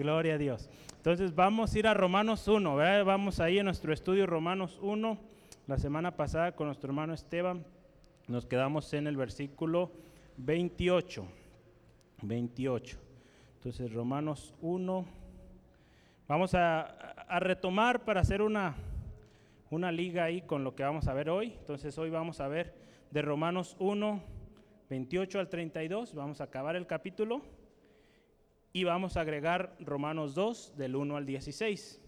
Gloria 0.00 0.36
a 0.36 0.38
Dios. 0.38 0.70
Entonces 0.96 1.34
vamos 1.34 1.74
a 1.74 1.78
ir 1.78 1.86
a 1.86 1.92
Romanos 1.92 2.48
1, 2.48 2.74
¿verdad? 2.74 3.04
Vamos 3.04 3.38
ahí 3.38 3.58
en 3.58 3.66
nuestro 3.66 3.92
estudio 3.92 4.24
Romanos 4.24 4.78
1. 4.80 5.18
La 5.66 5.76
semana 5.76 6.16
pasada 6.16 6.52
con 6.52 6.68
nuestro 6.68 6.88
hermano 6.88 7.12
Esteban 7.12 7.66
nos 8.26 8.46
quedamos 8.46 8.94
en 8.94 9.06
el 9.06 9.18
versículo 9.18 9.92
28. 10.38 11.26
28. 12.22 12.98
Entonces 13.56 13.92
Romanos 13.92 14.54
1. 14.62 15.04
Vamos 16.26 16.54
a, 16.54 16.80
a 16.80 17.38
retomar 17.38 18.02
para 18.06 18.22
hacer 18.22 18.40
una, 18.40 18.76
una 19.68 19.92
liga 19.92 20.24
ahí 20.24 20.40
con 20.40 20.64
lo 20.64 20.74
que 20.74 20.82
vamos 20.82 21.08
a 21.08 21.12
ver 21.12 21.28
hoy. 21.28 21.52
Entonces 21.58 21.98
hoy 21.98 22.08
vamos 22.08 22.40
a 22.40 22.48
ver 22.48 22.74
de 23.10 23.20
Romanos 23.20 23.76
1, 23.78 24.22
28 24.88 25.40
al 25.40 25.50
32. 25.50 26.14
Vamos 26.14 26.40
a 26.40 26.44
acabar 26.44 26.74
el 26.74 26.86
capítulo 26.86 27.42
y 28.72 28.84
vamos 28.84 29.16
a 29.16 29.22
agregar 29.22 29.76
Romanos 29.80 30.34
2 30.34 30.76
del 30.76 30.96
1 30.96 31.16
al 31.16 31.26
16. 31.26 32.00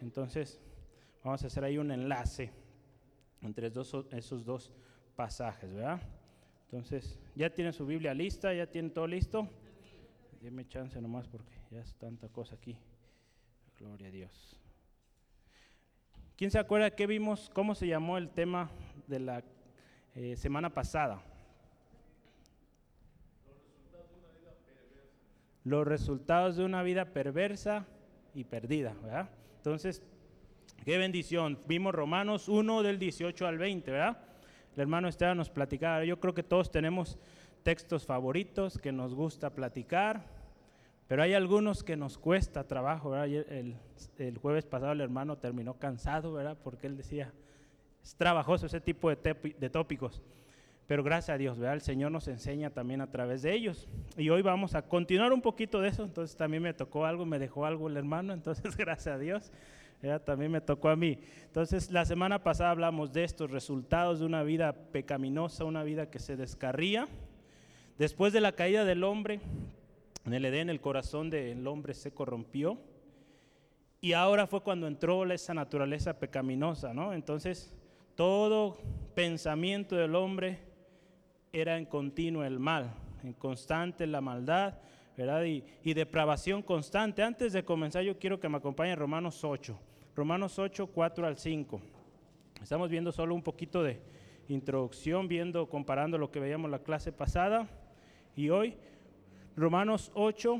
Entonces, 0.00 0.60
vamos 1.22 1.42
a 1.44 1.46
hacer 1.46 1.64
ahí 1.64 1.78
un 1.78 1.90
enlace 1.90 2.50
entre 3.40 3.72
esos 4.10 4.44
dos 4.44 4.72
pasajes, 5.14 5.72
¿verdad? 5.72 6.00
Entonces, 6.64 7.18
¿ya 7.34 7.50
tienen 7.50 7.72
su 7.72 7.86
Biblia 7.86 8.14
lista? 8.14 8.52
¿Ya 8.54 8.66
tienen 8.66 8.92
todo 8.92 9.06
listo? 9.06 9.48
Dime 10.40 10.66
chance 10.66 11.00
nomás 11.00 11.28
porque 11.28 11.54
ya 11.70 11.80
es 11.80 11.94
tanta 11.94 12.28
cosa 12.28 12.56
aquí. 12.56 12.76
Gloria 13.78 14.08
a 14.08 14.10
Dios. 14.10 14.58
¿Quién 16.36 16.50
se 16.50 16.58
acuerda 16.58 16.90
que 16.90 17.06
vimos, 17.06 17.50
cómo 17.50 17.74
se 17.74 17.86
llamó 17.86 18.18
el 18.18 18.30
tema 18.30 18.70
de 19.06 19.20
la 19.20 19.44
eh, 20.14 20.36
semana 20.36 20.70
pasada? 20.70 21.22
Los 25.64 25.86
resultados 25.86 26.56
de 26.56 26.64
una 26.64 26.82
vida 26.82 27.06
perversa 27.06 27.86
y 28.34 28.44
perdida, 28.44 28.94
¿verdad? 29.02 29.30
Entonces, 29.58 30.02
qué 30.84 30.98
bendición. 30.98 31.58
Vimos 31.66 31.94
Romanos 31.94 32.48
1 32.48 32.82
del 32.82 32.98
18 32.98 33.46
al 33.46 33.58
20, 33.58 33.90
¿verdad? 33.90 34.18
El 34.74 34.80
hermano 34.80 35.08
Esteban 35.08 35.36
nos 35.36 35.50
platicaba, 35.50 36.04
yo 36.04 36.18
creo 36.18 36.34
que 36.34 36.42
todos 36.42 36.70
tenemos 36.70 37.18
textos 37.62 38.06
favoritos 38.06 38.78
que 38.78 38.90
nos 38.90 39.14
gusta 39.14 39.50
platicar, 39.50 40.24
pero 41.06 41.22
hay 41.22 41.34
algunos 41.34 41.84
que 41.84 41.96
nos 41.96 42.18
cuesta 42.18 42.66
trabajo, 42.66 43.10
¿verdad? 43.10 43.28
El, 44.18 44.38
jueves 44.38 44.64
pasado 44.64 44.92
el 44.92 45.00
hermano 45.00 45.36
terminó 45.36 45.74
cansado, 45.74 46.32
¿verdad? 46.32 46.56
Porque 46.64 46.86
él 46.86 46.96
decía, 46.96 47.32
es 48.02 48.16
trabajoso 48.16 48.66
ese 48.66 48.80
tipo 48.80 49.10
de 49.10 49.70
tópicos. 49.70 50.22
Pero 50.92 51.02
gracias 51.02 51.34
a 51.34 51.38
Dios, 51.38 51.58
¿verdad? 51.58 51.76
El 51.76 51.80
Señor 51.80 52.12
nos 52.12 52.28
enseña 52.28 52.68
también 52.68 53.00
a 53.00 53.10
través 53.10 53.40
de 53.40 53.54
ellos. 53.54 53.88
Y 54.18 54.28
hoy 54.28 54.42
vamos 54.42 54.74
a 54.74 54.82
continuar 54.82 55.32
un 55.32 55.40
poquito 55.40 55.80
de 55.80 55.88
eso. 55.88 56.04
Entonces 56.04 56.36
también 56.36 56.62
me 56.62 56.74
tocó 56.74 57.06
algo, 57.06 57.24
me 57.24 57.38
dejó 57.38 57.64
algo 57.64 57.88
el 57.88 57.96
hermano. 57.96 58.32
Entonces 58.34 58.76
gracias 58.76 59.14
a 59.14 59.18
Dios, 59.18 59.50
también 60.26 60.52
me 60.52 60.60
tocó 60.60 60.90
a 60.90 60.96
mí. 60.96 61.18
Entonces 61.46 61.90
la 61.90 62.04
semana 62.04 62.42
pasada 62.42 62.72
hablamos 62.72 63.10
de 63.10 63.24
estos 63.24 63.50
resultados 63.50 64.20
de 64.20 64.26
una 64.26 64.42
vida 64.42 64.74
pecaminosa, 64.74 65.64
una 65.64 65.82
vida 65.82 66.10
que 66.10 66.18
se 66.18 66.36
descarría. 66.36 67.08
Después 67.96 68.34
de 68.34 68.42
la 68.42 68.52
caída 68.52 68.84
del 68.84 69.02
hombre, 69.02 69.40
en 70.26 70.34
el 70.34 70.44
Edén 70.44 70.68
el 70.68 70.82
corazón 70.82 71.30
del 71.30 71.66
hombre 71.68 71.94
se 71.94 72.12
corrompió. 72.12 72.76
Y 74.02 74.12
ahora 74.12 74.46
fue 74.46 74.60
cuando 74.60 74.86
entró 74.86 75.24
esa 75.32 75.54
naturaleza 75.54 76.18
pecaminosa, 76.18 76.92
¿no? 76.92 77.14
Entonces 77.14 77.74
todo 78.14 78.76
pensamiento 79.14 79.96
del 79.96 80.16
hombre 80.16 80.70
era 81.54 81.76
en 81.76 81.84
continuo 81.84 82.44
el 82.44 82.58
mal, 82.58 82.94
en 83.22 83.34
constante 83.34 84.06
la 84.06 84.22
maldad, 84.22 84.78
¿verdad? 85.18 85.44
Y, 85.44 85.92
depravación 85.92 86.62
constante. 86.62 87.22
Antes 87.22 87.52
de 87.52 87.62
comenzar, 87.62 88.02
yo 88.02 88.18
quiero 88.18 88.40
que 88.40 88.48
me 88.48 88.56
acompañe 88.56 88.96
Romanos 88.96 89.44
8. 89.44 89.78
Romanos 90.16 90.58
8, 90.58 90.86
4 90.86 91.26
al 91.26 91.36
5. 91.36 91.82
Estamos 92.62 92.88
viendo 92.88 93.12
solo 93.12 93.34
un 93.34 93.42
poquito 93.42 93.82
de 93.82 94.00
introducción, 94.48 95.28
viendo, 95.28 95.68
comparando 95.68 96.16
lo 96.16 96.30
que 96.30 96.40
veíamos 96.40 96.70
la 96.70 96.78
clase 96.78 97.12
pasada 97.12 97.68
y 98.34 98.48
hoy. 98.48 98.78
Romanos 99.54 100.10
8, 100.14 100.58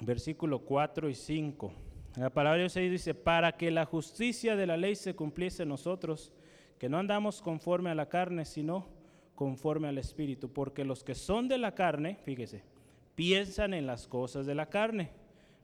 versículo 0.00 0.60
4 0.60 1.10
y 1.10 1.14
5. 1.14 1.70
La 2.16 2.30
palabra 2.30 2.62
de 2.62 2.62
Dios 2.62 2.74
dice, 2.74 3.12
para 3.12 3.58
que 3.58 3.70
la 3.70 3.84
justicia 3.84 4.56
de 4.56 4.66
la 4.66 4.78
ley 4.78 4.96
se 4.96 5.14
cumpliese 5.14 5.64
en 5.64 5.68
nosotros, 5.68 6.32
que 6.78 6.88
no 6.88 6.96
andamos 6.96 7.42
conforme 7.42 7.90
a 7.90 7.94
la 7.94 8.08
carne, 8.08 8.46
sino 8.46 9.01
conforme 9.34 9.88
al 9.88 9.98
Espíritu, 9.98 10.52
porque 10.52 10.84
los 10.84 11.04
que 11.04 11.14
son 11.14 11.48
de 11.48 11.58
la 11.58 11.74
carne, 11.74 12.18
fíjese, 12.24 12.62
piensan 13.14 13.74
en 13.74 13.86
las 13.86 14.06
cosas 14.06 14.46
de 14.46 14.54
la 14.54 14.66
carne, 14.66 15.10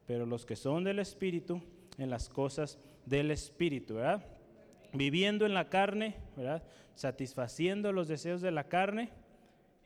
pero 0.07 0.27
los 0.27 0.47
que 0.47 0.57
son 0.57 0.85
del 0.85 0.99
Espíritu, 0.99 1.63
en 1.99 2.11
las 2.11 2.29
cosas 2.29 2.79
del 3.07 3.31
Espíritu, 3.31 3.97
¿verdad? 3.97 4.25
Viviendo 4.93 5.45
en 5.47 5.55
la 5.55 5.69
carne, 5.69 6.17
¿verdad? 6.37 6.63
Satisfaciendo 6.95 7.93
los 7.93 8.09
deseos 8.09 8.41
de 8.41 8.51
la 8.51 8.65
carne. 8.65 9.11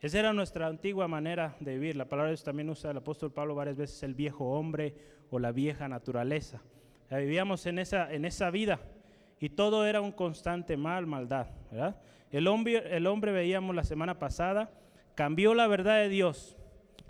Esa 0.01 0.19
era 0.19 0.33
nuestra 0.33 0.67
antigua 0.67 1.07
manera 1.07 1.55
de 1.59 1.73
vivir. 1.73 1.95
La 1.95 2.07
palabra 2.09 2.29
de 2.29 2.33
Dios 2.33 2.43
también 2.43 2.69
usa 2.69 2.91
el 2.91 2.97
apóstol 2.97 3.31
Pablo 3.31 3.55
varias 3.55 3.77
veces 3.77 4.03
el 4.03 4.13
viejo 4.13 4.45
hombre 4.51 4.95
o 5.29 5.39
la 5.39 5.51
vieja 5.51 5.87
naturaleza. 5.87 6.61
vivíamos 7.09 7.65
en 7.65 7.79
esa, 7.79 8.13
en 8.13 8.25
esa 8.25 8.49
vida 8.49 8.79
y 9.39 9.49
todo 9.49 9.85
era 9.85 10.01
un 10.01 10.11
constante 10.11 10.77
mal, 10.77 11.05
maldad, 11.05 11.47
¿verdad? 11.71 11.97
El 12.31 12.47
hombre, 12.47 12.95
el 12.95 13.05
hombre, 13.07 13.31
veíamos 13.31 13.75
la 13.75 13.83
semana 13.83 14.17
pasada, 14.17 14.71
cambió 15.15 15.53
la 15.53 15.67
verdad 15.67 15.97
de 15.97 16.09
Dios, 16.09 16.57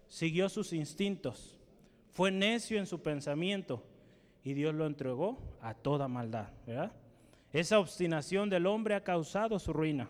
siguió 0.07 0.49
sus 0.49 0.73
instintos, 0.73 1.59
fue 2.11 2.31
necio 2.31 2.77
en 2.77 2.85
su 2.85 3.01
pensamiento 3.01 3.83
y 4.43 4.53
Dios 4.53 4.75
lo 4.75 4.85
entregó 4.85 5.37
a 5.61 5.73
toda 5.73 6.07
maldad. 6.07 6.49
¿verdad? 6.67 6.91
Esa 7.53 7.79
obstinación 7.79 8.49
del 8.49 8.65
hombre 8.65 8.95
ha 8.95 9.03
causado 9.03 9.59
su 9.59 9.73
ruina. 9.73 10.09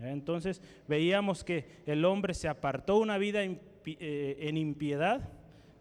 Entonces 0.00 0.62
veíamos 0.88 1.44
que 1.44 1.82
el 1.86 2.04
hombre 2.04 2.34
se 2.34 2.48
apartó 2.48 2.98
una 2.98 3.18
vida 3.18 3.42
eh, 3.44 4.36
en 4.40 4.56
impiedad, 4.56 5.28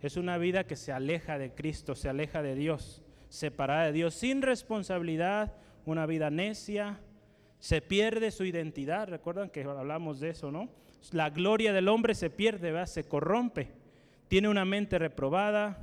es 0.02 0.18
una 0.18 0.38
vida 0.38 0.66
que 0.66 0.76
se 0.76 0.92
aleja 0.92 1.38
de 1.38 1.54
Cristo, 1.54 1.96
se 1.96 2.10
aleja 2.10 2.42
de 2.42 2.56
Dios, 2.56 3.02
separada 3.30 3.86
de 3.86 3.94
Dios, 3.94 4.16
sin 4.16 4.42
responsabilidad, 4.42 5.54
una 5.86 6.06
vida 6.06 6.30
necia, 6.30 7.00
se 7.60 7.82
pierde 7.82 8.32
su 8.32 8.44
identidad. 8.46 9.08
Recuerdan 9.08 9.50
que 9.50 9.64
hablamos 9.64 10.20
de 10.20 10.30
eso, 10.30 10.52
¿no? 10.52 10.70
La 11.12 11.30
gloria 11.30 11.72
del 11.74 11.88
hombre 11.88 12.16
se 12.16 12.30
pierde, 12.30 12.72
¿verdad? 12.72 12.88
se 12.88 13.08
corrompe. 13.08 13.72
Tiene 14.28 14.50
una 14.50 14.66
mente 14.66 15.00
reprobada, 15.00 15.80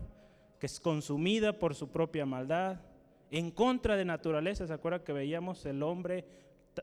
que 0.59 0.67
es 0.67 0.81
consumida 0.81 1.59
por 1.59 1.75
su 1.75 1.89
propia 1.89 2.27
maldad, 2.27 2.81
en 3.31 3.51
contra 3.51 3.97
de 3.97 4.05
naturaleza. 4.05 4.67
¿Se 4.67 4.73
acuerdan 4.73 5.03
que 5.03 5.13
veíamos 5.13 5.65
el 5.67 5.83
hombre, 5.83 6.25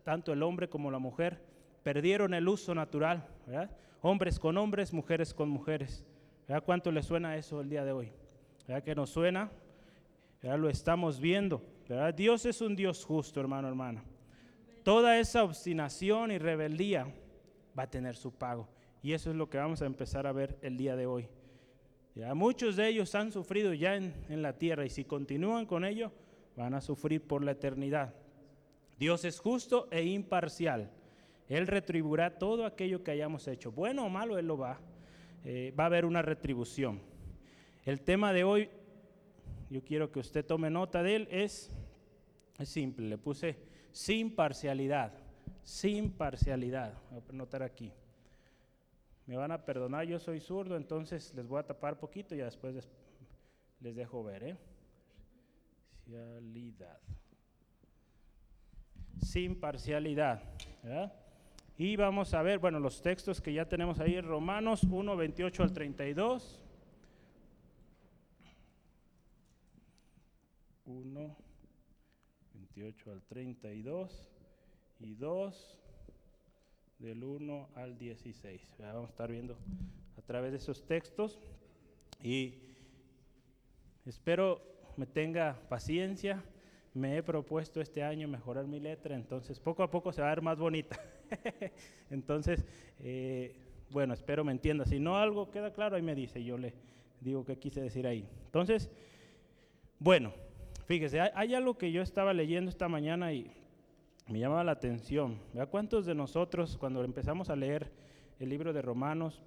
tanto 0.03 0.33
el 0.33 0.43
hombre 0.43 0.69
como 0.69 0.91
la 0.91 0.99
mujer, 0.99 1.41
perdieron 1.83 2.33
el 2.33 2.47
uso 2.47 2.73
natural, 2.75 3.27
¿verdad? 3.45 3.71
Hombres 4.01 4.39
con 4.39 4.57
hombres, 4.57 4.93
mujeres 4.93 5.33
con 5.33 5.49
mujeres. 5.49 6.05
¿Verdad? 6.47 6.63
¿Cuánto 6.65 6.91
le 6.91 7.01
suena 7.01 7.37
eso 7.37 7.61
el 7.61 7.69
día 7.69 7.85
de 7.85 7.93
hoy? 7.93 8.11
¿Verdad 8.67 8.83
que 8.83 8.95
nos 8.95 9.09
suena? 9.09 9.49
Lo 10.43 10.69
estamos 10.69 11.19
viendo. 11.19 11.61
¿verdad? 11.89 12.13
Dios 12.13 12.45
es 12.45 12.61
un 12.61 12.75
Dios 12.75 13.03
justo, 13.03 13.39
hermano, 13.39 13.67
hermana 13.67 14.03
toda 14.83 15.17
esa 15.17 15.43
obstinación 15.43 16.31
y 16.31 16.37
rebeldía 16.37 17.07
va 17.77 17.83
a 17.83 17.89
tener 17.89 18.15
su 18.15 18.33
pago. 18.33 18.67
Y 19.01 19.13
eso 19.13 19.31
es 19.31 19.35
lo 19.35 19.49
que 19.49 19.57
vamos 19.57 19.81
a 19.81 19.85
empezar 19.85 20.27
a 20.27 20.31
ver 20.31 20.57
el 20.61 20.77
día 20.77 20.95
de 20.95 21.05
hoy. 21.05 21.27
Ya 22.15 22.33
muchos 22.35 22.75
de 22.75 22.87
ellos 22.87 23.15
han 23.15 23.31
sufrido 23.31 23.73
ya 23.73 23.95
en, 23.95 24.13
en 24.29 24.41
la 24.41 24.57
tierra 24.57 24.85
y 24.85 24.89
si 24.89 25.03
continúan 25.03 25.65
con 25.65 25.83
ello, 25.83 26.11
van 26.55 26.73
a 26.73 26.81
sufrir 26.81 27.21
por 27.21 27.43
la 27.43 27.51
eternidad. 27.51 28.13
Dios 28.99 29.25
es 29.25 29.39
justo 29.39 29.87
e 29.89 30.03
imparcial. 30.03 30.91
Él 31.49 31.67
retribuirá 31.67 32.37
todo 32.37 32.65
aquello 32.65 33.03
que 33.03 33.11
hayamos 33.11 33.47
hecho. 33.47 33.71
Bueno 33.71 34.05
o 34.05 34.09
malo, 34.09 34.37
Él 34.37 34.47
lo 34.47 34.57
va. 34.57 34.79
Eh, 35.43 35.73
va 35.77 35.85
a 35.85 35.87
haber 35.87 36.05
una 36.05 36.21
retribución. 36.21 37.01
El 37.83 38.01
tema 38.01 38.31
de 38.31 38.43
hoy, 38.43 38.69
yo 39.73 39.83
quiero 39.83 40.11
que 40.11 40.19
usted 40.19 40.45
tome 40.45 40.69
nota 40.69 41.01
de 41.01 41.15
él, 41.15 41.27
es, 41.31 41.71
es 42.59 42.69
simple. 42.69 43.07
Le 43.07 43.17
puse 43.17 43.57
sin 43.91 44.35
parcialidad, 44.35 45.11
sin 45.63 46.11
parcialidad. 46.11 46.93
Voy 47.09 47.23
a 47.27 47.29
anotar 47.31 47.63
aquí. 47.63 47.91
Me 49.25 49.35
van 49.35 49.51
a 49.51 49.65
perdonar, 49.65 50.05
yo 50.05 50.19
soy 50.19 50.39
zurdo, 50.39 50.77
entonces 50.77 51.33
les 51.33 51.47
voy 51.47 51.59
a 51.59 51.65
tapar 51.65 51.97
poquito 51.97 52.35
y 52.35 52.37
después 52.37 52.87
les, 53.79 53.95
dejo 53.95 54.23
ver. 54.23 54.43
¿eh? 54.43 54.57
Parcialidad. 56.05 56.99
Sin 59.23 59.59
parcialidad. 59.59 60.43
Y 61.79 61.95
vamos 61.95 62.35
a 62.35 62.43
ver, 62.43 62.59
bueno, 62.59 62.79
los 62.79 63.01
textos 63.01 63.41
que 63.41 63.51
ya 63.51 63.67
tenemos 63.67 63.99
ahí, 63.99 64.21
Romanos 64.21 64.83
1, 64.83 65.15
28 65.15 65.63
al 65.63 65.73
32. 65.73 66.63
1, 70.93 71.35
28 72.53 73.11
al 73.11 73.21
32 73.23 74.29
y 74.99 75.15
2 75.15 75.79
del 76.99 77.23
1 77.23 77.69
al 77.75 77.97
16. 77.97 78.75
Vamos 78.79 79.07
a 79.07 79.09
estar 79.09 79.31
viendo 79.31 79.57
a 80.17 80.21
través 80.21 80.51
de 80.51 80.57
esos 80.57 80.85
textos 80.85 81.39
y 82.21 82.73
Espero 84.05 84.61
me 84.97 85.05
tenga 85.05 85.57
paciencia. 85.69 86.43
Me 86.93 87.17
he 87.17 87.23
propuesto 87.23 87.81
este 87.81 88.03
año 88.03 88.27
mejorar 88.27 88.67
mi 88.67 88.79
letra, 88.79 89.15
entonces 89.15 89.59
poco 89.59 89.81
a 89.81 89.89
poco 89.89 90.11
se 90.11 90.21
va 90.21 90.27
a 90.27 90.35
ver 90.35 90.41
más 90.41 90.59
bonita. 90.59 90.99
entonces, 92.11 92.65
eh, 92.99 93.55
bueno, 93.89 94.13
espero 94.13 94.43
me 94.43 94.51
entienda. 94.51 94.85
Si 94.85 94.99
no 94.99 95.17
algo 95.17 95.49
queda 95.49 95.71
claro, 95.71 95.95
ahí 95.95 96.01
me 96.01 96.13
dice, 96.13 96.43
yo 96.43 96.57
le 96.57 96.73
digo 97.21 97.45
qué 97.45 97.57
quise 97.57 97.81
decir 97.81 98.05
ahí. 98.05 98.27
Entonces, 98.45 98.91
bueno, 99.99 100.33
fíjese, 100.85 101.21
hay, 101.21 101.53
algo 101.53 101.77
que 101.77 101.91
yo 101.91 102.01
estaba 102.01 102.33
leyendo 102.33 102.69
esta 102.69 102.87
mañana 102.87 103.33
y 103.33 103.51
me 104.27 104.39
llamaba 104.39 104.63
la 104.63 104.73
atención. 104.73 105.39
¿Vea 105.53 105.65
cuántos 105.65 106.05
de 106.05 106.15
nosotros, 106.15 106.77
cuando 106.77 107.03
empezamos 107.03 107.49
a 107.49 107.55
leer 107.55 107.91
el 108.39 108.49
libro 108.49 108.73
de 108.73 108.81
Romanos, 108.81 109.43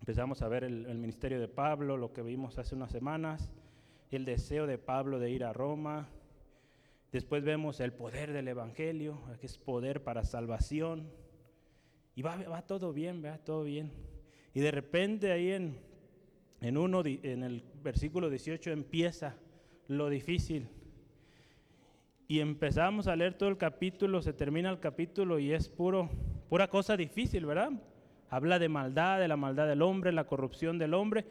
empezamos 0.00 0.42
a 0.42 0.48
ver 0.48 0.64
el, 0.64 0.98
ministerio 0.98 1.40
de 1.40 1.48
Pablo, 1.48 1.96
lo 1.96 2.12
que 2.12 2.22
vimos 2.22 2.58
hace 2.58 2.74
unas 2.74 2.90
semanas, 2.90 3.50
el 4.10 4.24
deseo 4.24 4.66
de 4.66 4.78
Pablo 4.78 5.18
de 5.18 5.30
ir 5.30 5.44
a 5.44 5.52
Roma, 5.52 6.08
después 7.12 7.44
vemos 7.44 7.80
el 7.80 7.92
poder 7.92 8.32
del 8.32 8.48
Evangelio, 8.48 9.20
que 9.40 9.46
es 9.46 9.58
poder 9.58 10.02
para 10.02 10.24
salvación, 10.24 11.10
y 12.14 12.22
va, 12.22 12.36
va 12.36 12.62
todo 12.62 12.92
bien, 12.92 13.24
va 13.24 13.38
todo 13.38 13.64
bien. 13.64 13.90
Y 14.54 14.60
de 14.60 14.70
repente 14.70 15.32
ahí 15.32 15.52
en, 15.52 15.78
en, 16.60 16.76
uno, 16.76 17.02
en 17.04 17.42
el 17.42 17.64
versículo 17.82 18.28
18 18.28 18.70
empieza 18.70 19.36
lo 19.92 20.08
difícil. 20.08 20.68
Y 22.28 22.40
empezamos 22.40 23.08
a 23.08 23.16
leer 23.16 23.34
todo 23.34 23.48
el 23.48 23.58
capítulo, 23.58 24.22
se 24.22 24.32
termina 24.32 24.70
el 24.70 24.80
capítulo 24.80 25.38
y 25.38 25.52
es 25.52 25.68
puro, 25.68 26.08
pura 26.48 26.68
cosa 26.68 26.96
difícil, 26.96 27.44
¿verdad? 27.46 27.72
Habla 28.30 28.58
de 28.58 28.68
maldad, 28.68 29.20
de 29.20 29.28
la 29.28 29.36
maldad 29.36 29.68
del 29.68 29.82
hombre, 29.82 30.12
la 30.12 30.24
corrupción 30.24 30.78
del 30.78 30.94
hombre. 30.94 31.26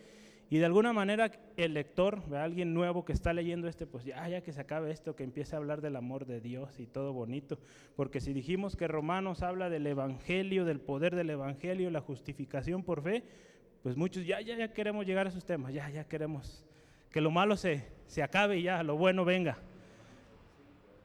Y 0.51 0.57
de 0.57 0.65
alguna 0.65 0.91
manera 0.91 1.31
el 1.55 1.73
lector, 1.73 2.21
alguien 2.35 2.73
nuevo 2.73 3.05
que 3.05 3.13
está 3.13 3.33
leyendo 3.33 3.69
este, 3.69 3.87
pues 3.87 4.03
ya, 4.03 4.27
ya 4.27 4.41
que 4.41 4.51
se 4.51 4.59
acabe 4.59 4.91
esto, 4.91 5.15
que 5.15 5.23
empiece 5.23 5.55
a 5.55 5.59
hablar 5.59 5.81
del 5.81 5.95
amor 5.95 6.25
de 6.25 6.41
Dios 6.41 6.77
y 6.79 6.87
todo 6.87 7.13
bonito. 7.13 7.57
Porque 7.95 8.19
si 8.19 8.33
dijimos 8.33 8.75
que 8.75 8.87
Romanos 8.87 9.43
habla 9.43 9.69
del 9.69 9.87
Evangelio, 9.87 10.65
del 10.65 10.81
poder 10.81 11.15
del 11.15 11.29
Evangelio, 11.29 11.89
la 11.89 12.01
justificación 12.01 12.83
por 12.83 13.01
fe, 13.01 13.23
pues 13.81 13.95
muchos 13.95 14.25
ya, 14.25 14.41
ya, 14.41 14.57
ya 14.57 14.73
queremos 14.73 15.05
llegar 15.05 15.25
a 15.25 15.29
esos 15.29 15.45
temas, 15.45 15.73
ya, 15.73 15.89
ya 15.89 16.03
queremos 16.03 16.65
que 17.11 17.21
lo 17.21 17.31
malo 17.31 17.57
se, 17.57 17.85
se 18.11 18.21
acabe 18.21 18.57
y 18.57 18.63
ya, 18.63 18.83
lo 18.83 18.97
bueno 18.97 19.23
venga. 19.23 19.57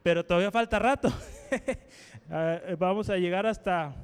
Pero 0.03 0.25
todavía 0.25 0.51
falta 0.51 0.77
rato. 0.77 1.09
Vamos 2.77 3.09
a 3.09 3.15
llegar 3.15 3.45
hasta, 3.45 3.95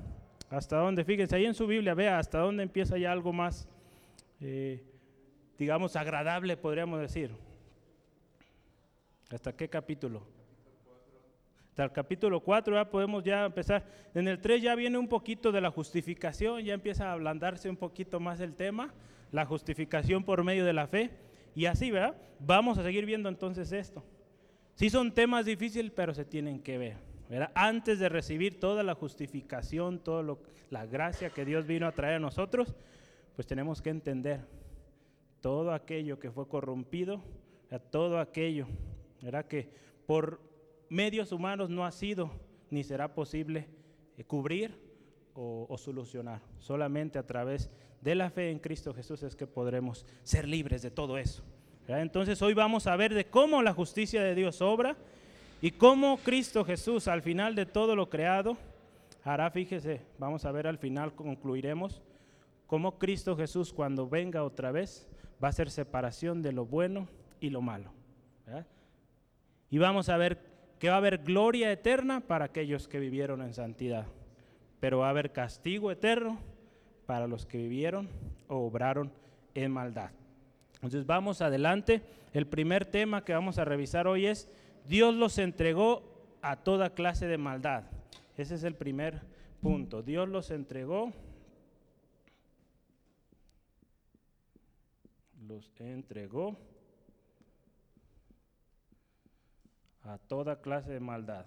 hasta 0.49 0.77
donde, 0.77 1.03
fíjense, 1.03 1.35
ahí 1.35 1.45
en 1.45 1.53
su 1.53 1.67
Biblia, 1.67 1.93
vea 1.95 2.17
hasta 2.17 2.39
dónde 2.39 2.63
empieza 2.63 2.97
ya 2.97 3.11
algo 3.11 3.33
más. 3.33 3.67
Eh, 4.39 4.81
digamos, 5.59 5.97
agradable, 5.97 6.55
podríamos 6.55 7.01
decir. 7.01 7.31
¿Hasta 9.29 9.53
qué 9.53 9.67
capítulo? 9.67 10.25
Hasta 11.71 11.83
el 11.83 11.91
capítulo 11.91 12.39
4 12.39 12.73
ya 12.73 12.89
podemos 12.89 13.21
ya 13.21 13.43
empezar. 13.43 13.85
En 14.13 14.29
el 14.29 14.39
3 14.39 14.61
ya 14.61 14.75
viene 14.75 14.97
un 14.97 15.09
poquito 15.09 15.51
de 15.51 15.59
la 15.59 15.71
justificación, 15.71 16.63
ya 16.63 16.73
empieza 16.73 17.09
a 17.09 17.11
ablandarse 17.11 17.69
un 17.69 17.75
poquito 17.75 18.21
más 18.21 18.39
el 18.39 18.55
tema, 18.55 18.93
la 19.33 19.45
justificación 19.45 20.23
por 20.23 20.45
medio 20.45 20.63
de 20.63 20.71
la 20.71 20.87
fe. 20.87 21.32
Y 21.55 21.65
así, 21.65 21.91
¿verdad? 21.91 22.15
Vamos 22.39 22.77
a 22.77 22.83
seguir 22.83 23.05
viendo 23.05 23.29
entonces 23.29 23.71
esto. 23.71 24.03
Sí 24.75 24.89
son 24.89 25.13
temas 25.13 25.45
difíciles, 25.45 25.91
pero 25.95 26.13
se 26.13 26.25
tienen 26.25 26.59
que 26.59 26.77
ver. 26.77 26.97
¿verdad? 27.29 27.51
Antes 27.55 27.99
de 27.99 28.09
recibir 28.09 28.59
toda 28.59 28.83
la 28.83 28.95
justificación, 28.95 29.99
toda 29.99 30.37
la 30.69 30.85
gracia 30.85 31.29
que 31.29 31.45
Dios 31.45 31.65
vino 31.65 31.87
a 31.87 31.91
traer 31.91 32.15
a 32.15 32.19
nosotros, 32.19 32.75
pues 33.35 33.47
tenemos 33.47 33.81
que 33.81 33.89
entender 33.89 34.41
todo 35.41 35.73
aquello 35.73 36.19
que 36.19 36.31
fue 36.31 36.47
corrompido, 36.47 37.21
todo 37.91 38.19
aquello, 38.19 38.67
¿verdad? 39.21 39.45
que 39.45 39.69
por 40.05 40.39
medios 40.89 41.31
humanos 41.31 41.69
no 41.69 41.85
ha 41.85 41.91
sido 41.91 42.31
ni 42.69 42.83
será 42.83 43.13
posible 43.13 43.67
eh, 44.17 44.23
cubrir 44.23 44.77
o, 45.35 45.77
solucionar. 45.77 46.41
Solamente 46.59 47.19
a 47.19 47.25
través 47.25 47.69
de 48.01 48.15
la 48.15 48.29
fe 48.29 48.51
en 48.51 48.59
Cristo 48.59 48.93
Jesús 48.93 49.23
es 49.23 49.35
que 49.35 49.47
podremos 49.47 50.05
ser 50.23 50.47
libres 50.47 50.81
de 50.81 50.91
todo 50.91 51.17
eso. 51.17 51.43
Entonces 51.87 52.41
hoy 52.41 52.53
vamos 52.53 52.87
a 52.87 52.95
ver 52.95 53.13
de 53.13 53.25
cómo 53.25 53.61
la 53.61 53.73
justicia 53.73 54.23
de 54.23 54.35
Dios 54.35 54.61
obra 54.61 54.95
y 55.61 55.71
cómo 55.71 56.17
Cristo 56.17 56.63
Jesús 56.63 57.07
al 57.07 57.21
final 57.21 57.55
de 57.55 57.65
todo 57.65 57.95
lo 57.95 58.09
creado 58.09 58.57
hará, 59.23 59.49
fíjese, 59.51 60.01
vamos 60.17 60.45
a 60.45 60.51
ver 60.51 60.67
al 60.67 60.77
final, 60.77 61.13
concluiremos, 61.13 62.01
cómo 62.67 62.97
Cristo 62.97 63.35
Jesús 63.35 63.73
cuando 63.73 64.07
venga 64.07 64.43
otra 64.43 64.71
vez 64.71 65.07
va 65.43 65.49
a 65.49 65.53
ser 65.53 65.69
separación 65.69 66.41
de 66.41 66.51
lo 66.51 66.65
bueno 66.65 67.07
y 67.39 67.49
lo 67.49 67.61
malo. 67.61 67.91
Y 69.69 69.77
vamos 69.79 70.09
a 70.09 70.17
ver 70.17 70.37
que 70.79 70.89
va 70.89 70.95
a 70.95 70.97
haber 70.97 71.19
gloria 71.19 71.71
eterna 71.71 72.19
para 72.19 72.45
aquellos 72.45 72.87
que 72.87 72.99
vivieron 72.99 73.41
en 73.41 73.53
santidad, 73.53 74.05
pero 74.83 74.97
va 74.97 75.07
a 75.07 75.11
haber 75.11 75.31
castigo 75.31 75.93
eterno 75.93 76.37
para 77.05 77.25
los 77.25 77.45
que 77.45 77.57
vivieron 77.57 78.09
o 78.49 78.67
obraron 78.67 79.13
en 79.55 79.71
maldad. 79.71 80.11
Entonces 80.73 81.05
vamos 81.05 81.41
adelante. 81.41 82.01
El 82.33 82.47
primer 82.47 82.83
tema 82.83 83.23
que 83.23 83.31
vamos 83.31 83.57
a 83.57 83.63
revisar 83.63 84.07
hoy 84.07 84.25
es, 84.25 84.49
Dios 84.85 85.15
los 85.15 85.37
entregó 85.37 86.03
a 86.41 86.57
toda 86.57 86.89
clase 86.89 87.27
de 87.27 87.37
maldad. 87.37 87.85
Ese 88.35 88.55
es 88.55 88.65
el 88.65 88.75
primer 88.75 89.21
punto. 89.61 90.01
Dios 90.03 90.27
los 90.27 90.51
entregó 90.51 91.13
los 95.47 95.71
entregó 95.79 96.57
a 100.01 100.17
toda 100.17 100.59
clase 100.59 100.91
de 100.91 100.99
maldad. 100.99 101.45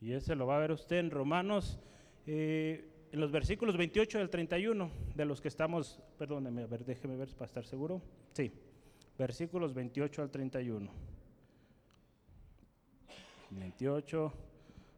Y 0.00 0.12
ese 0.12 0.34
lo 0.34 0.46
va 0.46 0.56
a 0.56 0.60
ver 0.60 0.72
usted 0.72 0.98
en 0.98 1.10
Romanos, 1.10 1.80
eh, 2.26 2.88
en 3.10 3.20
los 3.20 3.32
versículos 3.32 3.76
28 3.76 4.18
al 4.18 4.30
31, 4.30 4.90
de 5.14 5.24
los 5.24 5.40
que 5.40 5.48
estamos, 5.48 6.00
perdóneme, 6.18 6.62
a 6.62 6.66
ver, 6.66 6.84
déjeme 6.84 7.16
ver 7.16 7.28
para 7.30 7.46
estar 7.46 7.64
seguro. 7.64 8.00
Sí, 8.32 8.52
versículos 9.18 9.74
28 9.74 10.22
al 10.22 10.30
31. 10.30 10.90
28 13.50 14.32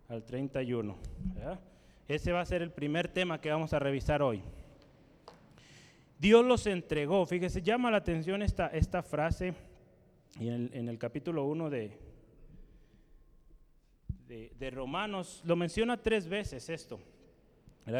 al 0.08 0.24
31. 0.24 0.96
Ese 2.08 2.32
va 2.32 2.40
a 2.40 2.44
ser 2.44 2.62
el 2.62 2.72
primer 2.72 3.08
tema 3.08 3.40
que 3.40 3.50
vamos 3.50 3.72
a 3.72 3.78
revisar 3.78 4.22
hoy. 4.22 4.42
Dios 6.18 6.44
los 6.44 6.66
entregó. 6.66 7.24
Fíjese, 7.24 7.62
llama 7.62 7.90
la 7.90 7.98
atención 7.98 8.42
esta, 8.42 8.66
esta 8.66 9.02
frase 9.02 9.54
en 10.38 10.88
el, 10.88 10.98
capítulo 10.98 11.44
1 11.44 11.70
de, 11.70 11.96
de, 14.30 14.70
Romanos. 14.70 15.42
Lo 15.44 15.56
menciona 15.56 15.96
tres 15.96 16.28
veces 16.28 16.68
esto. 16.68 17.00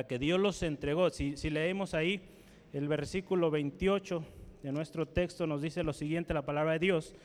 Que 0.08 0.18
Dios 0.18 0.38
los 0.38 0.62
entregó. 0.62 1.10
Si, 1.10 1.37
si 1.37 1.50
leemos 1.50 1.94
ahí 1.94 2.20
el 2.72 2.87
versículo 2.87 3.50
28 3.50 4.25
de 4.62 4.70
nuestro 4.70 5.08
texto, 5.08 5.46
nos 5.49 5.60
dice 5.60 5.82
lo 5.82 5.92
siguiente, 5.92 6.32
la 6.32 6.44
palabra 6.46 6.75
de 6.75 6.78
Dios. 6.78 7.16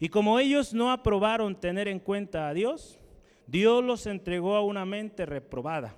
Y 0.00 0.08
como 0.08 0.38
ellos 0.38 0.72
no 0.72 0.90
aprobaron 0.90 1.60
tener 1.60 1.86
en 1.88 1.98
cuenta 1.98 2.48
a 2.48 2.54
Dios, 2.54 2.98
Dios 3.46 3.84
los 3.84 4.06
entregó 4.06 4.56
a 4.56 4.62
una 4.62 4.86
mente 4.86 5.26
reprobada 5.26 5.94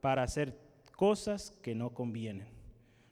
para 0.00 0.22
hacer 0.22 0.56
cosas 0.96 1.50
que 1.62 1.74
no 1.74 1.90
convienen. 1.90 2.48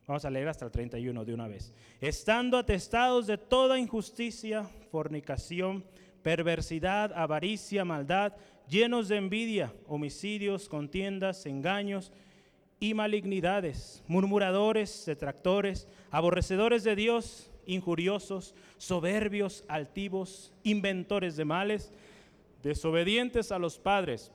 Vamos 0.06 0.24
a 0.24 0.30
leer 0.30 0.48
hasta 0.48 0.64
el 0.64 0.70
31 0.70 1.26
de 1.26 1.34
una 1.34 1.46
vez. 1.46 1.74
Estando 2.00 2.56
atestados 2.56 3.26
de 3.26 3.36
toda 3.36 3.78
injusticia, 3.78 4.64
fornicación, 4.90 5.84
perversidad, 6.22 7.12
avaricia, 7.12 7.84
maldad, 7.84 8.32
llenos 8.68 9.08
de 9.08 9.16
envidia, 9.16 9.74
homicidios, 9.86 10.68
contiendas, 10.68 11.46
engaños 11.46 12.12
y 12.80 12.94
malignidades, 12.94 14.04
murmuradores, 14.06 15.04
detractores, 15.06 15.88
aborrecedores 16.10 16.84
de 16.84 16.94
Dios, 16.94 17.50
injuriosos, 17.66 18.54
soberbios, 18.76 19.64
altivos, 19.68 20.52
inventores 20.62 21.36
de 21.36 21.44
males, 21.44 21.92
desobedientes 22.62 23.52
a 23.52 23.58
los 23.58 23.78
padres, 23.78 24.32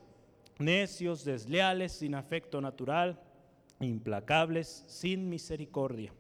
necios, 0.60 1.24
desleales, 1.24 1.94
sin 1.94 2.16
afecto 2.16 2.62
natural, 2.62 3.20
implacables, 3.80 4.84
sin 4.88 5.30
misericordia. 5.30 6.14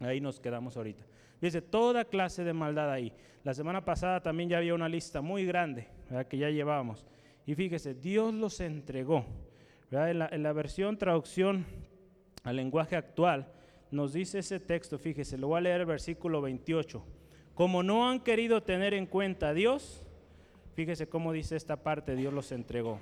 Ahí 0.00 0.20
nos 0.20 0.40
quedamos 0.40 0.76
ahorita. 0.76 1.04
Dice, 1.40 1.62
toda 1.62 2.04
clase 2.04 2.44
de 2.44 2.52
maldad 2.52 2.90
ahí. 2.90 3.12
La 3.44 3.54
semana 3.54 3.84
pasada 3.84 4.20
también 4.20 4.48
ya 4.48 4.58
había 4.58 4.74
una 4.74 4.88
lista 4.88 5.20
muy 5.20 5.46
grande 5.46 5.88
que 6.28 6.38
ya 6.38 6.50
llevábamos. 6.50 7.04
Y 7.46 7.54
fíjese, 7.54 7.94
Dios 7.94 8.34
los 8.34 8.60
entregó. 8.60 9.24
En 9.92 10.42
la, 10.42 10.52
versión 10.52 10.98
traducción 10.98 11.64
al 12.42 12.56
lenguaje 12.56 12.96
actual, 12.96 13.52
nos 13.92 14.12
dice 14.12 14.40
ese 14.40 14.58
texto, 14.58 14.98
fíjese, 14.98 15.38
lo 15.38 15.48
voy 15.48 15.58
a 15.58 15.60
leer 15.60 15.80
el 15.82 15.86
versículo 15.86 16.42
28. 16.42 17.04
Como 17.54 17.84
no 17.84 18.10
han 18.10 18.20
querido 18.20 18.64
tener 18.64 18.94
en 18.94 19.06
cuenta 19.06 19.50
a 19.50 19.54
Dios, 19.54 20.02
fíjese 20.74 21.08
cómo 21.08 21.32
dice 21.32 21.54
esta 21.54 21.84
parte, 21.84 22.16
Dios 22.16 22.34
los 22.34 22.50
entregó. 22.50 22.98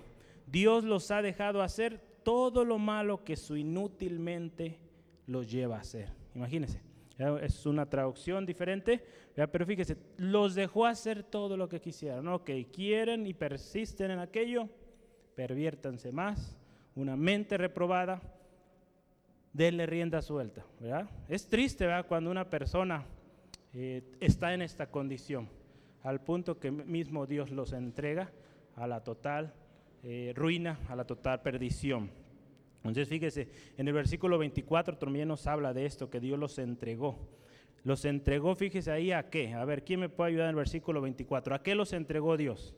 Dios 0.46 0.84
los 0.84 1.10
ha 1.10 1.22
dejado 1.22 1.62
hacer 1.62 1.98
todo 2.22 2.66
lo 2.66 2.78
malo 2.78 3.24
que 3.24 3.36
su 3.36 3.56
inútilmente 3.56 4.78
los 5.26 5.50
lleva 5.50 5.76
a 5.76 5.80
hacer. 5.80 6.10
Imagínense, 6.34 6.82
es 7.18 7.64
una 7.64 7.88
traducción 7.88 8.44
diferente, 8.44 9.04
pero 9.34 9.64
fíjese, 9.64 9.96
los 10.16 10.54
dejó 10.54 10.86
hacer 10.86 11.22
todo 11.22 11.56
lo 11.56 11.68
que 11.68 11.80
quisieran. 11.80 12.26
Ok, 12.28 12.50
quieren 12.72 13.26
y 13.26 13.34
persisten 13.34 14.10
en 14.10 14.18
aquello, 14.18 14.68
perviértanse 15.34 16.10
más, 16.10 16.58
una 16.96 17.16
mente 17.16 17.56
reprobada, 17.56 18.20
denle 19.52 19.86
rienda 19.86 20.22
suelta. 20.22 20.64
¿verdad? 20.80 21.08
Es 21.28 21.48
triste 21.48 21.86
¿verdad? 21.86 22.06
cuando 22.06 22.30
una 22.30 22.50
persona 22.50 23.04
eh, 23.72 24.02
está 24.20 24.52
en 24.52 24.62
esta 24.62 24.90
condición, 24.90 25.48
al 26.02 26.20
punto 26.20 26.58
que 26.58 26.70
mismo 26.70 27.26
Dios 27.26 27.50
los 27.50 27.72
entrega 27.72 28.30
a 28.76 28.86
la 28.86 29.02
total 29.02 29.54
eh, 30.02 30.32
ruina, 30.34 30.80
a 30.88 30.96
la 30.96 31.06
total 31.06 31.40
perdición. 31.42 32.10
Entonces 32.84 33.08
fíjese, 33.08 33.48
en 33.78 33.88
el 33.88 33.94
versículo 33.94 34.36
24 34.36 34.98
también 34.98 35.28
nos 35.28 35.46
habla 35.46 35.72
de 35.72 35.86
esto, 35.86 36.10
que 36.10 36.20
Dios 36.20 36.38
los 36.38 36.58
entregó. 36.58 37.18
Los 37.82 38.04
entregó, 38.04 38.54
fíjese 38.54 38.90
ahí 38.90 39.10
a 39.10 39.30
qué. 39.30 39.54
A 39.54 39.64
ver, 39.64 39.84
¿quién 39.84 40.00
me 40.00 40.10
puede 40.10 40.30
ayudar 40.30 40.44
en 40.46 40.50
el 40.50 40.56
versículo 40.56 41.00
24? 41.00 41.54
¿A 41.54 41.62
qué 41.62 41.74
los 41.74 41.94
entregó 41.94 42.36
Dios? 42.36 42.74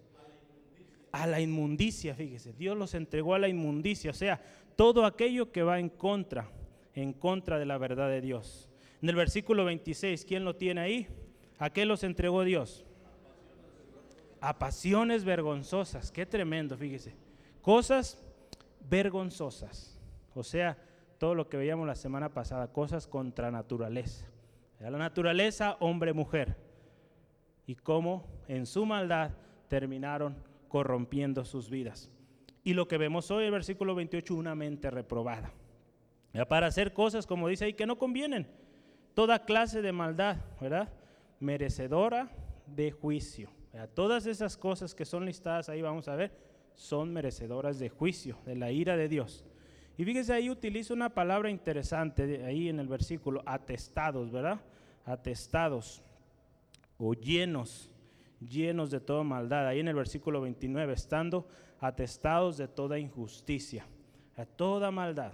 A 1.10 1.26
la 1.26 1.40
inmundicia, 1.40 2.14
fíjese. 2.14 2.52
Dios 2.52 2.76
los 2.76 2.94
entregó 2.94 3.34
a 3.34 3.38
la 3.40 3.48
inmundicia, 3.48 4.10
o 4.12 4.14
sea, 4.14 4.40
todo 4.76 5.04
aquello 5.04 5.50
que 5.50 5.62
va 5.62 5.80
en 5.80 5.88
contra, 5.88 6.50
en 6.94 7.12
contra 7.12 7.58
de 7.58 7.66
la 7.66 7.78
verdad 7.78 8.08
de 8.08 8.20
Dios. 8.20 8.68
En 9.02 9.08
el 9.08 9.16
versículo 9.16 9.64
26, 9.64 10.24
¿quién 10.24 10.44
lo 10.44 10.54
tiene 10.54 10.80
ahí? 10.80 11.08
¿A 11.58 11.70
qué 11.70 11.84
los 11.84 12.04
entregó 12.04 12.44
Dios? 12.44 12.84
A 14.40 14.58
pasiones 14.58 15.24
vergonzosas. 15.24 16.12
Qué 16.12 16.26
tremendo, 16.26 16.76
fíjese. 16.76 17.14
Cosas 17.60 18.22
vergonzosas. 18.88 19.95
O 20.36 20.44
sea, 20.44 20.76
todo 21.18 21.34
lo 21.34 21.48
que 21.48 21.56
veíamos 21.56 21.86
la 21.86 21.94
semana 21.94 22.32
pasada, 22.34 22.72
cosas 22.72 23.06
contra 23.06 23.50
naturaleza. 23.50 24.26
La 24.78 24.90
naturaleza, 24.90 25.76
hombre-mujer. 25.80 26.56
Y 27.66 27.74
cómo 27.74 28.26
en 28.46 28.66
su 28.66 28.84
maldad 28.84 29.32
terminaron 29.68 30.36
corrompiendo 30.68 31.44
sus 31.44 31.70
vidas. 31.70 32.10
Y 32.62 32.74
lo 32.74 32.86
que 32.86 32.98
vemos 32.98 33.30
hoy, 33.30 33.44
el 33.44 33.50
versículo 33.50 33.94
28, 33.94 34.34
una 34.34 34.54
mente 34.54 34.90
reprobada. 34.90 35.52
Para 36.48 36.66
hacer 36.66 36.92
cosas, 36.92 37.26
como 37.26 37.48
dice 37.48 37.64
ahí, 37.64 37.72
que 37.72 37.86
no 37.86 37.96
convienen. 37.96 38.46
Toda 39.14 39.44
clase 39.44 39.80
de 39.80 39.92
maldad, 39.92 40.36
¿verdad? 40.60 40.92
Merecedora 41.40 42.28
de 42.66 42.90
juicio. 42.90 43.50
Todas 43.94 44.26
esas 44.26 44.58
cosas 44.58 44.94
que 44.94 45.06
son 45.06 45.24
listadas 45.24 45.70
ahí, 45.70 45.80
vamos 45.80 46.08
a 46.08 46.16
ver, 46.16 46.32
son 46.74 47.12
merecedoras 47.12 47.78
de 47.78 47.88
juicio, 47.88 48.38
de 48.44 48.54
la 48.54 48.70
ira 48.70 48.96
de 48.98 49.08
Dios. 49.08 49.46
Y 49.98 50.04
fíjese 50.04 50.34
ahí 50.34 50.50
utiliza 50.50 50.92
una 50.92 51.08
palabra 51.08 51.48
interesante 51.48 52.44
ahí 52.44 52.68
en 52.68 52.80
el 52.80 52.88
versículo, 52.88 53.42
atestados, 53.46 54.30
¿verdad? 54.30 54.60
Atestados 55.04 56.02
o 56.98 57.14
llenos, 57.14 57.90
llenos 58.40 58.90
de 58.90 59.00
toda 59.00 59.22
maldad. 59.22 59.66
Ahí 59.66 59.80
en 59.80 59.88
el 59.88 59.94
versículo 59.94 60.42
29, 60.42 60.92
estando 60.92 61.48
atestados 61.80 62.58
de 62.58 62.68
toda 62.68 62.98
injusticia, 62.98 63.86
a 64.36 64.44
toda 64.44 64.90
maldad. 64.90 65.32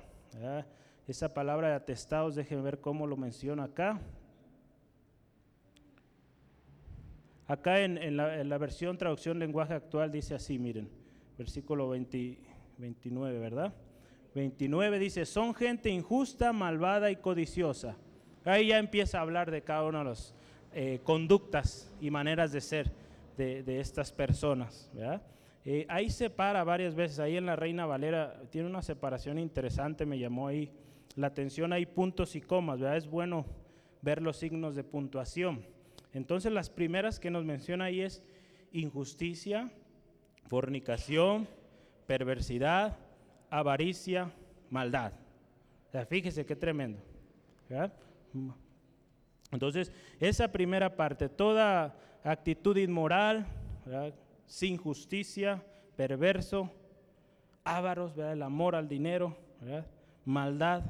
Esa 1.09 1.35
palabra 1.35 1.69
de 1.69 1.75
atestados, 1.75 2.37
déjenme 2.37 2.63
ver 2.63 2.81
cómo 2.81 3.07
lo 3.07 3.17
menciona 3.17 3.65
acá. 3.65 4.01
Acá 7.49 7.81
en, 7.81 8.17
la, 8.17 8.59
versión 8.59 8.97
traducción 8.97 9.41
lenguaje 9.41 9.75
actual 9.75 10.13
dice 10.13 10.37
así, 10.37 10.59
miren, 10.59 10.89
versículo 11.37 11.89
29, 11.89 13.39
¿verdad? 13.41 13.75
29 14.35 14.99
dice, 14.99 15.27
son 15.27 15.55
gente 15.55 15.91
injusta, 15.91 16.53
malvada 16.53 17.11
y 17.11 17.17
codiciosa. 17.17 17.97
Ahí 18.45 18.69
ya 18.69 18.79
empieza 18.79 19.19
a 19.19 19.23
hablar 19.23 19.51
de 19.51 19.63
cada 19.63 19.85
una 19.85 19.99
de 19.99 20.05
las 20.07 20.35
eh, 20.73 21.01
conductas 21.05 21.93
y 22.01 22.11
maneras 22.11 22.51
de 22.53 22.61
ser 22.61 22.91
de, 23.37 23.81
estas 23.81 24.13
personas. 24.13 24.91
Eh, 25.65 25.87
ahí 25.89 26.11
separa 26.11 26.65
varias 26.65 26.95
veces, 26.95 27.19
ahí 27.19 27.37
en 27.37 27.47
la 27.47 27.57
Reina 27.57 27.87
Valera 27.87 28.43
tiene 28.51 28.69
una 28.69 28.83
separación 28.83 29.39
interesante, 29.39 30.07
me 30.07 30.19
llamó 30.19 30.49
ahí 30.49 30.71
la 31.17 31.29
atención, 31.29 31.73
hay 31.73 31.87
puntos 31.87 32.37
y 32.37 32.41
comas, 32.41 32.81
¿verdad? 32.81 32.97
es 32.97 33.07
bueno 33.07 33.45
ver 34.01 34.23
los 34.23 34.37
signos 34.37 34.75
de 34.75 34.85
puntuación. 34.85 35.65
Entonces 36.13 36.53
las 36.53 36.71
primeras 36.71 37.21
que 37.21 37.31
nos 37.31 37.45
menciona 37.45 37.87
ahí 37.87 38.01
es 38.01 38.23
injusticia, 38.73 39.71
fornicación, 40.47 41.49
perversidad, 42.07 42.99
avaricia, 43.53 44.33
maldad. 44.71 45.13
fíjese 46.09 46.47
qué 46.47 46.57
tremendo. 46.57 46.99
Entonces, 49.51 49.93
esa 50.19 50.51
primera 50.51 50.97
parte, 50.97 51.29
toda 51.29 51.95
actitud 52.25 52.77
inmoral, 52.79 53.47
sin 54.47 54.79
justicia, 54.79 55.63
perverso, 55.97 56.71
ávaros, 57.63 58.17
el 58.17 58.43
amor 58.43 58.75
al 58.75 58.89
dinero, 58.89 59.37
maldad. 60.25 60.83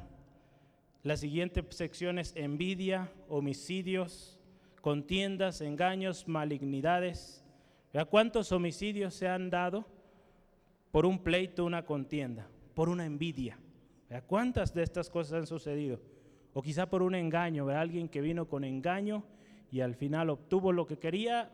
La 1.03 1.17
siguiente 1.17 1.65
sección 1.71 2.21
es 2.21 2.33
envidia, 2.37 3.11
homicidios, 3.29 4.39
contiendas, 4.81 5.61
engaños, 5.61 6.29
malignidades. 6.29 7.45
¿Cuántos 8.09 8.53
homicidios 8.53 9.15
se 9.15 9.27
han 9.27 9.51
dado 9.51 9.85
por 10.93 11.07
un 11.07 11.19
pleito, 11.19 11.65
una 11.65 11.85
contienda? 11.85 12.47
Por 12.75 12.89
una 12.89 13.07
envidia. 13.07 13.59
¿Cuántas 14.27 14.75
de 14.75 14.83
estas 14.83 15.09
cosas 15.09 15.33
han 15.33 15.47
sucedido? 15.47 16.01
O 16.53 16.63
quizá 16.63 16.89
por 16.89 17.03
un 17.03 17.15
engaño, 17.15 17.69
alguien 17.69 18.09
que 18.09 18.21
vino 18.21 18.47
con 18.47 18.65
engaño 18.65 19.25
y 19.71 19.81
al 19.81 19.95
final 19.95 20.29
obtuvo 20.29 20.73
lo 20.73 20.87
que 20.87 20.99
quería 20.99 21.51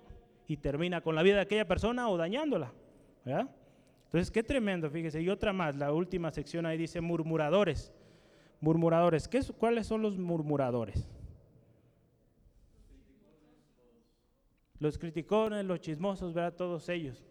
y 0.49 0.57
termina 0.57 1.01
con 1.01 1.15
la 1.15 1.23
vida 1.23 1.37
de 1.37 1.43
aquella 1.43 1.69
persona 1.69 2.09
o 2.09 2.17
dañándola. 2.17 2.73
Entonces, 3.25 4.31
qué 4.31 4.43
tremendo, 4.43 4.91
fíjese. 4.91 5.23
Y 5.23 5.29
otra 5.29 5.53
más, 5.53 5.77
la 5.77 5.93
última 5.93 6.31
sección 6.33 6.67
ahí 6.67 6.79
dice 6.79 7.01
murmuradores. 7.01 7.93
Murmuradores, 8.61 9.29
¿Qué, 9.29 9.41
¿cuáles 9.57 9.87
son 9.87 10.03
los 10.03 10.19
murmuradores? 10.19 11.09
Los 14.81 14.99
criticones, 14.99 15.65
los 15.65 15.81
chismosos, 15.81 16.35
¿verdad? 16.35 16.55
Todos 16.55 16.89
ellos 16.89 17.23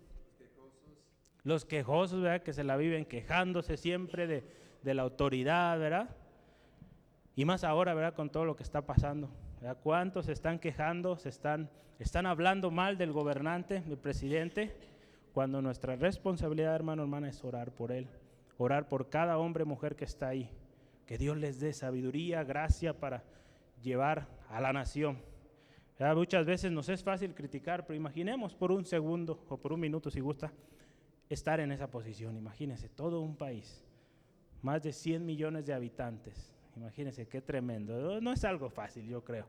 los 1.47 1.63
quejosos, 1.63 2.21
¿verdad? 2.21 2.43
Que 2.43 2.51
se 2.51 2.65
la 2.65 2.75
viven 2.75 3.05
quejándose 3.05 3.77
siempre 3.77 4.27
de, 4.27 4.43
la 4.93 5.01
autoridad, 5.01 5.79
¿verdad? 5.79 6.09
Y 7.37 7.45
más 7.45 7.63
ahora, 7.63 7.93
¿verdad? 7.93 8.15
Con 8.15 8.29
todo 8.29 8.43
lo 8.43 8.57
que 8.57 8.63
está 8.63 8.85
pasando. 8.85 9.29
¿verdad? 9.61 9.77
¿Cuántos 9.81 10.25
se 10.25 10.33
están 10.33 10.59
quejando, 10.59 11.17
se 11.17 11.29
están, 11.29 11.69
están 11.99 12.25
hablando 12.25 12.69
mal 12.69 12.97
del 12.97 13.13
gobernante, 13.13 13.79
del 13.79 13.97
presidente? 13.97 14.75
Cuando 15.33 15.61
nuestra 15.61 15.95
responsabilidad, 15.95 16.75
hermano, 16.75 17.03
hermana, 17.03 17.29
es 17.29 17.41
orar 17.45 17.71
por 17.71 17.93
él. 17.93 18.07
Orar 18.57 18.89
por 18.89 19.07
cada 19.07 19.37
hombre, 19.37 19.63
mujer 19.63 19.95
que 19.95 20.03
está 20.03 20.27
ahí. 20.27 20.49
Que 21.05 21.17
Dios 21.17 21.37
les 21.37 21.61
dé 21.61 21.71
sabiduría, 21.71 22.43
gracia 22.43 22.99
para 22.99 23.23
llevar 23.81 24.27
a 24.49 24.59
la 24.59 24.73
nación. 24.73 25.17
Muchas 26.13 26.45
veces 26.45 26.73
nos 26.73 26.89
es 26.89 27.03
fácil 27.05 27.33
criticar, 27.33 27.85
pero 27.85 27.95
imaginemos 27.95 28.53
por 28.53 28.73
un 28.73 28.85
segundo 28.85 29.45
o 29.47 29.55
por 29.55 29.71
un 29.71 29.79
minuto, 29.79 30.11
si 30.11 30.19
gusta, 30.19 30.51
estar 31.29 31.59
en 31.59 31.71
esa 31.71 31.89
posición. 31.89 32.37
Imagínense, 32.37 32.89
todo 32.89 33.21
un 33.21 33.35
país, 33.35 33.83
más 34.61 34.83
de 34.83 34.93
100 34.93 35.25
millones 35.25 35.65
de 35.65 35.73
habitantes. 35.73 36.55
Imagínense, 36.75 37.27
qué 37.27 37.41
tremendo. 37.41 38.21
No 38.21 38.31
es 38.31 38.43
algo 38.43 38.69
fácil, 38.69 39.07
yo 39.07 39.23
creo. 39.23 39.47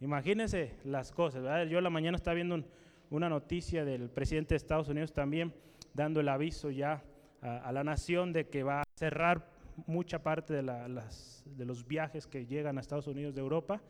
Imagínense 0.00 0.74
las 0.84 1.12
cosas. 1.12 1.68
Yo 1.68 1.80
la 1.80 1.90
mañana 1.90 2.16
estaba 2.16 2.34
viendo 2.34 2.64
una 3.10 3.28
noticia 3.28 3.84
del 3.84 4.08
presidente 4.08 4.54
de 4.54 4.56
Estados 4.56 4.88
Unidos 4.88 5.12
también 5.12 5.52
dando 5.92 6.20
el 6.20 6.28
aviso 6.28 6.70
ya 6.70 7.02
a, 7.42 7.72
la 7.72 7.84
nación 7.84 8.32
de 8.32 8.48
que 8.48 8.62
va 8.62 8.80
a 8.80 8.84
cerrar 8.94 9.50
mucha 9.86 10.22
parte 10.22 10.54
de 10.54 11.64
los 11.64 11.86
viajes 11.86 12.26
que 12.26 12.46
llegan 12.46 12.78
a 12.78 12.80
Estados 12.80 13.06
Unidos 13.06 13.34
de 13.34 13.40
Europa 13.40 13.82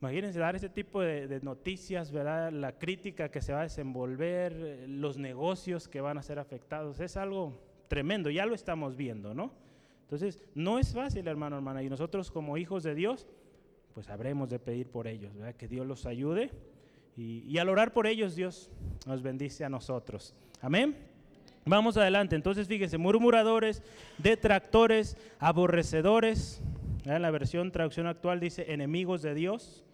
Imagínense 0.00 0.38
dar 0.38 0.56
ese 0.56 0.70
tipo 0.70 1.02
de, 1.02 1.40
noticias, 1.42 2.10
¿verdad? 2.10 2.50
La 2.52 2.78
crítica 2.78 3.30
que 3.30 3.42
se 3.42 3.52
va 3.52 3.60
a 3.60 3.62
desenvolver, 3.64 4.86
los 4.88 5.18
negocios 5.18 5.88
que 5.88 6.00
van 6.00 6.16
a 6.16 6.22
ser 6.22 6.38
afectados, 6.38 7.00
es 7.00 7.18
algo 7.18 7.60
tremendo, 7.88 8.30
ya 8.30 8.46
lo 8.46 8.54
estamos 8.54 8.96
viendo, 8.96 9.34
¿no? 9.34 9.52
Entonces, 10.02 10.42
no 10.54 10.78
es 10.78 10.94
fácil, 10.94 11.28
hermano, 11.28 11.56
hermana, 11.56 11.82
y 11.82 11.90
nosotros 11.90 12.30
como 12.30 12.56
hijos 12.56 12.82
de 12.82 12.94
Dios, 12.94 13.28
pues 13.92 14.08
habremos 14.08 14.48
de 14.48 14.58
pedir 14.58 14.88
por 14.88 15.06
ellos, 15.06 15.34
¿verdad? 15.34 15.54
Que 15.54 15.68
Dios 15.68 15.86
los 15.86 16.06
ayude 16.06 16.50
y, 17.14 17.40
y 17.46 17.58
al 17.58 17.68
orar 17.68 17.92
por 17.92 18.06
ellos, 18.06 18.34
Dios 18.34 18.70
nos 19.06 19.22
bendice 19.22 19.66
a 19.66 19.68
nosotros. 19.68 20.34
Amén. 20.62 20.96
Vamos 21.66 21.98
adelante, 21.98 22.36
entonces 22.36 22.68
fíjense, 22.68 22.96
murmuradores, 22.96 23.82
detractores, 24.16 25.18
aborrecedores, 25.38 26.62
en 27.04 27.22
la 27.22 27.30
versión 27.30 27.70
traducción 27.70 28.06
actual 28.06 28.40
dice 28.40 28.72
enemigos 28.72 29.22
de 29.22 29.34
Dios, 29.34 29.84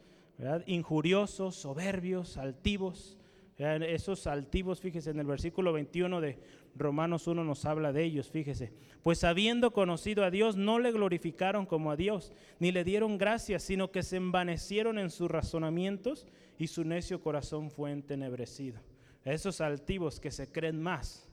injuriosos, 0.66 1.56
soberbios, 1.56 2.36
altivos. 2.36 3.18
Esos 3.58 4.26
altivos, 4.26 4.80
fíjese 4.80 5.10
en 5.10 5.20
el 5.20 5.26
versículo 5.26 5.72
21 5.72 6.20
de, 6.20 6.38
Romanos 6.78 7.26
1 7.26 7.44
nos 7.44 7.64
habla 7.64 7.92
de 7.92 8.04
ellos, 8.04 8.30
fíjese. 8.30 8.72
Pues 9.02 9.24
habiendo 9.24 9.72
conocido 9.72 10.24
a 10.24 10.30
Dios, 10.30 10.56
no 10.56 10.78
le 10.78 10.92
glorificaron 10.92 11.66
como 11.66 11.90
a 11.90 11.96
Dios, 11.96 12.32
ni 12.58 12.72
le 12.72 12.84
dieron 12.84 13.18
gracias, 13.18 13.62
sino 13.62 13.90
que 13.90 14.02
se 14.02 14.16
envanecieron 14.16 14.98
en 14.98 15.10
sus 15.10 15.30
razonamientos 15.30 16.26
y 16.58 16.66
su 16.66 16.84
necio 16.84 17.20
corazón 17.20 17.70
fue 17.70 17.92
entenebrecido. 17.92 18.80
Esos 19.24 19.60
altivos 19.60 20.20
que 20.20 20.30
se 20.30 20.50
creen 20.50 20.80
más. 20.80 21.28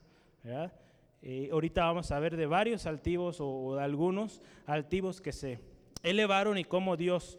Eh, 1.22 1.48
ahorita 1.52 1.84
vamos 1.84 2.10
a 2.10 2.18
ver 2.18 2.36
de 2.36 2.46
varios 2.46 2.86
altivos 2.86 3.38
o, 3.40 3.76
de 3.76 3.82
algunos 3.82 4.42
altivos 4.66 5.20
que 5.20 5.32
se 5.32 5.58
elevaron 6.02 6.58
y 6.58 6.64
cómo 6.64 6.96
Dios 6.96 7.38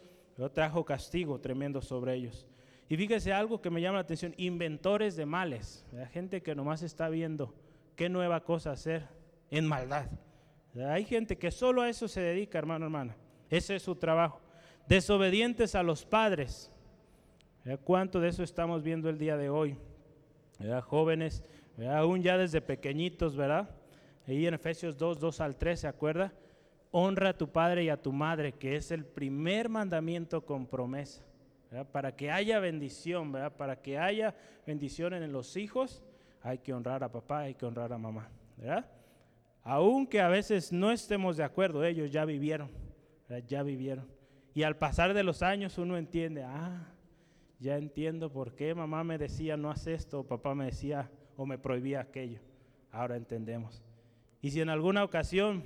trajo 0.52 0.86
castigo 0.86 1.40
tremendo 1.40 1.82
sobre 1.82 2.16
ellos. 2.16 2.48
Y 2.88 2.98
fíjese 2.98 3.34
algo 3.34 3.62
que 3.62 3.70
me 3.70 3.82
llama 3.82 3.96
la 3.96 4.02
atención, 4.04 4.34
inventores 4.38 5.16
de 5.16 5.26
males, 5.26 5.86
gente 6.12 6.44
que 6.44 6.54
nomás 6.54 6.84
está 6.84 7.10
viendo 7.10 7.54
qué 7.96 8.10
nueva 8.10 8.44
cosa 8.44 8.72
hacer 8.72 9.08
en 9.50 9.66
maldad. 9.66 10.06
Hay 10.76 11.06
gente 11.06 11.38
que 11.38 11.52
solo 11.52 11.82
a 11.82 11.90
eso 11.90 12.08
se 12.08 12.22
dedica, 12.22 12.58
hermano, 12.58 12.86
hermana. 12.86 13.16
Ese 13.50 13.76
es 13.76 13.84
su 13.84 13.96
trabajo. 13.96 14.42
Desobedientes 14.88 15.74
a 15.74 15.84
los 15.84 16.06
padres. 16.06 16.72
¿Cuánto 17.84 18.20
de 18.20 18.30
eso 18.30 18.44
estamos 18.44 18.84
viendo 18.84 19.10
el 19.10 19.18
día 19.18 19.38
de 19.38 19.50
hoy? 19.50 19.78
Jóvenes, 20.84 21.44
aún 21.90 22.22
ya 22.22 22.38
desde 22.38 22.62
pequeñitos, 22.62 23.36
¿verdad? 23.36 23.70
Ahí 24.28 24.46
en 24.46 24.54
Efesios 24.54 24.98
2, 24.98 25.20
2 25.20 25.42
al 25.42 25.56
3, 25.56 25.80
¿se 25.80 25.88
acuerda? 25.88 26.34
Honra 26.98 27.32
a 27.32 27.38
tu 27.38 27.52
padre 27.52 27.84
y 27.84 27.90
a 27.90 28.02
tu 28.02 28.14
madre, 28.14 28.54
que 28.54 28.78
es 28.78 28.90
el 28.90 29.04
primer 29.04 29.68
mandamiento 29.68 30.46
con 30.46 30.66
promesa. 30.66 31.26
Para 31.92 32.16
que 32.16 32.32
haya 32.32 32.58
bendición. 32.60 33.34
Para 33.58 33.82
que 33.82 34.00
haya 34.00 34.34
bendición 34.66 35.14
en 35.14 35.30
los 35.34 35.58
hijos, 35.58 36.02
hay 36.42 36.60
que 36.60 36.74
honrar 36.74 37.04
a 37.04 37.12
papá, 37.12 37.40
hay 37.40 37.54
que 37.54 37.66
honrar 37.66 37.92
a 37.92 37.98
mamá, 37.98 38.30
¿verdad? 38.56 38.90
Aunque 39.62 40.22
a 40.22 40.30
veces 40.30 40.72
no 40.72 40.90
estemos 40.90 41.36
de 41.36 41.44
acuerdo, 41.44 41.84
ellos 41.84 42.14
ya 42.14 42.24
vivieron, 42.24 42.70
ya 43.46 43.62
vivieron. 43.62 44.08
Y 44.54 44.64
al 44.64 44.78
pasar 44.78 45.14
de 45.14 45.24
los 45.24 45.42
años 45.42 45.78
uno 45.78 45.98
entiende, 45.98 46.44
ah, 46.44 46.94
ya 47.60 47.76
entiendo 47.76 48.32
por 48.32 48.56
qué 48.56 48.74
mamá 48.74 49.04
me 49.04 49.18
decía 49.18 49.58
no 49.58 49.70
haz 49.70 49.88
esto, 49.88 50.22
o 50.22 50.28
papá 50.28 50.56
me 50.56 50.68
decía 50.68 51.12
o 51.36 51.46
me 51.46 51.58
prohibía 51.58 52.00
aquello. 52.00 52.40
Ahora 52.90 53.18
entendemos. 53.18 53.84
Y 54.42 54.52
si 54.52 54.62
en 54.62 54.70
alguna 54.70 55.04
ocasión 55.04 55.66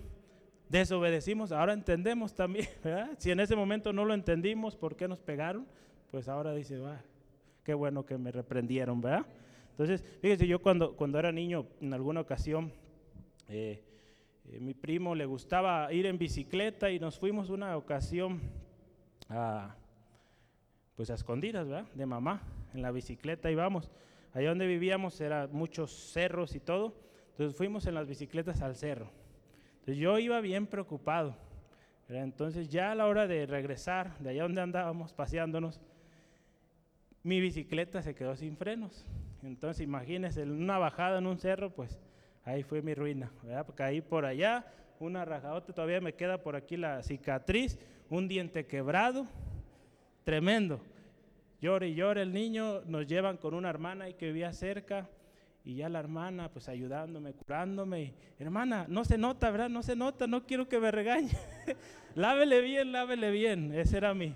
desobedecimos, 0.69 1.51
ahora 1.51 1.73
entendemos 1.73 2.33
también, 2.33 2.67
¿verdad? 2.83 3.09
Si 3.17 3.31
en 3.31 3.39
ese 3.39 3.55
momento 3.55 3.91
no 3.91 4.05
lo 4.05 4.13
entendimos, 4.13 4.75
¿por 4.75 4.95
qué 4.95 5.07
nos 5.07 5.19
pegaron? 5.19 5.67
Pues 6.11 6.27
ahora 6.29 6.53
dice, 6.53 6.77
va, 6.79 7.01
qué 7.63 7.73
bueno 7.73 8.05
que 8.05 8.17
me 8.17 8.31
reprendieron, 8.31 9.01
¿verdad? 9.01 9.25
Entonces, 9.71 10.03
fíjese, 10.21 10.47
yo 10.47 10.59
cuando, 10.59 10.95
cuando 10.95 11.19
era 11.19 11.31
niño, 11.31 11.65
en 11.81 11.93
alguna 11.93 12.21
ocasión, 12.21 12.71
eh, 13.47 13.83
eh, 14.51 14.59
mi 14.59 14.73
primo 14.73 15.15
le 15.15 15.25
gustaba 15.25 15.91
ir 15.93 16.05
en 16.05 16.17
bicicleta 16.17 16.91
y 16.91 16.99
nos 16.99 17.17
fuimos 17.17 17.49
una 17.49 17.77
ocasión 17.77 18.41
a, 19.29 19.75
pues 20.95 21.09
a 21.09 21.13
escondidas, 21.13 21.67
¿verdad? 21.67 21.89
De 21.93 22.05
mamá, 22.05 22.41
en 22.73 22.81
la 22.81 22.91
bicicleta 22.91 23.49
íbamos. 23.49 23.89
Allá 24.33 24.49
donde 24.49 24.67
vivíamos 24.67 25.19
eran 25.21 25.51
muchos 25.51 25.91
cerros 25.91 26.55
y 26.55 26.59
todo, 26.59 26.93
entonces 27.31 27.55
fuimos 27.55 27.87
en 27.87 27.95
las 27.95 28.07
bicicletas 28.07 28.61
al 28.61 28.75
cerro. 28.75 29.09
Entonces 29.89 30.03
yo 30.03 30.19
iba 30.19 30.39
bien 30.39 30.67
preocupado. 30.67 31.35
Entonces 32.09 32.69
ya 32.69 32.91
a 32.91 32.95
la 32.95 33.07
hora 33.07 33.25
de 33.25 33.47
regresar 33.47 34.15
de 34.19 34.29
allá 34.29 34.43
donde 34.43 34.61
andábamos 34.61 35.13
paseándonos, 35.13 35.81
mi 37.23 37.41
bicicleta 37.41 38.03
se 38.03 38.13
quedó 38.13 38.35
sin 38.35 38.55
frenos. 38.55 39.03
Entonces 39.41 39.81
imagínense, 39.81 40.43
una 40.43 40.77
bajada 40.77 41.17
en 41.17 41.25
un 41.25 41.39
cerro, 41.39 41.71
pues 41.71 41.99
ahí 42.45 42.61
fue 42.61 42.83
mi 42.83 42.93
ruina, 42.93 43.31
¿verdad? 43.41 43.65
Caí 43.73 44.01
por 44.01 44.25
allá, 44.25 44.63
una 44.99 45.25
rajadota, 45.25 45.73
todavía 45.73 46.01
me 46.01 46.13
queda 46.13 46.43
por 46.43 46.55
aquí 46.55 46.77
la 46.77 47.01
cicatriz, 47.01 47.79
un 48.11 48.27
diente 48.27 48.67
quebrado, 48.67 49.25
tremendo. 50.23 50.81
Llora 51.61 51.87
y 51.87 51.95
llora 51.95 52.21
el 52.21 52.31
niño, 52.31 52.81
nos 52.85 53.07
llevan 53.07 53.37
con 53.37 53.55
una 53.55 53.71
hermana 53.71 54.07
y 54.07 54.13
que 54.13 54.27
vivía 54.27 54.53
cerca, 54.53 55.09
y 55.69 55.75
ya 55.75 55.87
la 55.87 55.99
hermana 55.99 56.49
pues 56.49 56.67
ayudándome, 56.67 57.33
curándome. 57.33 58.15
hermana, 58.39 58.87
no 58.89 59.05
se 59.05 59.19
nota, 59.19 59.51
¿verdad? 59.51 59.69
No 59.69 59.83
se 59.83 59.95
nota, 59.95 60.25
no 60.25 60.47
quiero 60.47 60.67
que 60.67 60.79
me 60.79 60.89
regañe. 60.89 61.29
lávele 62.15 62.59
bien, 62.61 62.91
lávele 62.91 63.29
bien. 63.29 63.71
Ese 63.75 63.97
era 63.97 64.15
mi, 64.15 64.33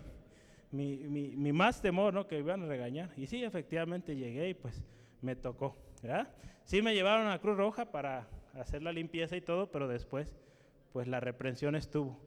mi, 0.70 0.96
mi, 0.98 1.52
más 1.52 1.82
temor, 1.82 2.14
¿no? 2.14 2.28
Que 2.28 2.36
me 2.36 2.42
iban 2.42 2.62
a 2.62 2.68
regañar. 2.68 3.10
Y 3.18 3.26
sí, 3.26 3.44
efectivamente 3.44 4.16
llegué 4.16 4.50
y 4.50 4.54
pues 4.54 4.84
me 5.24 5.36
tocó, 5.36 5.76
¿verdad? 6.04 6.28
Sí 6.66 6.84
me 6.84 6.94
llevaron 6.94 7.28
a 7.28 7.40
Cruz 7.40 7.58
Roja 7.58 7.86
para 7.86 8.28
hacer 8.54 8.84
la 8.84 8.92
limpieza 8.92 9.36
y 9.36 9.42
todo, 9.42 9.72
pero 9.72 9.88
después 9.88 10.32
pues 10.92 11.08
la 11.08 11.20
reprensión 11.20 11.76
estuvo. 11.76 12.20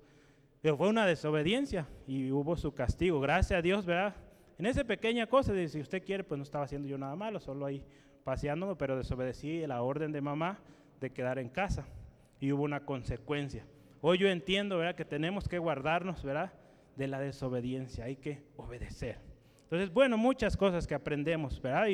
Pero 0.62 0.76
fue 0.76 0.88
una 0.88 1.06
desobediencia 1.06 1.86
y 2.08 2.32
hubo 2.32 2.56
su 2.56 2.74
castigo. 2.74 3.20
Gracias 3.20 3.56
a 3.56 3.62
Dios, 3.62 3.86
¿verdad? 3.86 4.16
En 4.58 4.66
esa 4.66 4.82
pequeña 4.82 5.28
cosa, 5.28 5.52
si 5.68 5.80
usted 5.80 6.02
quiere, 6.02 6.24
pues 6.24 6.38
no 6.38 6.42
estaba 6.42 6.64
haciendo 6.64 6.88
yo 6.88 6.98
nada 6.98 7.14
malo, 7.14 7.38
solo 7.38 7.66
ahí 7.66 7.84
paseándome, 8.26 8.76
pero 8.76 8.98
desobedecí 8.98 9.66
la 9.66 9.80
orden 9.80 10.12
de 10.12 10.20
mamá 10.20 10.58
de 11.00 11.08
quedar 11.08 11.38
en 11.38 11.48
casa 11.48 11.86
y 12.40 12.52
hubo 12.52 12.64
una 12.64 12.84
consecuencia. 12.84 13.64
Hoy 14.02 14.18
yo 14.18 14.28
entiendo, 14.28 14.76
¿verdad? 14.76 14.96
Que 14.96 15.06
tenemos 15.06 15.48
que 15.48 15.58
guardarnos, 15.58 16.22
¿verdad? 16.22 16.52
de 16.96 17.06
la 17.06 17.20
desobediencia, 17.20 18.04
hay 18.04 18.16
que 18.16 18.42
obedecer. 18.56 19.18
Entonces, 19.64 19.92
bueno, 19.92 20.16
muchas 20.16 20.56
cosas 20.56 20.86
que 20.86 20.94
aprendemos, 20.94 21.60
¿verdad? 21.60 21.88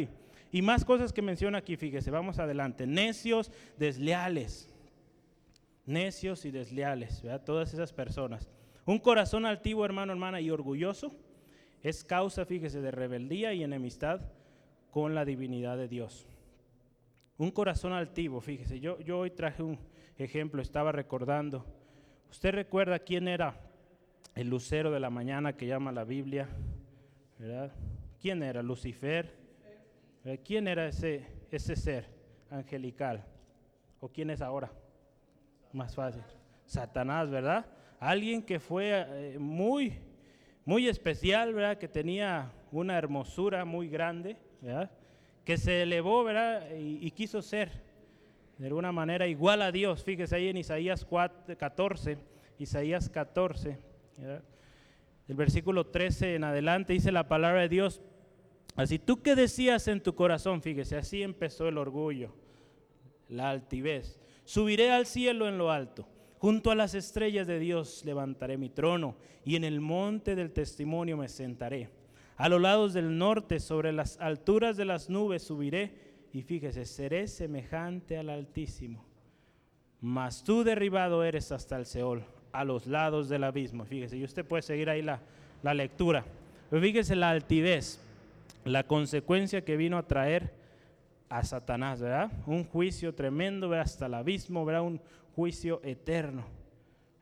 Y, 0.53 0.63
más 0.63 0.85
cosas 0.85 1.13
que 1.13 1.23
menciona 1.23 1.59
aquí, 1.59 1.77
fíjese, 1.77 2.11
vamos 2.11 2.39
adelante. 2.39 2.87
Necios, 2.87 3.51
desleales. 3.79 4.73
Necios 5.87 6.45
y 6.45 6.51
desleales, 6.51 7.23
¿verdad? 7.23 7.43
Todas 7.43 7.75
esas 7.75 7.93
personas. 7.93 8.49
Un 8.85 8.99
corazón 8.99 9.47
altivo, 9.47 9.85
hermano, 9.85 10.13
hermana, 10.13 10.41
y 10.41 10.51
orgulloso 10.51 11.13
es 11.83 12.05
causa, 12.05 12.45
fíjese, 12.45 12.81
de 12.81 12.91
rebeldía 12.91 13.53
y 13.55 13.65
enemistad 13.65 14.21
con 14.93 15.15
la 15.15 15.25
divinidad 15.25 15.79
de 15.79 15.89
Dios. 15.89 16.29
Un 17.39 17.51
corazón 17.51 17.95
altivo, 17.95 18.43
fíjese, 18.43 18.79
yo, 18.79 19.01
yo 19.01 19.21
hoy 19.21 19.31
traje 19.31 19.63
un 19.63 19.79
ejemplo, 20.19 20.61
estaba 20.61 20.93
recordando. 20.93 21.65
¿Usted 22.31 22.53
recuerda 22.53 22.99
quién 22.99 23.27
era 23.27 23.59
el 24.35 24.51
lucero 24.51 24.91
de 24.91 25.01
la 25.01 25.09
mañana 25.09 25.57
que 25.57 25.67
llama 25.67 25.93
la 25.93 26.05
Biblia, 26.05 26.47
¿verdad? 27.39 27.73
¿Quién 28.21 28.43
era? 28.43 28.63
Lucifer. 28.63 29.35
¿Quién 30.45 30.69
era 30.69 30.87
ese, 30.87 31.27
ese 31.51 31.75
ser 31.75 32.07
angelical? 32.51 33.25
¿O 33.99 34.09
quién 34.09 34.29
es 34.29 34.43
ahora? 34.43 34.71
Más 35.73 35.95
fácil. 35.95 36.23
Satanás, 36.67 37.31
¿verdad? 37.31 37.65
Alguien 37.99 38.43
que 38.43 38.61
fue 38.61 39.07
eh, 39.09 39.39
muy, 39.39 39.99
muy 40.67 40.87
especial, 40.87 41.55
¿verdad? 41.55 41.79
Que 41.79 41.89
tenía 41.89 42.53
una 42.71 42.99
hermosura 42.99 43.65
muy 43.65 43.89
grande, 43.89 44.37
¿verdad? 44.63 44.91
Que 45.45 45.59
se 45.59 45.83
elevó, 45.83 46.25
¿verdad? 46.25 46.71
Y, 46.79 47.11
quiso 47.11 47.43
ser 47.43 47.71
de 48.57 48.69
alguna 48.69 48.93
manera 48.93 49.27
igual 49.27 49.61
a 49.61 49.71
Dios. 49.71 50.03
Fíjese 50.03 50.37
ahí 50.37 50.49
en 50.49 50.57
Isaías 50.57 51.05
4, 51.05 51.59
14, 51.59 52.17
Isaías 52.59 53.11
14 53.11 53.79
el 55.29 55.37
versículo 55.37 55.87
13 55.87 56.35
en 56.35 56.45
adelante 56.45 56.93
dice 56.93 57.13
la 57.13 57.29
palabra 57.29 57.63
de 57.63 57.69
Dios. 57.69 58.03
Así 58.77 58.99
tú 58.99 59.23
que 59.23 59.35
decías 59.35 59.87
en 59.89 60.03
tu 60.03 60.15
corazón, 60.15 60.63
fíjese, 60.63 60.97
así 60.97 61.23
empezó 61.23 61.69
el 61.69 61.79
orgullo, 61.79 62.35
la 63.29 63.51
altivez. 63.51 64.21
Subiré 64.45 64.91
al 64.91 65.07
cielo 65.07 65.49
en 65.49 65.59
lo 65.59 65.71
alto, 65.71 66.09
junto 66.39 66.71
a 66.71 66.75
las 66.75 66.95
estrellas 66.95 67.47
de 67.47 67.59
Dios 67.59 68.05
levantaré 68.05 68.57
mi 68.57 68.71
trono 68.71 69.17
y 69.45 69.57
en 69.57 69.65
el 69.65 69.81
monte 69.81 70.35
del 70.35 70.53
testimonio 70.53 71.17
me 71.17 71.29
sentaré. 71.29 71.91
A 72.37 72.49
los 72.49 72.61
lados 72.61 72.95
del 72.95 73.19
norte, 73.19 73.61
sobre 73.61 73.93
las 73.93 74.19
alturas 74.21 74.77
de 74.77 74.85
las 74.85 75.11
nubes 75.11 75.43
subiré 75.43 75.93
y 76.33 76.43
fíjese, 76.43 76.87
seré 76.87 77.29
semejante 77.29 78.17
al 78.17 78.31
Altísimo. 78.31 79.05
Mas 80.01 80.43
tú 80.43 80.65
derribado 80.65 81.23
eres 81.23 81.53
hasta 81.53 81.77
el 81.77 81.87
Seol, 81.87 82.25
a 82.51 82.65
los 82.65 82.87
lados 82.87 83.29
del 83.29 83.45
abismo. 83.45 83.85
Fíjese, 83.85 84.17
y 84.17 84.25
usted 84.25 84.45
puede 84.45 84.63
seguir 84.63 84.89
ahí 84.89 85.03
la, 85.03 85.21
lectura. 85.75 86.25
Pero 86.71 86.83
fíjese 86.83 87.15
la 87.15 87.31
altivez, 87.31 88.01
la 88.65 88.85
consecuencia 88.87 89.65
que 89.65 89.77
vino 89.77 89.99
a 89.99 90.07
traer 90.07 90.55
a 91.29 91.45
Satanás, 91.45 92.01
¿verdad? 92.01 92.33
Un 92.47 92.65
juicio 92.65 93.15
tremendo, 93.15 93.69
¿verdad? 93.69 93.85
Hasta 93.85 94.07
el 94.07 94.15
abismo, 94.15 94.65
¿verdad? 94.65 94.83
Un 94.83 95.01
juicio 95.37 95.81
eterno. 95.85 96.47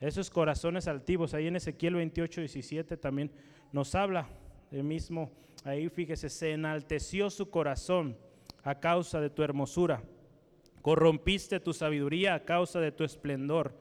Esos 0.01 0.31
corazones 0.31 0.89
altivos, 0.89 1.35
ahí 1.35 1.49
en 1.49 1.57
Ezequiel 1.57 1.97
28, 1.97 2.41
17 2.41 2.97
también 2.97 3.31
nos 3.73 3.95
habla 3.95 4.27
el 4.71 4.85
mismo, 4.85 5.31
ahí 5.65 5.89
fíjese, 5.89 6.29
se 6.29 6.53
enalteció 6.53 7.31
su 7.31 7.51
corazón 7.51 8.17
a 8.63 8.79
causa 8.79 9.21
de 9.21 9.31
tu 9.31 9.43
hermosura, 9.43 10.03
corrompiste 10.83 11.61
tu 11.61 11.73
sabiduría 11.73 12.35
a 12.35 12.45
causa 12.45 12.81
de 12.81 12.93
tu 12.93 13.05
esplendor 13.05 13.75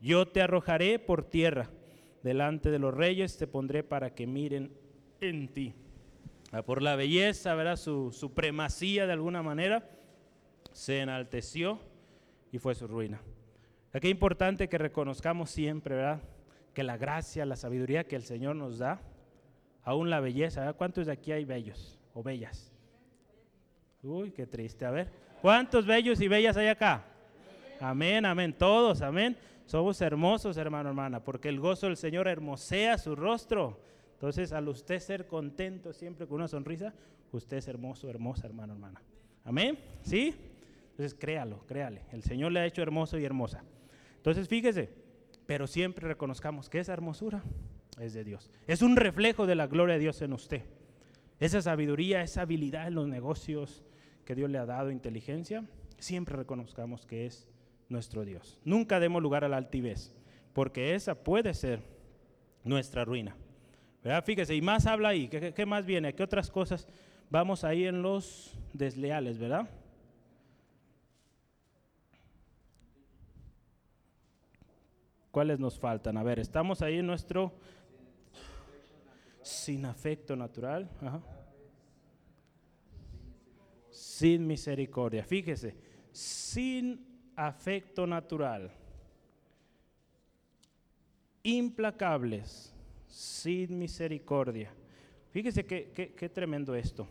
yo 0.00 0.28
te 0.28 0.42
arrojaré 0.42 0.98
por 0.98 1.24
tierra, 1.24 1.70
delante 2.22 2.70
de 2.70 2.78
los 2.78 2.94
reyes 2.94 3.36
te 3.36 3.46
pondré 3.46 3.82
para 3.82 4.14
que 4.14 4.26
miren 4.26 4.72
en 5.20 5.48
ti. 5.48 5.74
Ah, 6.52 6.62
por 6.62 6.82
la 6.82 6.94
belleza, 6.94 7.54
¿verdad? 7.54 7.76
Su 7.76 8.12
supremacía 8.12 9.06
de 9.06 9.12
alguna 9.12 9.42
manera 9.42 9.90
se 10.72 11.00
enalteció 11.00 11.80
y 12.52 12.58
fue 12.58 12.74
su 12.74 12.86
ruina. 12.86 13.20
Es 13.92 14.04
importante 14.04 14.68
que 14.68 14.78
reconozcamos 14.78 15.50
siempre, 15.50 15.96
¿verdad? 15.96 16.22
Que 16.74 16.84
la 16.84 16.96
gracia, 16.96 17.44
la 17.44 17.56
sabiduría 17.56 18.04
que 18.04 18.16
el 18.16 18.22
Señor 18.22 18.54
nos 18.54 18.78
da, 18.78 19.00
aún 19.84 20.10
la 20.10 20.20
belleza, 20.20 20.60
¿verdad? 20.60 20.76
¿Cuántos 20.76 21.06
de 21.06 21.12
aquí 21.12 21.32
hay 21.32 21.44
bellos 21.44 21.98
o 22.14 22.22
bellas? 22.22 22.72
Uy, 24.02 24.30
qué 24.30 24.46
triste. 24.46 24.84
A 24.84 24.90
ver, 24.90 25.10
¿cuántos 25.42 25.86
bellos 25.86 26.20
y 26.20 26.28
bellas 26.28 26.56
hay 26.56 26.68
acá? 26.68 27.04
Amén, 27.80 28.24
amén. 28.24 28.54
Todos, 28.56 29.02
amén. 29.02 29.36
Somos 29.66 30.00
hermosos, 30.00 30.56
hermano, 30.56 30.88
hermana, 30.88 31.22
porque 31.22 31.48
el 31.48 31.60
gozo 31.60 31.86
del 31.86 31.96
Señor 31.96 32.26
hermosea 32.26 32.96
su 32.96 33.14
rostro. 33.14 33.80
Entonces, 34.14 34.52
al 34.52 34.66
usted 34.68 34.98
ser 34.98 35.26
contento 35.26 35.92
siempre 35.92 36.26
con 36.26 36.36
una 36.36 36.48
sonrisa, 36.48 36.94
usted 37.32 37.58
es 37.58 37.68
hermoso, 37.68 38.08
hermosa, 38.08 38.46
hermano, 38.46 38.72
hermana. 38.72 39.02
Amén. 39.44 39.78
¿Sí? 40.02 40.34
Entonces, 40.90 41.14
créalo, 41.14 41.64
créale. 41.66 42.02
El 42.12 42.22
Señor 42.22 42.52
le 42.52 42.60
ha 42.60 42.66
hecho 42.66 42.82
hermoso 42.82 43.18
y 43.18 43.24
hermosa. 43.24 43.62
Entonces, 44.16 44.48
fíjese, 44.48 44.90
pero 45.46 45.66
siempre 45.66 46.08
reconozcamos 46.08 46.68
que 46.68 46.80
esa 46.80 46.92
hermosura 46.92 47.42
es 48.00 48.12
de 48.14 48.24
Dios. 48.24 48.50
Es 48.66 48.82
un 48.82 48.96
reflejo 48.96 49.46
de 49.46 49.54
la 49.54 49.66
gloria 49.66 49.94
de 49.94 50.00
Dios 50.00 50.22
en 50.22 50.32
usted. 50.32 50.62
Esa 51.40 51.62
sabiduría, 51.62 52.22
esa 52.22 52.42
habilidad 52.42 52.88
en 52.88 52.94
los 52.94 53.08
negocios 53.08 53.84
que 54.24 54.34
Dios 54.34 54.50
le 54.50 54.58
ha 54.58 54.66
dado, 54.66 54.90
inteligencia, 54.90 55.64
siempre 55.98 56.36
reconozcamos 56.36 57.06
que 57.06 57.26
es 57.26 57.48
nuestro 57.88 58.24
Dios. 58.24 58.60
Nunca 58.64 59.00
demos 59.00 59.22
lugar 59.22 59.44
a 59.44 59.48
la 59.48 59.56
altivez, 59.56 60.12
porque 60.52 60.94
esa 60.94 61.14
puede 61.14 61.54
ser 61.54 61.80
nuestra 62.64 63.04
ruina. 63.04 63.36
¿Verdad? 64.02 64.24
Fíjese, 64.24 64.54
y 64.54 64.62
más 64.62 64.86
habla 64.86 65.08
ahí, 65.08 65.28
¿qué, 65.28 65.52
qué 65.54 65.66
más 65.66 65.84
viene? 65.84 66.14
¿Qué 66.14 66.22
otras 66.22 66.50
cosas? 66.50 66.88
Vamos 67.30 67.64
ahí 67.64 67.84
en 67.84 68.02
los 68.02 68.58
desleales, 68.72 69.38
¿verdad? 69.38 69.68
¿Cuáles 75.30 75.58
nos 75.60 75.78
faltan? 75.78 76.16
A 76.16 76.22
ver, 76.22 76.38
estamos 76.38 76.82
ahí 76.82 76.98
en 76.98 77.06
nuestro 77.06 77.52
sin 79.48 79.86
afecto 79.86 80.36
natural. 80.36 80.88
Sin 83.90 84.46
misericordia. 84.46 85.24
Fíjese, 85.24 85.74
sin 86.12 87.32
afecto 87.34 88.06
natural. 88.06 88.70
Implacables, 91.42 92.74
sin 93.06 93.78
misericordia. 93.78 94.70
Fíjese 95.30 95.64
qué, 95.64 96.30
tremendo 96.34 96.74
esto. 96.74 97.08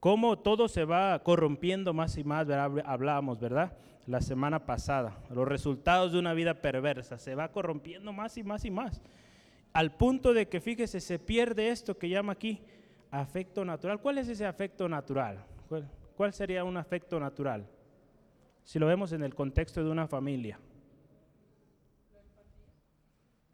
Cómo 0.00 0.36
todo 0.40 0.66
se 0.66 0.84
va 0.84 1.22
corrompiendo 1.22 1.94
más 1.94 2.18
y 2.18 2.24
más, 2.24 2.48
hablábamos, 2.50 3.38
¿verdad? 3.38 3.76
La 4.08 4.20
semana 4.20 4.66
pasada. 4.66 5.16
Los 5.30 5.46
resultados 5.46 6.12
de 6.12 6.18
una 6.18 6.34
vida 6.34 6.60
perversa 6.60 7.18
se 7.18 7.36
va 7.36 7.52
corrompiendo 7.52 8.12
más 8.12 8.36
y 8.36 8.42
más 8.42 8.64
y 8.64 8.70
más 8.72 9.00
al 9.72 9.92
punto 9.96 10.34
de 10.34 10.48
que, 10.48 10.60
fíjese, 10.60 11.00
se 11.00 11.18
pierde 11.18 11.70
esto 11.70 11.96
que 11.96 12.08
llama 12.08 12.32
aquí 12.32 12.62
afecto 13.10 13.64
natural. 13.64 14.00
¿Cuál 14.00 14.18
es 14.18 14.28
ese 14.28 14.46
afecto 14.46 14.88
natural? 14.88 15.44
¿Cuál, 16.16 16.32
sería 16.32 16.64
un 16.64 16.76
afecto 16.76 17.18
natural? 17.18 17.66
Si 18.64 18.78
lo 18.78 18.86
vemos 18.86 19.12
en 19.12 19.22
el 19.22 19.34
contexto 19.34 19.82
de 19.82 19.90
una 19.90 20.06
familia. 20.06 20.58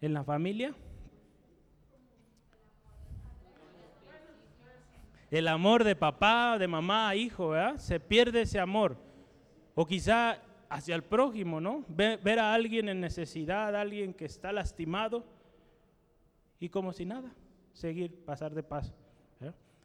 ¿En 0.00 0.12
la 0.12 0.24
familia? 0.24 0.74
El 5.31 5.46
amor 5.48 5.85
de 5.85 5.94
papá, 5.94 6.57
de 6.59 6.68
mamá, 6.68 7.14
hijo, 7.14 7.50
¿verdad? 7.50 7.76
Se 7.78 8.00
pierde 8.00 8.42
ese 8.42 8.59
amor. 8.59 8.96
O 9.74 9.87
quizá 9.87 10.38
hacia 10.68 10.94
el 10.94 11.04
prójimo, 11.04 11.61
¿no? 11.61 11.85
Ver 11.88 12.38
a 12.38 12.54
alguien 12.54 12.88
en 12.88 13.00
necesidad, 13.00 13.76
alguien 13.76 14.14
que 14.14 14.24
está 14.24 14.52
lastimado 14.52 15.24
y 16.61 16.68
como 16.68 16.92
si 16.92 17.05
nada, 17.05 17.33
seguir, 17.73 18.25
pasar 18.25 18.55
de 18.55 18.62
paso. 18.62 18.94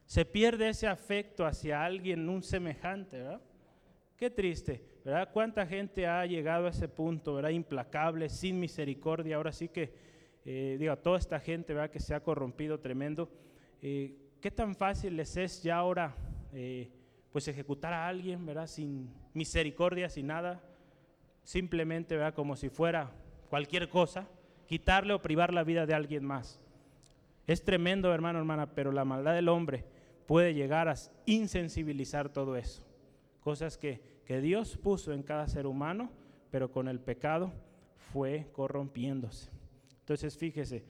Se 0.05 0.25
pierde 0.25 0.69
ese 0.69 0.87
afecto 0.87 1.45
hacia 1.45 1.83
alguien, 1.83 2.27
un 2.27 2.43
semejante. 2.43 3.23
Qué 4.17 4.29
triste, 4.29 4.83
¿verdad? 5.03 5.29
¿Cuánta 5.31 5.65
gente 5.65 6.05
ha 6.05 6.25
llegado 6.25 6.67
a 6.67 6.69
ese 6.69 6.87
punto, 6.87 7.35
¿verdad? 7.35 7.49
Implacable, 7.49 8.29
sin 8.29 8.59
misericordia. 8.59 9.37
Ahora 9.37 9.51
sí 9.51 9.69
que, 9.69 9.93
eh, 10.45 10.75
digo, 10.79 10.95
toda 10.97 11.17
esta 11.17 11.39
gente, 11.39 11.73
¿verdad? 11.73 11.89
Que 11.89 11.99
se 11.99 12.13
ha 12.13 12.21
corrompido 12.21 12.79
tremendo. 12.79 13.29
Eh, 13.81 14.17
¿Qué 14.41 14.51
tan 14.51 14.75
fácil 14.75 15.15
les 15.15 15.37
es 15.37 15.63
ya 15.63 15.77
ahora, 15.77 16.15
eh, 16.51 16.91
pues, 17.31 17.47
ejecutar 17.47 17.93
a 17.93 18.07
alguien, 18.07 18.45
¿verdad? 18.45 18.67
Sin 18.67 19.09
misericordia, 19.33 20.09
sin 20.09 20.27
nada. 20.27 20.61
Simplemente, 21.43 22.15
¿verdad? 22.15 22.33
Como 22.33 22.55
si 22.55 22.69
fuera 22.69 23.11
cualquier 23.49 23.89
cosa, 23.89 24.27
quitarle 24.67 25.13
o 25.13 25.21
privar 25.21 25.53
la 25.53 25.63
vida 25.63 25.85
de 25.85 25.93
alguien 25.93 26.23
más. 26.23 26.62
Es 27.45 27.63
tremendo, 27.63 28.13
hermano, 28.13 28.39
hermana, 28.39 28.67
pero 28.73 28.91
la 28.91 29.05
maldad 29.05 29.33
del 29.33 29.49
hombre 29.49 29.85
puede 30.25 30.53
llegar 30.53 30.87
a 30.87 30.95
insensibilizar 31.25 32.29
todo 32.29 32.55
eso. 32.55 32.83
Cosas 33.41 33.77
que, 33.77 34.13
Dios 34.41 34.77
puso 34.77 35.13
en 35.13 35.21
cada 35.21 35.47
ser 35.47 35.67
humano, 35.67 36.09
pero 36.49 36.71
con 36.71 36.87
el 36.87 36.99
pecado 36.99 37.51
fue 38.11 38.47
corrompiéndose. 38.51 39.51
Entonces, 39.99 40.35
fíjese, 40.35 40.83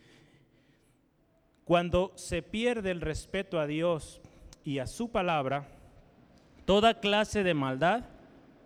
cuando 1.65 2.13
se 2.15 2.41
pierde 2.41 2.91
el 2.91 3.01
respeto 3.01 3.59
a 3.59 3.67
Dios 3.67 4.21
y 4.63 4.79
a 4.79 4.87
su 4.87 5.11
palabra, 5.11 5.67
toda 6.63 7.01
clase 7.01 7.43
de 7.43 7.53
maldad 7.53 8.05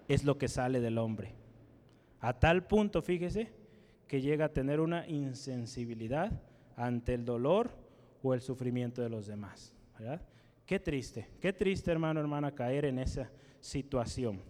es 0.08 0.26
lo 0.26 0.38
que 0.38 0.48
sale 0.48 0.80
del 0.80 1.00
hombre. 1.00 1.34
A 2.20 2.34
tal 2.34 2.68
punto, 2.68 3.02
fíjese, 3.02 3.52
que 4.08 4.22
llega 4.22 4.46
a 4.46 4.54
tener 4.54 4.80
una 4.80 5.08
insensibilidad 5.08 6.32
ante 6.78 7.16
el 7.16 7.26
dolor 7.26 7.72
o 8.24 8.34
el 8.34 8.40
sufrimiento 8.40 9.02
de 9.02 9.10
los 9.10 9.28
demás. 9.28 9.74
¿verdad? 10.00 10.22
Qué 10.66 10.80
triste, 10.80 11.28
qué 11.42 11.52
triste 11.52 11.92
hermano, 11.92 12.22
hermana, 12.22 12.54
caer 12.54 12.86
en 12.86 13.00
esa 13.00 13.30
situación. 13.60 14.42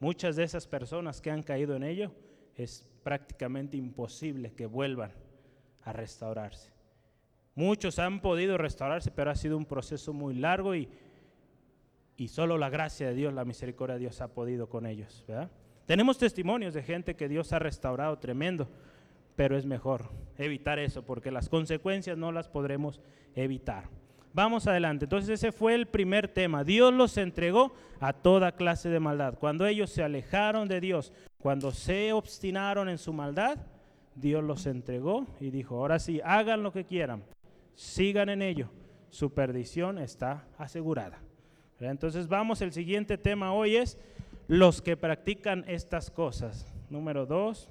Muchas 0.00 0.36
de 0.36 0.44
esas 0.44 0.66
personas 0.66 1.20
que 1.20 1.30
han 1.30 1.42
caído 1.42 1.76
en 1.76 1.82
ello 1.82 2.12
es 2.54 2.88
prácticamente 3.02 3.76
imposible 3.76 4.52
que 4.52 4.66
vuelvan 4.66 5.12
a 5.82 5.92
restaurarse. 5.92 6.72
Muchos 7.54 7.98
han 7.98 8.20
podido 8.20 8.56
restaurarse, 8.56 9.10
pero 9.10 9.30
ha 9.30 9.36
sido 9.36 9.56
un 9.56 9.64
proceso 9.64 10.12
muy 10.12 10.34
largo 10.34 10.74
y, 10.74 10.88
y 12.16 12.28
solo 12.28 12.58
la 12.58 12.70
gracia 12.70 13.08
de 13.08 13.14
Dios, 13.14 13.32
la 13.32 13.44
misericordia 13.44 13.94
de 13.94 14.00
Dios 14.00 14.20
ha 14.20 14.28
podido 14.28 14.68
con 14.68 14.86
ellos. 14.86 15.24
Tenemos 15.86 16.18
testimonios 16.18 16.74
de 16.74 16.82
gente 16.82 17.14
que 17.16 17.28
Dios 17.28 17.52
ha 17.52 17.58
restaurado 17.58 18.18
tremendo 18.18 18.68
pero 19.36 19.56
es 19.56 19.66
mejor 19.66 20.10
evitar 20.38 20.78
eso 20.78 21.04
porque 21.04 21.30
las 21.30 21.48
consecuencias 21.48 22.16
no 22.16 22.32
las 22.32 22.48
podremos 22.48 23.00
evitar. 23.34 23.88
Vamos 24.32 24.66
adelante. 24.66 25.04
Entonces 25.04 25.30
ese 25.30 25.52
fue 25.52 25.74
el 25.74 25.86
primer 25.86 26.26
tema. 26.26 26.64
Dios 26.64 26.92
los 26.92 27.16
entregó 27.18 27.72
a 28.00 28.12
toda 28.12 28.52
clase 28.52 28.88
de 28.88 28.98
maldad. 28.98 29.38
Cuando 29.38 29.64
ellos 29.64 29.90
se 29.90 30.02
alejaron 30.02 30.66
de 30.66 30.80
Dios, 30.80 31.12
cuando 31.38 31.70
se 31.70 32.12
obstinaron 32.12 32.88
en 32.88 32.98
su 32.98 33.12
maldad, 33.12 33.58
Dios 34.16 34.42
los 34.42 34.66
entregó 34.66 35.26
y 35.40 35.50
dijo, 35.50 35.76
ahora 35.76 36.00
sí, 36.00 36.20
hagan 36.24 36.62
lo 36.62 36.72
que 36.72 36.84
quieran, 36.84 37.22
sigan 37.74 38.28
en 38.28 38.42
ello. 38.42 38.70
Su 39.10 39.32
perdición 39.32 39.98
está 39.98 40.44
asegurada. 40.58 41.20
Entonces 41.78 42.26
vamos, 42.26 42.60
el 42.60 42.72
siguiente 42.72 43.18
tema 43.18 43.52
hoy 43.52 43.76
es 43.76 43.98
los 44.48 44.82
que 44.82 44.96
practican 44.96 45.64
estas 45.68 46.10
cosas. 46.10 46.72
Número 46.90 47.26
dos, 47.26 47.70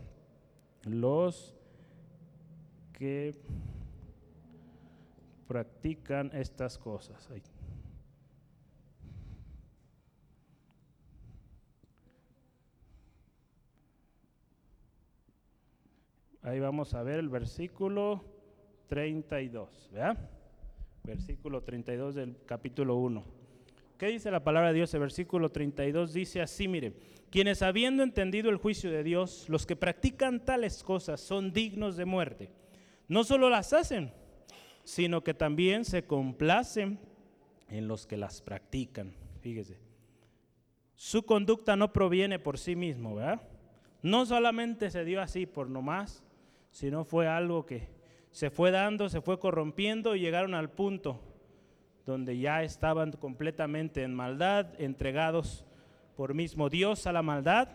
los 0.85 1.55
que 2.93 3.35
practican 5.47 6.31
estas 6.33 6.77
cosas. 6.77 7.29
Ahí. 7.31 7.41
vamos 16.59 16.93
a 16.93 17.03
ver 17.03 17.19
el 17.19 17.29
versículo 17.29 18.23
32, 18.87 19.89
¿verdad? 19.91 20.29
Versículo 21.03 21.63
32 21.63 22.15
del 22.15 22.37
capítulo 22.45 22.95
1. 22.95 23.32
¿Qué 24.03 24.09
dice 24.09 24.31
la 24.31 24.43
palabra 24.43 24.73
de 24.73 24.75
Dios? 24.79 24.93
El 24.93 24.99
versículo 24.99 25.49
32 25.49 26.11
dice 26.11 26.41
así, 26.41 26.67
mire, 26.67 26.91
quienes 27.29 27.61
habiendo 27.61 28.03
entendido 28.03 28.49
el 28.49 28.57
juicio 28.57 28.91
de 28.91 29.01
Dios, 29.01 29.47
los 29.47 29.65
que 29.65 29.77
practican 29.77 30.43
tales 30.43 30.83
cosas 30.83 31.21
son 31.21 31.53
dignos 31.53 31.95
de 31.95 32.03
muerte. 32.03 32.49
No 33.07 33.23
solo 33.23 33.49
las 33.49 33.71
hacen, 33.71 34.11
sino 34.83 35.23
que 35.23 35.33
también 35.33 35.85
se 35.85 36.03
complacen 36.03 36.99
en 37.69 37.87
los 37.87 38.05
que 38.05 38.17
las 38.17 38.41
practican. 38.41 39.13
Fíjese, 39.39 39.79
su 40.95 41.23
conducta 41.23 41.77
no 41.77 41.93
proviene 41.93 42.39
por 42.39 42.59
sí 42.59 42.75
mismo, 42.75 43.15
¿verdad? 43.15 43.41
No 44.01 44.25
solamente 44.25 44.91
se 44.91 45.05
dio 45.05 45.21
así 45.21 45.45
por 45.45 45.69
nomás, 45.69 46.25
sino 46.71 47.05
fue 47.05 47.29
algo 47.29 47.65
que 47.65 47.87
se 48.31 48.49
fue 48.49 48.69
dando, 48.69 49.07
se 49.07 49.21
fue 49.21 49.39
corrompiendo 49.39 50.13
y 50.13 50.19
llegaron 50.19 50.55
al 50.55 50.69
punto 50.69 51.21
donde 52.05 52.37
ya 52.37 52.63
estaban 52.63 53.11
completamente 53.13 54.03
en 54.03 54.13
maldad, 54.13 54.67
entregados 54.79 55.65
por 56.15 56.33
mismo 56.33 56.69
Dios 56.69 57.07
a 57.07 57.13
la 57.13 57.21
maldad. 57.21 57.69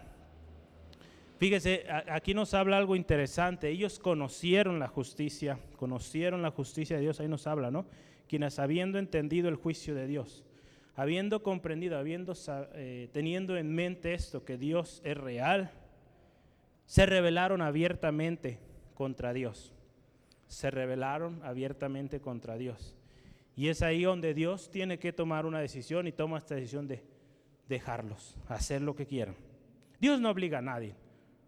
Fíjese, 1.39 1.87
aquí 2.09 2.35
nos 2.35 2.53
habla 2.53 2.79
algo 2.79 2.97
interesante. 2.97 3.69
Ellos 3.69 3.99
conocieron 3.99 4.79
la 4.79 4.89
justicia, 4.89 5.59
conocieron 5.77 6.43
la 6.43 6.51
justicia 6.51 6.97
de 6.97 7.03
Dios, 7.03 7.21
ahí 7.21 7.29
nos 7.29 7.47
habla, 7.47 7.71
¿no? 7.71 7.87
Quienes 8.29 8.59
habiendo 8.59 8.99
entendido 8.99 9.49
el 9.49 9.55
juicio 9.55 9.95
de 9.95 10.07
Dios, 10.07 10.45
habiendo 10.97 11.43
comprendido, 11.43 11.97
habiendo, 11.97 12.35
eh, 12.75 13.09
teniendo 13.13 13.57
en 13.57 13.73
mente 13.73 14.15
esto, 14.15 14.45
que 14.45 14.59
Dios 14.59 15.01
es 15.05 15.17
real, 15.17 15.71
se 16.87 17.07
rebelaron 17.07 17.63
abiertamente 17.63 18.59
contra 18.95 19.33
Dios. 19.33 19.73
Se 20.49 20.71
rebelaron 20.71 21.41
abiertamente 21.45 22.21
contra 22.21 22.57
Dios. 22.57 22.98
Y 23.59 23.71
es 23.71 23.83
ahí 23.83 24.05
donde 24.05 24.35
Dios 24.35 24.71
tiene 24.71 25.01
que 25.01 25.13
tomar 25.13 25.45
una 25.45 25.59
decisión 25.59 26.07
y 26.07 26.13
toma 26.13 26.39
esta 26.39 26.55
decisión 26.55 26.87
de 26.87 27.03
dejarlos, 27.69 28.37
hacer 28.47 28.81
lo 28.83 28.95
que 28.95 29.05
quieran. 29.05 29.35
Dios 29.99 30.21
no 30.21 30.31
obliga 30.31 30.59
a 30.59 30.63
nadie, 30.63 30.95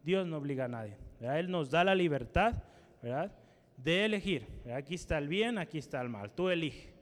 Dios 0.02 0.26
no 0.26 0.38
obliga 0.38 0.64
a 0.64 0.68
nadie. 0.68 0.96
Él 1.20 1.52
nos 1.52 1.70
da 1.70 1.84
la 1.84 1.94
libertad 1.94 2.64
¿verdad? 3.00 3.30
de 3.76 4.06
elegir. 4.06 4.44
Aquí 4.74 4.96
está 4.96 5.18
el 5.18 5.28
bien, 5.28 5.56
aquí 5.56 5.78
está 5.78 6.00
el 6.00 6.08
mal, 6.08 6.32
tú 6.32 6.48
elige. 6.48 6.92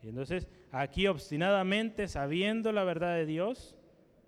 Y 0.00 0.10
entonces 0.10 0.46
aquí 0.70 1.08
obstinadamente, 1.08 2.06
sabiendo 2.06 2.70
la 2.70 2.84
verdad 2.84 3.16
de 3.16 3.26
Dios, 3.26 3.74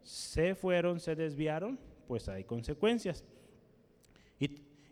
se 0.02 0.56
fueron, 0.56 0.98
se 0.98 1.14
desviaron, 1.14 1.78
pues 2.08 2.28
hay 2.28 2.42
consecuencias. 2.42 3.24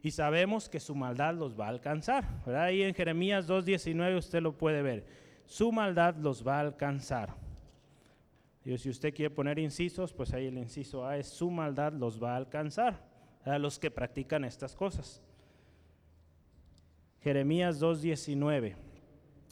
Y, 0.07 0.13
sabemos 0.13 0.69
que 0.69 0.79
su 0.79 0.95
maldad 0.95 1.35
los 1.35 1.59
va 1.59 1.67
a 1.67 1.71
alcanzar. 1.71 2.25
Ahí 2.47 2.83
en 2.83 2.95
Jeremías 2.95 3.49
2.19 3.49 4.17
usted 4.17 4.41
lo 4.41 4.57
puede 4.57 4.81
ver. 4.81 5.05
Su 5.47 5.73
maldad 5.73 6.15
los 6.15 6.47
va 6.47 6.59
a 6.59 6.61
alcanzar. 6.61 7.35
Y 8.65 8.79
si 8.79 8.89
usted 8.89 9.13
quiere 9.13 9.35
poner 9.35 9.59
incisos, 9.59 10.13
pues 10.13 10.33
ahí 10.33 10.47
el 10.47 10.59
inciso 10.59 11.05
A 11.05 11.17
es 11.17 11.27
su 11.27 11.51
maldad 11.51 11.93
los 11.93 12.23
va 12.23 12.35
a 12.35 12.37
alcanzar 12.37 13.03
a 13.45 13.59
los 13.59 13.81
que 13.81 13.91
practican 13.91 14.45
estas 14.45 14.77
cosas. 14.77 15.21
Jeremías 17.25 17.83
2.19. 17.83 18.77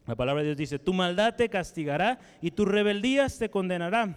La 0.07 0.15
palabra 0.15 0.43
de 0.43 0.51
Dios 0.51 0.57
dice, 0.57 0.79
tu 0.79 0.93
maldad 0.93 1.35
te 1.35 1.49
castigará 1.49 2.21
y 2.41 2.53
tus 2.53 2.69
rebeldías 2.69 3.41
te 3.41 3.51
condenarán. 3.51 4.17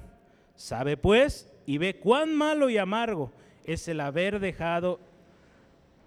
Sabe 0.54 0.98
pues 0.98 1.52
y 1.66 1.80
ve 1.80 1.98
cuán 1.98 2.36
malo 2.36 2.70
y 2.70 2.78
amargo 2.78 3.32
es 3.66 3.88
el 3.88 4.02
haber 4.02 4.40
dejado 4.40 5.00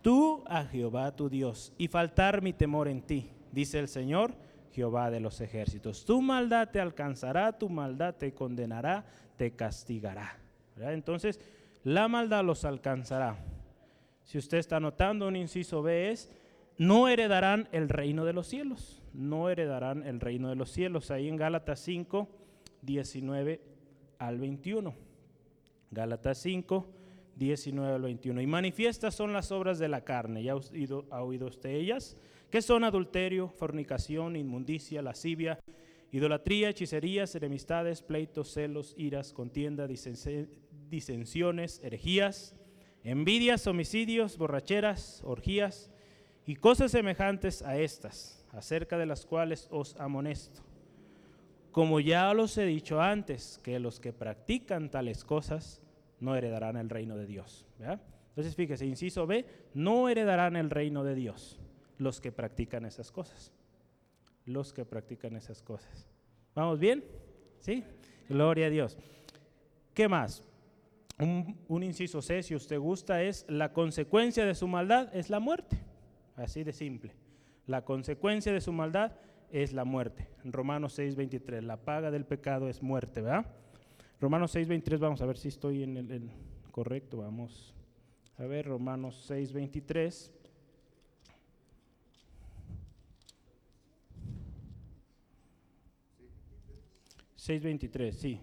tú 0.03 0.43
a 0.47 0.65
Jehová 0.65 1.15
tu 1.15 1.29
Dios 1.29 1.73
y 1.79 1.89
faltar 1.89 2.43
mi 2.43 2.53
temor 2.53 2.89
en 2.89 3.03
ti, 3.03 3.31
dice 3.53 3.79
el 3.79 3.89
Señor 3.89 4.35
Jehová 4.73 5.11
de 5.11 5.21
los 5.21 5.41
ejércitos. 5.41 6.05
Tu 6.05 6.21
maldad 6.23 6.69
te 6.71 6.81
alcanzará, 6.81 7.59
tu 7.59 7.69
maldad 7.69 8.15
te 8.15 8.33
condenará, 8.33 9.05
te 9.37 9.53
castigará. 9.53 10.39
Entonces, 10.77 11.41
la 11.85 12.09
maldad 12.09 12.45
los 12.45 12.65
alcanzará. 12.65 13.39
Si 14.25 14.39
usted 14.39 14.59
está 14.59 14.79
notando, 14.81 15.27
un 15.27 15.37
inciso 15.37 15.83
B 15.83 16.11
es, 16.11 16.31
no 16.79 17.09
heredarán 17.09 17.69
el 17.73 17.89
reino 17.89 18.25
de 18.25 18.33
los 18.33 18.47
cielos. 18.47 19.03
No 19.13 19.51
heredarán 19.51 20.07
el 20.07 20.21
reino 20.21 20.49
de 20.49 20.55
los 20.55 20.71
cielos. 20.71 21.11
Ahí 21.11 21.29
en 21.29 21.37
Gálatas 21.37 21.81
5, 21.81 22.29
19 22.83 23.61
al 24.19 24.39
21. 24.39 24.95
Gálatas 25.91 26.39
5, 26.39 26.87
19 27.41 27.95
al 27.95 28.03
21. 28.03 28.43
Y 28.43 28.47
manifiestas 28.47 29.15
son 29.15 29.33
las 29.33 29.51
obras 29.51 29.79
de 29.79 29.89
la 29.89 30.05
carne. 30.05 30.43
¿Ya 30.43 30.53
ha 30.53 31.23
oído, 31.23 31.47
usted 31.47 31.71
ellas? 31.71 32.17
que 32.51 32.63
son 32.63 32.85
adulterio, 32.85 33.49
fornicación, 33.49 34.35
inmundicia, 34.35 35.03
lascivia, 35.03 35.61
idolatría, 36.11 36.69
hechicerías, 36.71 37.37
enemistades, 37.37 38.03
pleitos, 38.03 38.53
celos, 38.53 38.93
iras, 38.99 39.33
contienda, 39.33 39.87
disensiones, 39.87 41.81
herejías, 41.85 42.57
envidias, 43.05 43.69
homicidios, 43.69 44.37
borracheras, 44.37 45.23
orgías 45.25 45.93
y 46.45 46.57
cosas 46.57 46.91
semejantes 46.91 47.63
a 47.63 47.79
estas, 47.79 48.45
acerca 48.51 48.99
de 48.99 49.07
las 49.07 49.27
cuales 49.27 49.69
os 49.71 49.95
amonesto. 50.01 50.63
Como 51.71 52.01
ya 52.01 52.35
los 52.35 52.59
he 52.59 52.65
dicho 52.65 53.01
antes, 53.01 53.61
que 53.63 53.79
los 53.79 54.01
que 54.01 54.13
practican 54.13 54.91
tales 54.91 55.25
cosas 55.25 55.81
no 56.21 56.37
heredarán 56.37 56.77
el 56.77 56.89
reino 56.89 57.17
de 57.17 57.27
Dios. 57.27 57.67
Entonces 57.79 58.55
fíjese, 58.55 58.87
inciso 58.87 59.27
B, 59.27 59.45
no 59.75 60.09
heredarán 60.09 60.57
el 60.57 60.71
reino 60.71 61.05
de 61.05 61.15
Dios 61.15 61.59
los 61.99 62.21
que 62.21 62.33
practican 62.33 62.85
esas 62.85 63.11
cosas. 63.11 63.53
Los 64.47 64.73
que 64.73 64.85
practican 64.85 65.37
esas 65.37 65.63
cosas. 65.63 66.07
¿Vamos 66.55 66.79
bien? 66.79 67.05
¿Sí? 67.61 67.85
Gloria 68.29 68.67
a 68.67 68.71
Dios. 68.71 68.97
¿Qué 69.95 70.09
más? 70.09 70.43
Un, 71.19 71.83
inciso 71.83 72.23
C, 72.23 72.43
si 72.43 72.55
usted 72.55 72.79
gusta, 72.79 73.23
es 73.23 73.45
la 73.49 73.73
consecuencia 73.75 74.47
de 74.47 74.55
su 74.55 74.67
maldad 74.67 75.15
es 75.15 75.29
la 75.29 75.39
muerte. 75.39 75.79
Así 76.37 76.65
de 76.65 76.73
simple. 76.73 77.15
La 77.67 77.85
consecuencia 77.85 78.53
de 78.53 78.63
su 78.63 78.73
maldad 78.73 79.13
es 79.51 79.75
la 79.75 79.85
muerte. 79.85 80.29
En 80.45 80.53
Romanos 80.53 80.99
6:23, 80.99 81.61
la 81.63 81.77
paga 81.77 82.11
del 82.11 82.25
pecado 82.25 82.69
es 82.69 82.83
muerte, 82.83 83.21
¿verdad? 83.21 83.47
Romanos 84.21 84.55
6:23, 84.55 84.99
vamos 85.01 85.23
a 85.23 85.27
ver 85.27 85.39
si 85.39 85.49
estoy 85.49 85.83
en 85.83 85.97
el, 85.97 86.31
correcto, 86.71 87.19
vamos 87.19 87.75
a 88.37 88.45
ver, 88.45 88.67
Romanos 88.67 89.27
6:23. 89.29 90.33
6.23, 97.37 98.13
sí. 98.13 98.41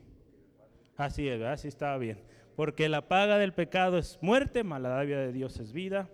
Así 0.95 1.27
es, 1.27 1.39
así 1.43 1.67
estaba 1.67 1.99
bien. 1.99 2.19
Porque 2.55 2.89
la 2.89 3.07
paga 3.07 3.37
del 3.37 3.53
pecado 3.53 3.99
es 3.99 4.17
muerte, 4.21 4.63
maladavia 4.63 5.19
de 5.19 5.31
Dios 5.31 5.59
es 5.59 5.71
vida 5.71 6.09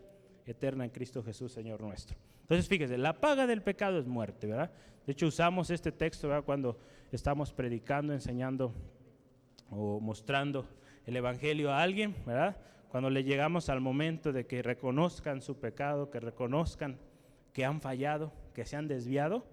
eterna 0.46 0.84
en 0.84 0.92
Cristo 0.92 1.24
Jesús, 1.24 1.54
Señor 1.54 1.80
nuestro. 1.80 2.18
Entonces, 2.42 2.68
fíjese, 2.68 2.98
la 2.98 3.14
paga 3.14 3.48
del 3.48 3.62
pecado 3.62 3.98
es 3.98 4.06
muerte, 4.06 4.48
¿verdad? 4.48 4.70
De 5.06 5.14
hecho, 5.14 5.28
usamos 5.28 5.70
este 5.70 5.94
texto 5.94 6.28
¿verdad? 6.28 6.44
cuando 6.44 6.78
estamos 7.14 7.54
predicando, 7.54 8.12
enseñando 8.12 8.74
o 9.70 10.00
mostrando 10.00 10.68
el 11.06 11.16
Evangelio 11.16 11.72
a 11.72 11.82
alguien, 11.82 12.16
¿verdad? 12.26 12.58
Cuando 12.90 13.10
le 13.10 13.24
llegamos 13.24 13.70
al 13.70 13.82
momento 13.82 14.32
de 14.32 14.46
que 14.46 14.62
reconozcan 14.62 15.42
su 15.42 15.60
pecado, 15.60 16.12
que 16.12 16.20
reconozcan 16.20 16.98
que 17.52 17.66
han 17.66 17.82
fallado, 17.82 18.32
que 18.54 18.66
se 18.66 18.76
han 18.76 18.88
desviado, 18.88 19.46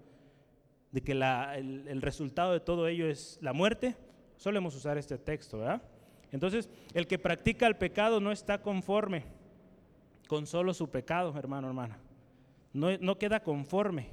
de 0.91 1.01
que 1.01 1.13
el, 1.13 2.01
resultado 2.01 2.51
de 2.53 2.59
todo 2.59 2.87
ello 2.87 3.07
es 3.07 3.39
la 3.41 3.53
muerte, 3.53 3.95
solemos 4.37 4.75
usar 4.75 4.97
este 4.97 5.17
texto, 5.17 5.59
¿verdad? 5.59 5.81
Entonces, 6.31 6.69
el 6.93 7.07
que 7.07 7.19
practica 7.19 7.67
el 7.67 7.77
pecado 7.77 8.19
no 8.19 8.31
está 8.31 8.61
conforme 8.61 9.23
con 10.27 10.45
solo 10.45 10.73
su 10.73 10.89
pecado, 10.89 11.33
hermano, 11.37 11.67
hermana. 11.67 11.99
No, 12.73 12.97
no 12.99 13.17
queda 13.17 13.41
conforme, 13.41 14.09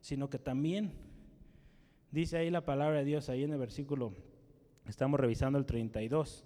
sino 0.00 0.28
que 0.28 0.38
también, 0.38 0.92
dice 2.10 2.38
ahí 2.38 2.50
la 2.50 2.64
palabra 2.64 2.98
de 2.98 3.04
Dios, 3.04 3.28
ahí 3.28 3.44
en 3.44 3.52
el 3.52 3.58
versículo, 3.58 4.12
estamos 4.86 5.20
revisando 5.20 5.58
el 5.58 5.66
32, 5.66 6.44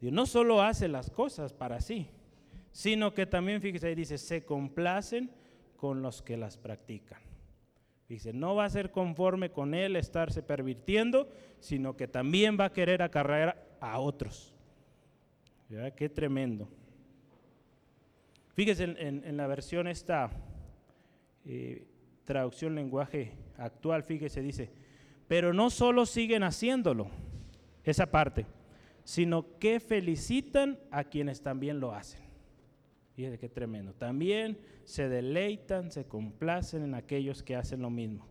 Dios 0.00 0.12
no 0.12 0.26
solo 0.26 0.62
hace 0.62 0.88
las 0.88 1.10
cosas 1.10 1.52
para 1.52 1.80
sí, 1.80 2.08
sino 2.72 3.14
que 3.14 3.26
también, 3.26 3.60
fíjese 3.60 3.88
ahí, 3.88 3.94
dice, 3.94 4.18
se 4.18 4.44
complacen 4.44 5.30
con 5.76 6.02
los 6.02 6.22
que 6.22 6.36
las 6.36 6.56
practican. 6.56 7.20
Dice, 8.08 8.32
no 8.32 8.54
va 8.54 8.66
a 8.66 8.70
ser 8.70 8.90
conforme 8.90 9.50
con 9.50 9.74
él 9.74 9.96
estarse 9.96 10.42
pervirtiendo, 10.42 11.28
sino 11.58 11.96
que 11.96 12.06
también 12.06 12.58
va 12.60 12.66
a 12.66 12.72
querer 12.72 13.02
acarrear 13.02 13.76
a 13.80 13.98
otros. 13.98 14.54
¿Ya? 15.70 15.90
Qué 15.92 16.08
tremendo. 16.08 16.68
Fíjese 18.54 18.84
en, 18.84 19.36
la 19.36 19.46
versión 19.46 19.88
esta 19.88 20.30
eh, 21.44 21.86
traducción 22.24 22.74
lenguaje 22.74 23.32
actual, 23.56 24.04
fíjese, 24.04 24.42
dice, 24.42 24.70
pero 25.26 25.52
no 25.52 25.70
solo 25.70 26.06
siguen 26.06 26.44
haciéndolo, 26.44 27.08
esa 27.84 28.10
parte, 28.10 28.46
sino 29.04 29.58
que 29.58 29.80
felicitan 29.80 30.78
a 30.90 31.04
quienes 31.04 31.42
también 31.42 31.80
lo 31.80 31.92
hacen. 31.92 32.22
Fíjese 33.14 33.38
qué 33.38 33.48
tremendo. 33.48 33.92
También 33.92 34.58
se 34.84 35.08
deleitan, 35.08 35.90
se 35.90 36.06
complacen 36.06 36.82
en 36.82 36.94
aquellos 36.94 37.42
que 37.42 37.54
hacen 37.54 37.80
lo 37.80 37.90
mismo. 37.90 38.26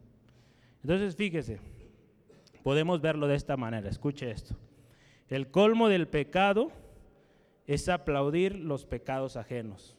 Entonces, 0.82 1.16
fíjese, 1.16 1.60
podemos 2.64 3.00
verlo 3.02 3.28
de 3.28 3.36
esta 3.36 3.56
manera. 3.56 3.90
Escuche 3.90 4.30
esto. 4.30 4.56
El 5.30 5.50
colmo 5.50 5.88
del 5.88 6.08
pecado 6.08 6.72
es 7.66 7.88
aplaudir 7.88 8.56
los 8.56 8.86
pecados 8.86 9.38
ajenos. 9.38 9.96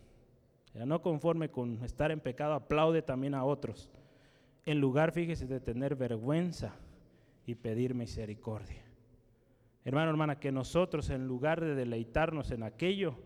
Ya 0.75 0.85
no 0.85 1.03
conforme 1.03 1.51
con 1.51 1.83
estar 1.83 2.11
en 2.11 2.21
pecado, 2.21 2.53
aplaude 2.53 3.01
también 3.01 3.35
a 3.35 3.45
otros. 3.45 3.91
En 4.67 4.81
lugar, 4.81 5.13
fíjese, 5.13 5.47
de 5.47 5.61
tener 5.61 5.97
vergüenza 5.97 6.75
y 7.47 7.55
pedir 7.55 7.95
misericordia. 7.95 8.84
Hermano, 9.85 10.11
hermana, 10.11 10.41
que 10.41 10.51
nosotros 10.51 11.11
en 11.11 11.27
lugar 11.27 11.61
de 11.61 11.75
deleitarnos 11.75 12.51
en 12.51 12.63
aquello, 12.63 13.17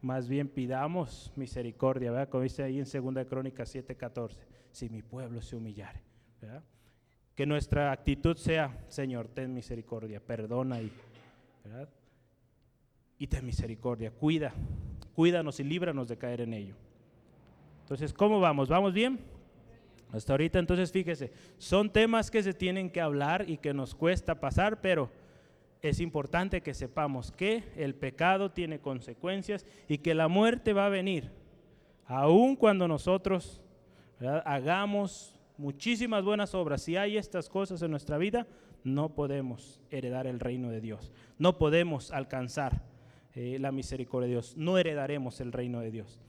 más 0.00 0.28
bien 0.28 0.48
pidamos 0.48 1.32
misericordia, 1.36 2.10
¿verdad? 2.10 2.28
Como 2.28 2.42
dice 2.42 2.64
ahí 2.64 2.80
en 2.80 2.84
2 2.84 3.26
Crónica 3.26 3.62
7:14, 3.62 4.36
si 4.72 4.88
mi 4.88 5.00
pueblo 5.02 5.40
se 5.40 5.54
humillare, 5.54 6.02
¿verdad? 6.40 6.64
Que 7.36 7.46
nuestra 7.46 7.92
actitud 7.92 8.36
sea, 8.36 8.84
Señor, 8.88 9.28
ten 9.28 9.54
misericordia, 9.54 10.18
perdona 10.20 10.82
y, 10.82 10.92
¿verdad? 11.64 11.88
Y 13.16 13.28
ten 13.28 13.46
misericordia, 13.46 14.10
cuida, 14.10 14.52
cuídanos 15.14 15.60
y 15.60 15.64
líbranos 15.64 16.08
de 16.08 16.18
caer 16.18 16.40
en 16.40 16.52
ello. 16.52 16.74
Entonces, 17.82 18.12
¿cómo 18.12 18.40
vamos? 18.40 18.68
¿Vamos 18.68 18.92
bien? 18.92 19.20
Hasta 20.12 20.32
ahorita, 20.32 20.58
entonces 20.58 20.90
fíjese, 20.90 21.32
son 21.58 21.90
temas 21.90 22.30
que 22.30 22.42
se 22.42 22.52
tienen 22.52 22.90
que 22.90 23.00
hablar 23.00 23.48
y 23.48 23.56
que 23.56 23.72
nos 23.72 23.94
cuesta 23.94 24.40
pasar, 24.40 24.80
pero 24.80 25.10
es 25.82 25.98
importante 25.98 26.60
que 26.60 26.74
sepamos 26.74 27.32
que 27.32 27.64
el 27.76 27.96
pecado 27.96 28.52
tiene 28.52 28.78
consecuencias 28.78 29.66
y 29.88 29.98
que 29.98 30.14
la 30.14 30.28
muerte 30.28 30.72
va 30.72 30.86
a 30.86 30.90
venir, 30.90 31.30
aun 32.06 32.54
cuando 32.54 32.86
nosotros 32.86 33.60
hagamos 34.44 35.40
muchísimas 35.58 36.24
buenas 36.24 36.54
obras. 36.54 36.82
Si 36.82 36.96
hay 36.96 37.16
estas 37.16 37.48
cosas 37.48 37.82
en 37.82 37.90
nuestra 37.90 38.16
vida, 38.16 38.46
no 38.84 39.14
podemos 39.14 39.80
heredar 39.90 40.28
el 40.28 40.38
reino 40.38 40.70
de 40.70 40.80
Dios, 40.80 41.12
no 41.38 41.58
podemos 41.58 42.12
alcanzar 42.12 42.82
eh, 43.34 43.58
la 43.60 43.72
misericordia 43.72 44.28
de 44.28 44.34
Dios, 44.34 44.56
no 44.56 44.78
heredaremos 44.78 45.40
el 45.40 45.50
reino 45.50 45.80
de 45.80 45.90
Dios. 45.90 46.20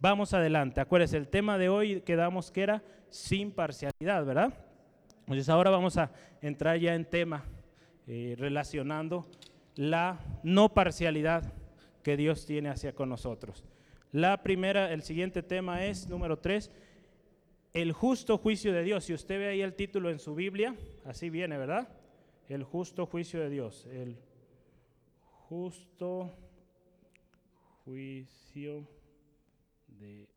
Vamos 0.00 0.32
adelante. 0.34 0.80
Acuérdense, 0.80 1.16
el 1.16 1.28
tema 1.28 1.58
de 1.58 1.70
hoy 1.70 2.02
quedamos 2.02 2.52
que 2.52 2.62
era 2.62 2.82
sin 3.08 3.50
parcialidad, 3.50 4.24
¿verdad? 4.24 4.52
Entonces 5.20 5.48
ahora 5.48 5.70
vamos 5.70 5.96
a 5.96 6.12
entrar 6.40 6.78
ya 6.78 6.94
en 6.94 7.04
tema 7.04 7.44
eh, 8.08 8.34
relacionando 8.38 9.26
la 9.76 10.18
no 10.42 10.72
parcialidad 10.72 11.52
que 12.02 12.16
Dios 12.16 12.46
tiene 12.46 12.70
hacia 12.70 12.94
con 12.94 13.10
nosotros. 13.10 13.64
La 14.12 14.42
primera, 14.42 14.90
el 14.92 15.02
siguiente 15.02 15.42
tema 15.42 15.84
es 15.84 16.08
número 16.08 16.38
tres, 16.38 16.70
el 17.74 17.92
justo 17.92 18.38
juicio 18.38 18.72
de 18.72 18.82
Dios. 18.82 19.04
Si 19.04 19.12
usted 19.12 19.38
ve 19.38 19.48
ahí 19.48 19.60
el 19.60 19.74
título 19.74 20.08
en 20.10 20.18
su 20.18 20.34
Biblia, 20.34 20.74
así 21.04 21.28
viene, 21.28 21.58
¿verdad? 21.58 21.88
El 22.48 22.64
justo 22.64 23.04
juicio 23.04 23.40
de 23.40 23.50
Dios. 23.50 23.86
El 23.92 24.16
justo 25.48 26.30
juicio 27.84 28.88
de 29.86 30.28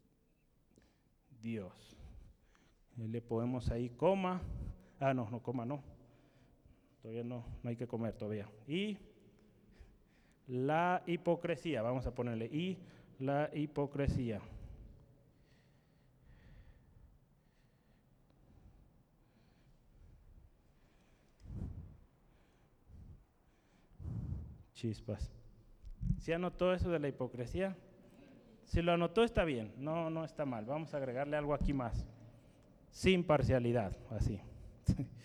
Dios. 1.42 1.98
Le 2.98 3.22
ponemos 3.22 3.72
ahí 3.72 3.90
coma. 3.90 4.42
Ah, 5.00 5.14
no, 5.14 5.30
no, 5.30 5.42
coma 5.42 5.66
no. 5.66 6.01
Todavía 7.02 7.24
no, 7.24 7.44
no 7.64 7.70
hay 7.70 7.76
que 7.76 7.88
comer 7.88 8.14
todavía. 8.14 8.48
Y 8.68 8.98
la 10.48 11.02
hipocresía, 11.06 11.82
vamos 11.82 12.06
a 12.06 12.14
ponerle 12.14 12.46
y 12.46 12.78
la 13.20 13.50
hipocresía. 13.54 14.42
Chispas. 24.74 25.32
¿Se 26.18 26.34
anotó 26.34 26.74
eso 26.74 26.90
de 26.90 27.00
la 27.00 27.08
hipocresía? 27.08 27.76
Si 28.66 28.82
lo 28.82 28.94
anotó 28.94 29.24
está 29.24 29.44
bien, 29.44 29.74
no, 29.78 30.10
no 30.10 30.24
está 30.26 30.46
mal. 30.46 30.66
Vamos 30.66 30.94
a 30.94 30.98
agregarle 30.98 31.38
algo 31.38 31.54
aquí 31.54 31.74
más. 31.74 32.06
Sin 32.90 33.24
parcialidad, 33.24 33.96
así. 34.10 34.40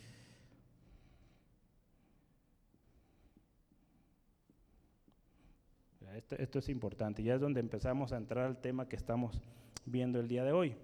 Esto, 6.17 6.59
es 6.61 6.69
importante, 6.71 7.23
ya 7.23 7.35
es 7.35 7.43
donde 7.43 7.61
empezamos 7.61 8.13
a 8.13 8.17
entrar 8.17 8.47
al 8.47 8.57
tema 8.57 8.89
que 8.89 8.97
estamos 8.97 9.43
viendo 9.85 10.19
el 10.19 10.29
día 10.29 10.45
de 10.45 10.53
hoy. 10.53 10.75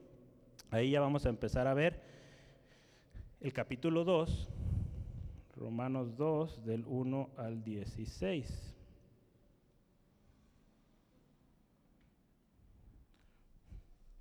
Ahí 0.71 0.91
ya 0.91 1.01
vamos 1.01 1.25
a 1.25 1.31
empezar 1.31 1.67
a 1.67 1.73
ver 1.73 2.03
el 3.41 3.51
capítulo 3.55 4.05
2, 4.05 4.51
Romanos 5.57 6.19
2, 6.19 6.67
del 6.67 6.85
1 6.87 7.31
al 7.39 7.65
16. 7.65 8.75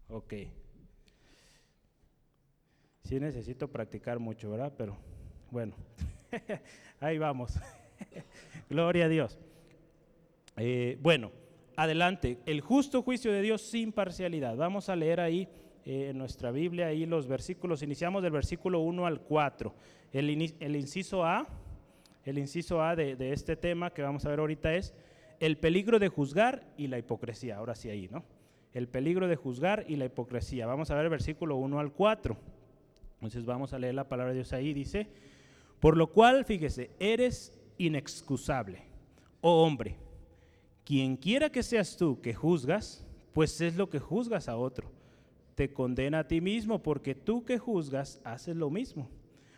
Ok. 0.08 0.34
Sí 3.04 3.20
necesito 3.20 3.68
practicar 3.70 4.20
mucho, 4.20 4.50
¿verdad? 4.50 4.72
Pero 4.78 4.96
bueno, 5.50 5.76
ahí 7.02 7.18
vamos. 7.18 7.60
Gloria 8.70 9.06
a 9.06 9.10
Dios. 9.10 9.38
Eh, 10.64 11.00
bueno, 11.02 11.32
adelante. 11.76 12.38
El 12.46 12.62
justo 12.62 13.02
juicio 13.02 13.32
de 13.32 13.42
Dios 13.42 13.64
sin 13.64 13.92
parcialidad. 13.92 14.56
Vamos 14.56 14.90
a 14.90 14.96
leer 14.96 15.20
ahí 15.20 15.48
eh, 15.86 16.10
en 16.12 16.20
nuestra 16.20 16.52
Biblia, 16.52 16.88
ahí 16.88 17.08
los 17.08 17.28
versículos. 17.28 17.82
Iniciamos 17.82 18.22
del 18.22 18.32
versículo 18.32 18.80
1 18.82 19.08
al 19.08 19.22
4. 19.22 19.74
El, 20.14 20.30
inciso 20.30 21.26
A, 21.26 21.48
el 22.26 22.38
inciso 22.38 22.84
A 22.84 22.96
de, 22.96 23.16
de 23.16 23.34
este 23.34 23.56
tema 23.56 23.92
que 23.92 24.04
vamos 24.04 24.24
a 24.26 24.30
ver 24.30 24.38
ahorita 24.38 24.76
es 24.76 24.94
el 25.40 25.58
peligro 25.58 25.98
de 25.98 26.10
juzgar 26.10 26.64
y 26.78 26.86
la 26.88 27.00
hipocresía. 27.00 27.58
Ahora 27.58 27.74
sí 27.74 27.90
ahí, 27.90 28.08
¿no? 28.12 28.24
el 28.76 28.88
peligro 28.88 29.28
de 29.28 29.36
juzgar 29.36 29.86
y 29.88 29.96
la 29.96 30.06
hipocresía. 30.06 30.68
Vamos 30.68 30.92
a 30.92 30.96
ver 30.96 31.06
el 31.06 31.10
versículo 31.10 31.56
1 31.56 31.80
al 31.80 31.92
4. 31.92 32.38
Entonces 33.16 33.46
vamos 33.46 33.74
a 33.74 33.80
leer 33.80 33.96
la 33.96 34.08
palabra 34.08 34.32
de 34.32 34.40
Dios 34.40 34.54
ahí. 34.54 34.74
Dice, 34.74 35.08
por 35.80 35.98
lo 35.98 36.12
cual, 36.12 36.46
fíjese, 36.46 36.92
eres 37.00 37.60
inexcusable, 37.80 38.84
oh 39.42 39.64
hombre, 39.64 39.98
quien 40.92 41.16
quiera 41.16 41.50
que 41.50 41.64
seas 41.64 41.96
tú 41.96 42.20
que 42.20 42.34
juzgas, 42.34 43.06
pues 43.32 43.62
es 43.62 43.78
lo 43.78 43.90
que 43.90 44.00
juzgas 44.00 44.50
a 44.50 44.58
otro. 44.58 44.92
Te 45.56 45.72
condena 45.72 46.20
a 46.20 46.28
ti 46.28 46.42
mismo 46.42 46.84
porque 46.84 47.16
tú 47.16 47.46
que 47.46 47.58
juzgas 47.58 48.20
haces 48.26 48.58
lo 48.58 48.70
mismo. 48.70 49.08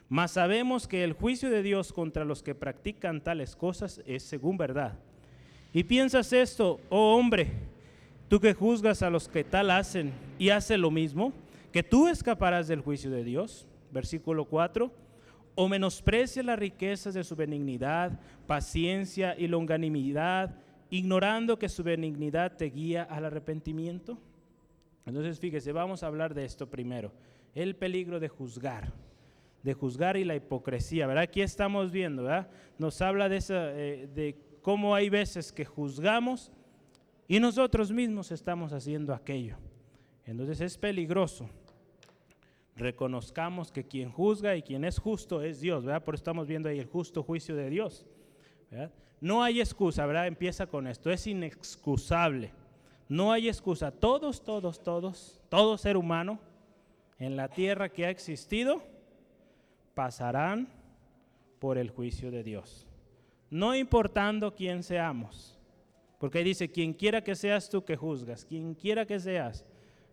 Mas 0.07 0.33
sabemos 0.33 0.87
que 0.87 1.03
el 1.03 1.13
juicio 1.13 1.49
de 1.49 1.63
Dios 1.63 1.91
contra 1.91 2.23
los 2.23 2.43
que 2.43 2.53
practican 2.53 3.23
tales 3.23 3.55
cosas 3.55 3.99
es 4.05 4.21
según 4.21 4.57
verdad. 4.57 4.99
Y 5.73 5.85
piensas 5.85 6.33
esto, 6.33 6.79
oh 6.91 7.15
hombre, 7.15 7.49
Tú 8.27 8.39
que 8.39 8.53
juzgas 8.53 9.01
a 9.01 9.09
los 9.09 9.27
que 9.27 9.43
tal 9.43 9.71
hacen 9.71 10.13
y 10.37 10.49
hace 10.49 10.77
lo 10.77 10.91
mismo, 10.91 11.33
que 11.71 11.81
tú 11.81 12.07
escaparás 12.07 12.67
del 12.67 12.81
juicio 12.81 13.09
de 13.09 13.23
Dios. 13.23 13.67
Versículo 13.91 14.45
4. 14.45 14.91
O 15.55 15.67
menosprecia 15.67 16.43
las 16.43 16.59
riquezas 16.59 17.15
de 17.15 17.23
su 17.23 17.35
benignidad, 17.35 18.19
paciencia 18.45 19.35
y 19.35 19.47
longanimidad, 19.47 20.55
ignorando 20.93 21.57
que 21.57 21.69
su 21.69 21.83
benignidad 21.83 22.55
te 22.55 22.65
guía 22.65 23.01
al 23.01 23.25
arrepentimiento. 23.25 24.19
Entonces, 25.07 25.39
fíjese, 25.39 25.71
vamos 25.71 26.03
a 26.03 26.07
hablar 26.07 26.35
de 26.35 26.45
esto 26.45 26.69
primero. 26.69 27.11
El 27.55 27.75
peligro 27.75 28.19
de 28.19 28.27
juzgar, 28.29 28.93
de 29.63 29.73
juzgar 29.73 30.17
y 30.17 30.23
la 30.23 30.35
hipocresía, 30.35 31.07
¿verdad? 31.07 31.23
Aquí 31.23 31.41
estamos 31.41 31.91
viendo, 31.91 32.21
¿verdad? 32.21 32.47
Nos 32.77 33.01
habla 33.01 33.27
de, 33.27 33.43
eh, 33.49 34.07
de 34.13 34.37
cómo 34.61 34.93
hay 34.93 35.09
veces 35.09 35.51
que 35.51 35.65
juzgamos 35.65 36.51
y 37.27 37.39
nosotros 37.39 37.91
mismos 37.91 38.31
estamos 38.31 38.71
haciendo 38.71 39.15
aquello. 39.15 39.57
Entonces 40.27 40.61
es 40.61 40.77
peligroso. 40.77 41.49
Reconozcamos 42.75 43.71
que 43.71 43.83
quien 43.83 44.11
juzga 44.11 44.55
y 44.55 44.61
quien 44.61 44.85
es 44.85 44.99
justo 44.99 45.41
es 45.41 45.59
Dios, 45.59 45.85
¿verdad? 45.85 46.03
Por 46.03 46.13
eso 46.13 46.21
estamos 46.21 46.45
viendo 46.45 46.69
ahí 46.69 46.77
el 46.77 46.85
justo 46.85 47.23
juicio 47.23 47.55
de 47.55 47.71
Dios. 47.71 48.05
No 49.23 49.41
hay 49.41 49.61
excusa, 49.61 50.05
¿verdad? 50.05 50.27
Empieza 50.27 50.67
con 50.67 50.85
esto, 50.85 51.09
es 51.09 51.27
inexcusable. 51.27 52.51
No 53.07 53.31
hay 53.31 53.47
excusa. 53.47 53.89
Todos, 53.89 54.43
todos, 54.43 54.83
todos, 54.83 55.39
todo 55.47 55.77
ser 55.77 55.95
humano 55.95 56.39
en 57.19 57.37
la 57.37 57.47
tierra 57.47 57.87
que 57.87 58.05
ha 58.05 58.09
existido 58.09 58.83
pasarán 59.93 60.67
por 61.59 61.77
el 61.77 61.89
juicio 61.89 62.31
de 62.31 62.43
Dios. 62.43 62.85
No 63.49 63.73
importando 63.73 64.55
quién 64.55 64.83
seamos. 64.83 65.57
Porque 66.19 66.39
ahí 66.39 66.43
dice, 66.43 66.69
quien 66.69 66.91
quiera 66.91 67.23
que 67.23 67.35
seas 67.35 67.69
tú 67.69 67.85
que 67.85 67.95
juzgas, 67.95 68.43
quien 68.43 68.73
quiera 68.75 69.05
que 69.05 69.21
seas, 69.21 69.63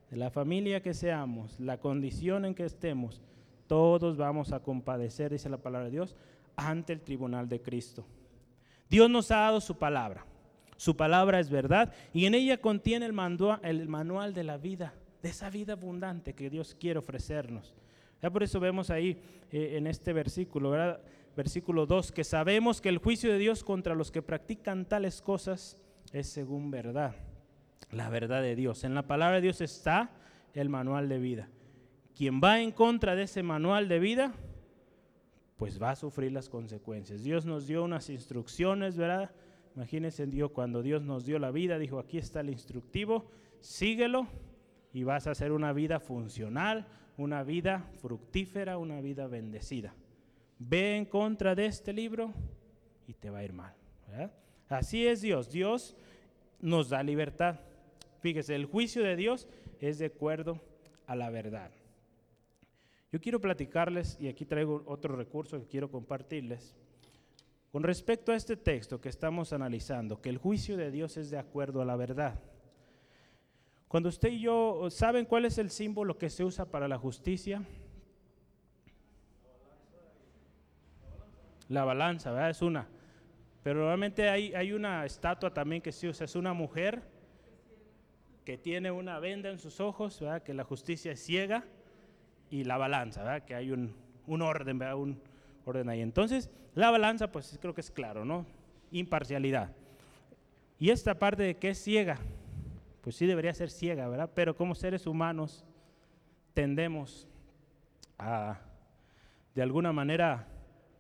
de 0.09 0.18
la 0.18 0.31
familia 0.31 0.83
que 0.83 0.94
seamos, 0.94 1.59
la 1.59 1.79
condición 1.79 2.44
en 2.44 2.55
que 2.55 2.64
estemos, 2.64 3.20
todos 3.66 4.16
vamos 4.16 4.53
a 4.53 4.62
compadecer, 4.62 5.33
dice 5.33 5.49
la 5.49 5.59
palabra 5.59 5.87
de 5.87 5.97
Dios, 5.97 6.14
ante 6.55 6.93
el 6.93 7.01
tribunal 7.01 7.49
de 7.49 7.61
Cristo. 7.61 8.07
Dios 8.91 9.09
nos 9.09 9.30
ha 9.30 9.36
dado 9.36 9.61
su 9.61 9.78
palabra. 9.78 10.26
Su 10.76 10.97
palabra 10.97 11.38
es 11.38 11.49
verdad 11.49 11.93
y 12.12 12.26
en 12.26 12.34
ella 12.34 12.59
contiene 12.59 13.07
el, 13.07 13.12
manual 13.12 14.34
de 14.34 14.45
la 14.45 14.57
vida, 14.57 14.95
de 15.22 15.28
esa 15.28 15.49
vida 15.49 15.74
abundante 15.74 16.34
que 16.34 16.51
Dios 16.51 16.74
quiere 16.74 16.99
ofrecernos. 16.99 17.74
Ya 18.20 18.30
por 18.30 18.43
eso 18.43 18.59
vemos 18.61 18.91
ahí 18.91 19.22
eh, 19.53 19.76
en 19.76 19.86
este 19.86 20.12
versículo, 20.12 20.99
versículo 21.36 21.86
2, 21.86 22.12
que 22.12 22.24
sabemos 22.24 22.80
que 22.80 22.88
el 22.88 22.99
juicio 22.99 23.30
de 23.30 23.38
Dios 23.38 23.62
contra 23.62 23.95
los 23.95 24.11
que 24.11 24.22
practican 24.22 24.86
tales 24.86 25.22
cosas 25.22 25.76
es 26.12 26.28
según 26.28 26.70
verdad, 26.70 27.14
la 27.93 28.09
verdad 28.09 28.43
de 28.43 28.57
Dios. 28.57 28.82
En 28.84 28.95
la 28.95 29.07
palabra 29.07 29.36
de 29.36 29.43
Dios 29.43 29.61
está 29.61 30.11
el 30.55 30.68
manual 30.68 31.09
de 31.09 31.18
vida. 31.18 31.49
Quien 32.16 32.41
va 32.43 32.61
en 32.61 32.72
contra 32.72 33.14
de 33.14 33.24
ese 33.24 33.43
manual 33.43 33.88
de 33.88 33.99
vida, 33.99 34.32
pues 35.61 35.81
va 35.81 35.91
a 35.91 35.95
sufrir 35.95 36.33
las 36.33 36.49
consecuencias. 36.49 37.23
Dios 37.23 37.45
nos 37.45 37.67
dio 37.67 37.85
unas 37.85 38.09
instrucciones, 38.09 38.97
¿verdad? 38.97 39.31
Imagínense 39.77 40.27
Dios, 40.27 40.53
cuando 40.53 40.81
Dios 40.81 41.03
nos 41.03 41.27
dio 41.27 41.39
la 41.39 41.51
vida, 41.51 41.79
dijo, 41.79 41.99
aquí 41.99 42.17
está 42.17 42.41
el 42.41 42.49
instructivo, 42.49 43.31
síguelo 43.61 44.27
y 44.95 45.05
vas 45.05 45.27
a 45.27 45.33
hacer 45.33 45.53
una 45.53 45.75
vida 45.75 46.01
funcional, 46.01 46.89
una 47.19 47.43
vida 47.43 47.91
fructífera, 48.01 48.79
una 48.79 49.03
vida 49.03 49.27
bendecida. 49.27 49.95
Ve 50.59 50.97
en 50.97 51.05
contra 51.05 51.55
de 51.55 51.67
este 51.67 51.93
libro 51.93 52.33
y 53.07 53.13
te 53.13 53.29
va 53.29 53.41
a 53.41 53.45
ir 53.45 53.53
mal. 53.53 53.75
Así 54.67 55.07
es 55.07 55.21
Dios. 55.21 55.51
Dios 55.51 55.95
nos 56.59 56.89
da 56.89 57.03
libertad. 57.03 57.61
Fíjese, 58.21 58.55
el 58.55 58.65
juicio 58.65 59.03
de 59.03 59.15
Dios 59.15 59.47
es 59.79 59.99
de 59.99 60.07
acuerdo 60.07 60.59
a 61.07 61.15
la 61.17 61.29
verdad. 61.29 61.71
Yo 63.13 63.21
quiero 63.21 63.41
platicarles, 63.41 64.17
y 64.21 64.29
aquí 64.29 64.45
traigo 64.45 64.85
otro 64.87 65.17
recurso 65.17 65.59
que 65.61 65.67
quiero 65.67 65.91
compartirles, 65.91 66.77
con 67.73 67.83
respecto 67.83 68.33
a 68.33 68.37
este 68.37 68.57
texto 68.57 69.01
que 69.01 69.09
estamos 69.09 69.53
analizando, 69.53 70.21
que 70.21 70.29
el 70.29 70.39
juicio 70.39 70.77
de 70.77 70.91
Dios 70.91 71.17
es 71.17 71.31
de 71.31 71.39
acuerdo 71.39 71.83
a 71.83 71.85
la 71.85 71.97
verdad. 71.97 72.41
Cuando 73.89 74.09
usted 74.09 74.31
y 74.31 74.41
yo, 74.41 74.89
¿saben 74.91 75.25
cuál 75.25 75.45
es 75.45 75.59
el 75.59 75.71
símbolo 75.71 76.19
que 76.19 76.31
se 76.31 76.45
usa 76.45 76.65
para 76.65 76.87
la 76.87 76.99
justicia? 76.99 77.63
La 81.69 81.85
balanza, 81.85 82.31
¿verdad? 82.33 82.51
Es 82.51 82.63
una. 82.63 82.89
Pero 83.63 83.87
realmente 83.87 84.29
hay, 84.29 84.55
hay 84.55 84.73
una 84.73 85.05
estatua 85.05 85.53
también 85.53 85.83
que 85.83 85.93
se 85.93 86.09
usa, 86.09 86.25
es 86.25 86.35
una 86.37 86.53
mujer 86.53 87.03
que 88.45 88.57
tiene 88.57 88.91
una 88.91 89.19
venda 89.21 89.51
en 89.51 89.59
sus 89.59 89.81
ojos, 89.81 90.21
¿verdad? 90.21 90.43
que 90.43 90.55
la 90.55 90.65
justicia 90.65 91.13
es 91.13 91.21
ciega, 91.25 91.65
y 92.51 92.64
la 92.64 92.76
balanza, 92.76 93.22
¿verdad? 93.22 93.44
que 93.44 93.55
hay 93.55 93.70
un, 93.70 93.94
un 94.26 94.42
orden, 94.42 94.78
¿verdad? 94.78 94.96
un 94.96 95.20
orden 95.64 95.88
ahí. 95.88 96.01
Entonces, 96.01 96.51
la 96.74 96.90
balanza, 96.90 97.30
pues 97.30 97.59
creo 97.61 97.74
que 97.74 97.80
es 97.80 97.90
claro, 97.90 98.24
¿no? 98.24 98.46
Imparcialidad. 98.90 99.70
Y 100.78 100.90
esta 100.90 101.18
parte 101.18 101.42
de 101.42 101.57
que 101.57 101.70
es 101.70 101.82
ciega, 101.82 102.18
pues 103.03 103.16
sí 103.16 103.26
debería 103.26 103.55
ser 103.55 103.70
ciega, 103.70 104.09
¿verdad? 104.09 104.30
Pero 104.34 104.57
como 104.57 104.74
seres 104.74 105.07
humanos 105.07 105.64
tendemos 106.55 107.28
a, 108.18 108.59
de 109.55 109.62
alguna 109.62 109.92
manera, 109.92 110.46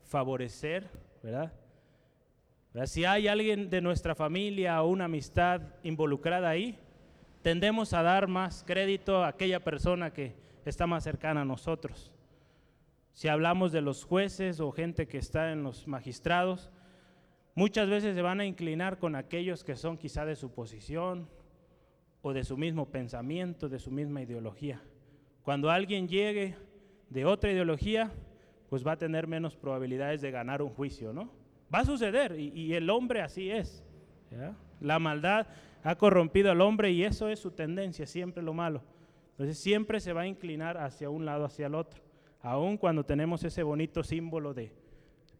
favorecer, 0.04 0.88
¿verdad? 1.22 1.52
Si 2.86 3.04
hay 3.04 3.26
alguien 3.26 3.68
de 3.68 3.80
nuestra 3.80 4.14
familia 4.14 4.82
o 4.82 4.88
una 4.88 5.06
amistad 5.06 5.60
involucrada 5.82 6.48
ahí, 6.48 6.78
tendemos 7.42 7.92
a 7.92 8.02
dar 8.02 8.28
más 8.28 8.62
crédito 8.64 9.24
a 9.24 9.28
aquella 9.28 9.60
persona 9.60 10.12
que 10.12 10.34
está 10.64 10.86
más 10.86 11.04
cercana 11.04 11.42
a 11.42 11.44
nosotros. 11.44 12.12
Si 13.12 13.28
hablamos 13.28 13.72
de 13.72 13.80
los 13.80 14.04
jueces 14.04 14.60
o 14.60 14.72
gente 14.72 15.08
que 15.08 15.18
está 15.18 15.52
en 15.52 15.62
los 15.62 15.86
magistrados, 15.86 16.70
muchas 17.54 17.88
veces 17.88 18.14
se 18.14 18.22
van 18.22 18.40
a 18.40 18.46
inclinar 18.46 18.98
con 18.98 19.16
aquellos 19.16 19.64
que 19.64 19.76
son 19.76 19.98
quizá 19.98 20.24
de 20.24 20.36
su 20.36 20.52
posición 20.52 21.28
o 22.22 22.32
de 22.32 22.44
su 22.44 22.56
mismo 22.56 22.90
pensamiento, 22.90 23.68
de 23.68 23.78
su 23.78 23.90
misma 23.90 24.22
ideología. 24.22 24.82
Cuando 25.42 25.70
alguien 25.70 26.08
llegue 26.08 26.56
de 27.08 27.24
otra 27.24 27.50
ideología, 27.50 28.12
pues 28.68 28.86
va 28.86 28.92
a 28.92 28.98
tener 28.98 29.26
menos 29.26 29.56
probabilidades 29.56 30.20
de 30.20 30.30
ganar 30.30 30.62
un 30.62 30.70
juicio, 30.70 31.12
¿no? 31.12 31.30
Va 31.74 31.80
a 31.80 31.84
suceder 31.84 32.38
y, 32.38 32.74
el 32.74 32.90
hombre 32.90 33.20
así 33.20 33.50
es. 33.50 33.84
La 34.80 34.98
maldad 34.98 35.46
ha 35.82 35.96
corrompido 35.96 36.50
al 36.50 36.60
hombre 36.60 36.90
y 36.90 37.04
eso 37.04 37.28
es 37.28 37.38
su 37.38 37.50
tendencia, 37.52 38.06
siempre 38.06 38.42
lo 38.42 38.52
malo. 38.52 38.82
Entonces 39.40 39.58
siempre 39.58 40.00
se 40.00 40.12
va 40.12 40.20
a 40.20 40.26
inclinar 40.26 40.76
hacia 40.76 41.08
un 41.08 41.24
lado, 41.24 41.46
hacia 41.46 41.68
el 41.68 41.74
otro. 41.74 42.02
Aun 42.42 42.76
cuando 42.76 43.06
tenemos 43.06 43.42
ese 43.42 43.62
bonito 43.62 44.02
símbolo 44.02 44.52
de 44.52 44.70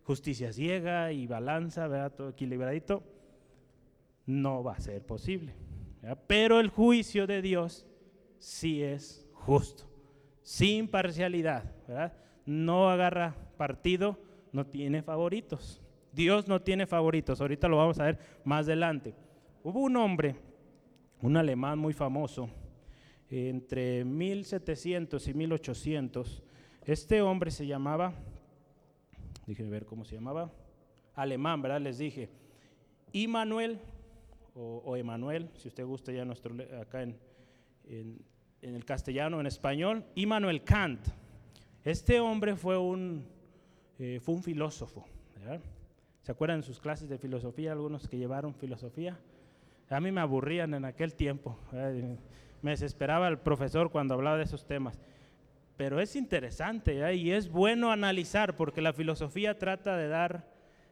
justicia 0.05 0.55
ciega 0.55 1.12
y 1.12 1.26
balanza, 1.26 1.86
¿verdad? 1.86 2.14
todo 2.14 2.30
equilibradito, 2.30 3.03
no 4.24 4.64
va 4.64 4.72
a 4.72 4.80
ser 4.80 5.05
posible. 5.05 5.55
Pero 6.26 6.61
el 6.61 6.70
juicio 6.70 7.26
de 7.26 7.42
Dios 7.42 7.84
sí 8.38 8.82
es 8.82 9.28
justo, 9.34 9.84
sin 10.40 10.88
parcialidad, 10.88 11.70
no 12.46 12.88
agarra 12.88 13.36
partido, 13.59 14.18
no 14.51 14.64
tiene 14.64 15.03
favoritos. 15.03 15.82
Dios 16.11 16.48
no 16.48 16.62
tiene 16.62 16.86
favoritos, 16.86 17.38
ahorita 17.38 17.68
lo 17.68 17.76
vamos 17.76 18.01
a 18.01 18.05
ver 18.05 18.18
más 18.44 18.64
adelante. 18.64 19.14
Hubo 19.62 19.80
un 19.80 19.94
hombre, 19.96 20.36
un 21.20 21.36
alemán 21.36 21.78
muy 21.78 21.92
famoso, 21.92 22.48
entre 23.31 24.05
1700 24.05 25.28
y 25.28 25.35
1800. 25.35 26.43
Este 26.85 27.22
hombre 27.22 27.51
se 27.51 27.66
llamaba, 27.66 28.14
déjenme 29.47 29.70
ver 29.70 29.87
cómo 29.87 30.05
se 30.05 30.16
llamaba, 30.16 30.51
alemán, 31.14 31.62
¿verdad? 31.62 31.81
Les 31.81 31.99
dije, 31.99 32.28
Immanuel 33.12 33.78
o, 34.55 34.97
Emanuel, 34.97 35.49
si 35.55 35.68
usted 35.68 35.87
gusta 35.87 36.12
ya 36.12 36.24
nuestro, 36.24 36.55
acá 36.81 37.03
en, 37.03 37.16
en, 37.89 38.74
el 38.74 38.85
castellano, 38.85 39.41
en 39.41 39.47
español, 39.47 40.05
Immanuel 40.16 40.64
Kant. 40.64 41.01
Este 41.85 42.20
hombre 42.20 42.57
fue 42.57 42.76
un, 42.76 43.24
eh, 43.99 44.20
fue 44.20 44.35
un 44.35 44.43
filósofo. 44.43 45.07
¿Se 46.22 46.33
acuerdan 46.33 46.61
de 46.61 46.66
sus 46.66 46.81
clases 46.81 47.09
de 47.09 47.16
filosofía, 47.16 47.72
algunos 47.72 48.07
que 48.07 48.18
llevaron 48.18 48.55
filosofía? 48.55 49.18
A 49.89 50.01
mí 50.01 50.12
me 50.12 50.20
aburrían 50.20 50.74
en 50.74 50.85
aquel 50.85 51.14
tiempo 51.14 51.59
me 52.62 52.72
desesperaba 52.72 53.28
el 53.28 53.38
profesor 53.38 53.90
cuando 53.90 54.14
hablaba 54.14 54.36
de 54.36 54.44
esos 54.44 54.66
temas. 54.66 55.00
Pero 55.76 56.00
es 56.00 56.14
interesante 56.14 57.14
y 57.14 57.32
es 57.32 57.48
bueno 57.48 57.90
analizar 57.90 58.56
porque 58.56 58.82
la 58.82 58.92
filosofía 58.92 59.58
trata 59.58 59.96
de 59.96 60.08
dar 60.08 60.46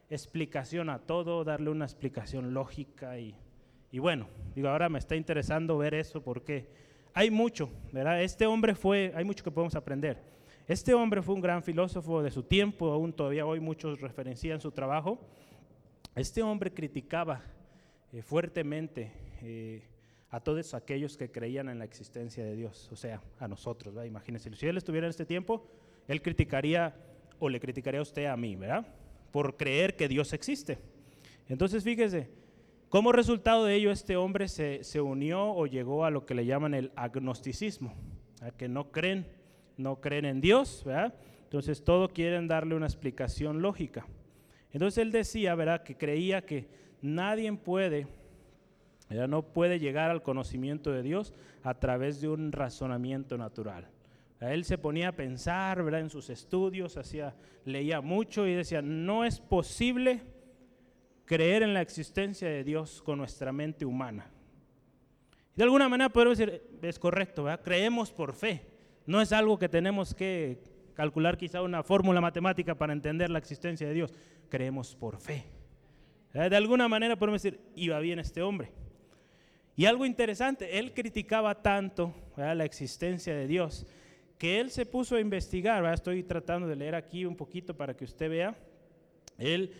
explicación 0.09 0.89
a 0.89 0.99
todo, 0.99 1.43
darle 1.43 1.69
una 1.69 1.85
explicación 1.85 2.53
lógica 2.53 3.19
y, 3.19 3.35
y 3.91 3.99
bueno, 3.99 4.27
digo, 4.55 4.69
ahora 4.69 4.89
me 4.89 4.97
está 4.97 5.15
interesando 5.15 5.77
ver 5.77 5.93
eso 5.93 6.23
porque 6.23 6.67
hay 7.13 7.29
mucho, 7.29 7.69
¿verdad? 7.91 8.21
Este 8.23 8.45
hombre 8.45 8.73
fue, 8.75 9.11
hay 9.15 9.23
mucho 9.23 9.43
que 9.43 9.51
podemos 9.51 9.75
aprender. 9.75 10.21
Este 10.67 10.93
hombre 10.93 11.21
fue 11.21 11.35
un 11.35 11.41
gran 11.41 11.63
filósofo 11.63 12.21
de 12.21 12.31
su 12.31 12.43
tiempo, 12.43 12.91
aún 12.91 13.13
todavía 13.13 13.45
hoy 13.45 13.59
muchos 13.59 13.99
referencian 14.01 14.61
su 14.61 14.71
trabajo. 14.71 15.19
Este 16.15 16.43
hombre 16.43 16.71
criticaba 16.71 17.41
eh, 18.11 18.21
fuertemente 18.21 19.11
eh, 19.41 19.83
a 20.31 20.39
todos 20.39 20.73
aquellos 20.73 21.17
que 21.17 21.31
creían 21.31 21.69
en 21.69 21.79
la 21.79 21.85
existencia 21.85 22.43
de 22.43 22.55
Dios, 22.55 22.89
o 22.91 22.95
sea, 22.95 23.21
a 23.39 23.47
nosotros, 23.47 23.95
¿verdad? 23.95 24.07
Imagínense, 24.07 24.53
si 24.55 24.67
él 24.67 24.77
estuviera 24.77 25.07
en 25.07 25.09
este 25.09 25.25
tiempo, 25.25 25.65
él 26.07 26.21
criticaría 26.21 26.95
o 27.39 27.49
le 27.49 27.59
criticaría 27.59 27.99
a 27.99 28.03
usted 28.03 28.25
a 28.25 28.37
mí, 28.37 28.55
¿verdad? 28.55 28.85
Por 29.31 29.57
creer 29.57 29.95
que 29.95 30.07
Dios 30.07 30.33
existe. 30.33 30.77
Entonces, 31.47 31.83
fíjese, 31.83 32.29
como 32.89 33.11
resultado 33.11 33.65
de 33.65 33.75
ello, 33.75 33.91
este 33.91 34.17
hombre 34.17 34.47
se, 34.47 34.83
se 34.83 35.01
unió 35.01 35.51
o 35.51 35.65
llegó 35.65 36.05
a 36.05 36.11
lo 36.11 36.25
que 36.25 36.35
le 36.35 36.45
llaman 36.45 36.73
el 36.75 36.91
agnosticismo, 36.95 37.95
a 38.41 38.51
que 38.51 38.67
no 38.67 38.91
creen, 38.91 39.25
no 39.77 39.99
creen 39.99 40.25
en 40.25 40.41
Dios, 40.41 40.83
¿verdad? 40.85 41.15
Entonces, 41.43 41.83
todo 41.83 42.09
quieren 42.09 42.47
darle 42.47 42.75
una 42.75 42.85
explicación 42.85 43.63
lógica. 43.63 44.05
Entonces, 44.71 44.99
él 44.99 45.11
decía, 45.11 45.55
¿verdad?, 45.55 45.81
que 45.81 45.97
creía 45.97 46.45
que 46.45 46.67
nadie 47.01 47.51
puede 47.53 48.05
no 49.09 49.41
puede 49.41 49.79
llegar 49.79 50.11
al 50.11 50.21
conocimiento 50.21 50.91
de 50.91 51.01
Dios 51.01 51.33
a 51.63 51.73
través 51.79 52.21
de 52.21 52.29
un 52.29 52.51
razonamiento 52.51 53.37
natural. 53.37 53.89
Él 54.39 54.63
se 54.63 54.77
ponía 54.77 55.09
a 55.09 55.15
pensar 55.15 55.83
¿verdad? 55.83 56.01
en 56.01 56.09
sus 56.09 56.29
estudios, 56.29 56.95
hacía, 56.95 57.35
leía 57.65 58.01
mucho 58.01 58.47
y 58.47 58.53
decía, 58.53 58.81
no 58.81 59.25
es 59.25 59.39
posible 59.39 60.21
creer 61.25 61.63
en 61.63 61.73
la 61.73 61.81
existencia 61.81 62.47
de 62.47 62.63
Dios 62.63 63.01
con 63.01 63.17
nuestra 63.17 63.51
mente 63.51 63.85
humana. 63.85 64.31
De 65.55 65.63
alguna 65.63 65.89
manera 65.89 66.09
podemos 66.09 66.37
decir, 66.37 66.63
es 66.81 66.97
correcto, 66.97 67.45
creemos 67.63 68.11
por 68.11 68.33
fe. 68.33 68.65
No 69.05 69.19
es 69.19 69.33
algo 69.33 69.59
que 69.59 69.67
tenemos 69.67 70.13
que 70.13 70.61
calcular 70.93 71.37
quizá 71.37 71.61
una 71.61 71.83
fórmula 71.83 72.21
matemática 72.21 72.75
para 72.75 72.93
entender 72.93 73.29
la 73.29 73.39
existencia 73.39 73.87
de 73.87 73.93
Dios. 73.93 74.13
Creemos 74.49 74.95
por 74.95 75.17
fe. 75.17 75.45
De 76.31 76.55
alguna 76.55 76.87
manera 76.87 77.17
podemos 77.17 77.41
decir, 77.41 77.59
iba 77.75 77.99
bien 77.99 78.19
este 78.19 78.41
hombre. 78.41 78.71
Y 79.79 79.85
algo 79.85 80.05
interesante, 80.05 80.77
él 80.77 80.93
criticaba 80.93 81.61
tanto 81.61 82.13
la 82.35 82.65
existencia 82.65 83.33
de 83.33 83.47
Dios 83.47 83.87
que 84.37 84.59
él 84.59 84.71
se 84.71 84.85
puso 84.85 85.15
a 85.15 85.21
investigar, 85.21 85.85
estoy 85.93 86.21
tratando 86.23 86.67
de 86.67 86.75
leer 86.75 86.95
aquí 86.95 87.23
un 87.23 87.37
poquito 87.37 87.73
para 87.77 87.95
que 87.95 88.03
usted 88.03 88.29
vea, 88.29 88.57
él, 89.37 89.71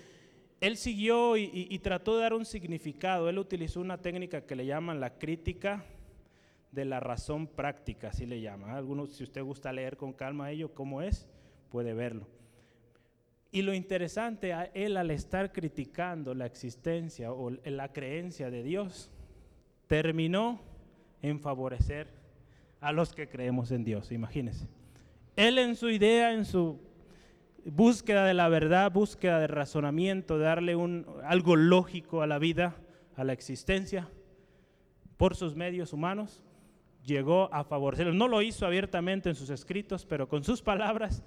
él 0.61 0.77
siguió 0.77 1.35
y, 1.35 1.77
trató 1.79 2.15
de 2.15 2.21
dar 2.21 2.33
un 2.33 2.45
significado, 2.45 3.27
él 3.27 3.39
utilizó 3.39 3.81
una 3.81 3.97
técnica 3.97 4.45
que 4.45 4.55
le 4.55 4.65
llaman 4.65 5.01
la 5.01 5.17
crítica 5.17 5.83
de 6.71 6.85
la 6.85 7.01
razón 7.01 7.47
práctica, 7.47 8.07
así 8.07 8.25
le 8.25 8.39
llama. 8.39 8.77
Algunos, 8.77 9.11
si 9.17 9.25
usted 9.25 9.43
gusta 9.43 9.73
leer 9.73 9.97
con 9.97 10.13
calma 10.13 10.49
ello, 10.49 10.73
cómo 10.73 11.01
es, 11.01 11.27
puede 11.69 11.93
verlo. 11.93 12.25
Y 13.51 13.63
lo 13.63 13.73
interesante, 13.73 14.55
él 14.73 14.95
al 14.95 15.11
estar 15.11 15.51
criticando 15.51 16.33
la 16.33 16.45
existencia 16.45 17.33
o 17.33 17.49
la 17.49 17.91
creencia 17.91 18.49
de 18.49 18.63
Dios, 18.63 19.11
terminó 19.89 20.61
en 21.23 21.39
favorecer 21.39 22.07
a 22.79 22.93
los 22.93 23.13
que 23.13 23.27
creemos 23.27 23.71
en 23.71 23.83
Dios, 23.83 24.11
imagínense. 24.11 24.67
Él 25.35 25.57
en 25.57 25.75
su 25.75 25.89
idea, 25.89 26.31
en 26.31 26.45
su 26.45 26.79
búsqueda 27.65 28.23
de 28.23 28.35
la 28.35 28.47
verdad, 28.49 28.91
búsqueda 28.91 29.39
de 29.39 29.47
razonamiento, 29.47 30.37
darle 30.37 30.77
algo 31.25 31.55
lógico 31.55 32.21
a 32.21 32.27
la 32.27 32.37
vida, 32.37 32.75
a 33.15 33.23
la 33.23 33.33
existencia, 33.33 34.07
por 35.17 35.35
sus 35.35 35.55
medios 35.55 35.91
humanos, 35.91 36.43
llegó 37.03 37.51
a 37.51 37.63
favorecerlos. 37.63 38.15
No 38.15 38.27
lo 38.27 38.43
hizo 38.43 38.67
abiertamente 38.67 39.29
en 39.29 39.35
sus 39.35 39.49
escritos, 39.49 40.05
pero 40.05 40.29
con 40.29 40.43
sus 40.43 40.61
palabras, 40.61 41.23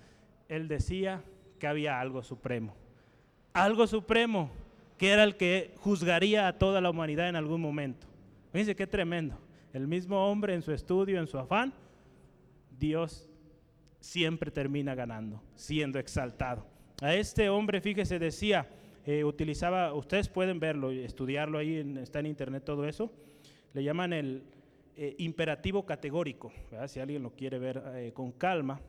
él 0.48 0.68
decía 0.68 1.24
que 1.58 1.66
había 1.66 2.00
algo 2.00 2.22
supremo. 2.22 2.76
Algo 3.54 3.88
supremo 3.88 4.50
que 4.98 5.10
era 5.10 5.24
el 5.24 5.36
que 5.36 5.74
juzgaría 5.78 6.46
a 6.46 6.58
toda 6.58 6.80
la 6.80 6.90
humanidad 6.90 7.28
en 7.28 7.34
algún 7.34 7.60
momento. 7.60 8.11
Fíjense 8.52 8.76
qué 8.76 8.86
tremendo. 8.86 9.38
El 9.72 9.88
mismo 9.88 10.30
hombre 10.30 10.54
en 10.54 10.60
su 10.60 10.72
estudio, 10.72 11.18
en 11.18 11.26
su 11.26 11.38
afán, 11.38 11.72
Dios 12.78 13.28
siempre 13.98 14.50
termina 14.50 14.94
ganando, 14.94 15.42
siendo 15.54 15.98
exaltado. 15.98 16.66
A 17.00 17.14
este 17.14 17.48
hombre, 17.48 17.80
fíjese, 17.80 18.18
decía, 18.18 18.68
eh, 19.06 19.24
utilizaba, 19.24 19.94
ustedes 19.94 20.28
pueden 20.28 20.60
verlo, 20.60 20.90
estudiarlo 20.90 21.58
ahí, 21.58 21.78
está 22.02 22.20
en 22.20 22.26
internet 22.26 22.62
todo 22.64 22.86
eso, 22.86 23.10
le 23.72 23.82
llaman 23.82 24.12
el 24.12 24.44
eh, 24.96 25.14
imperativo 25.18 25.86
categórico, 25.86 26.52
si 26.86 27.00
alguien 27.00 27.22
lo 27.22 27.30
quiere 27.30 27.58
ver 27.58 27.82
eh, 27.94 28.12
con 28.12 28.32
calma, 28.32 28.80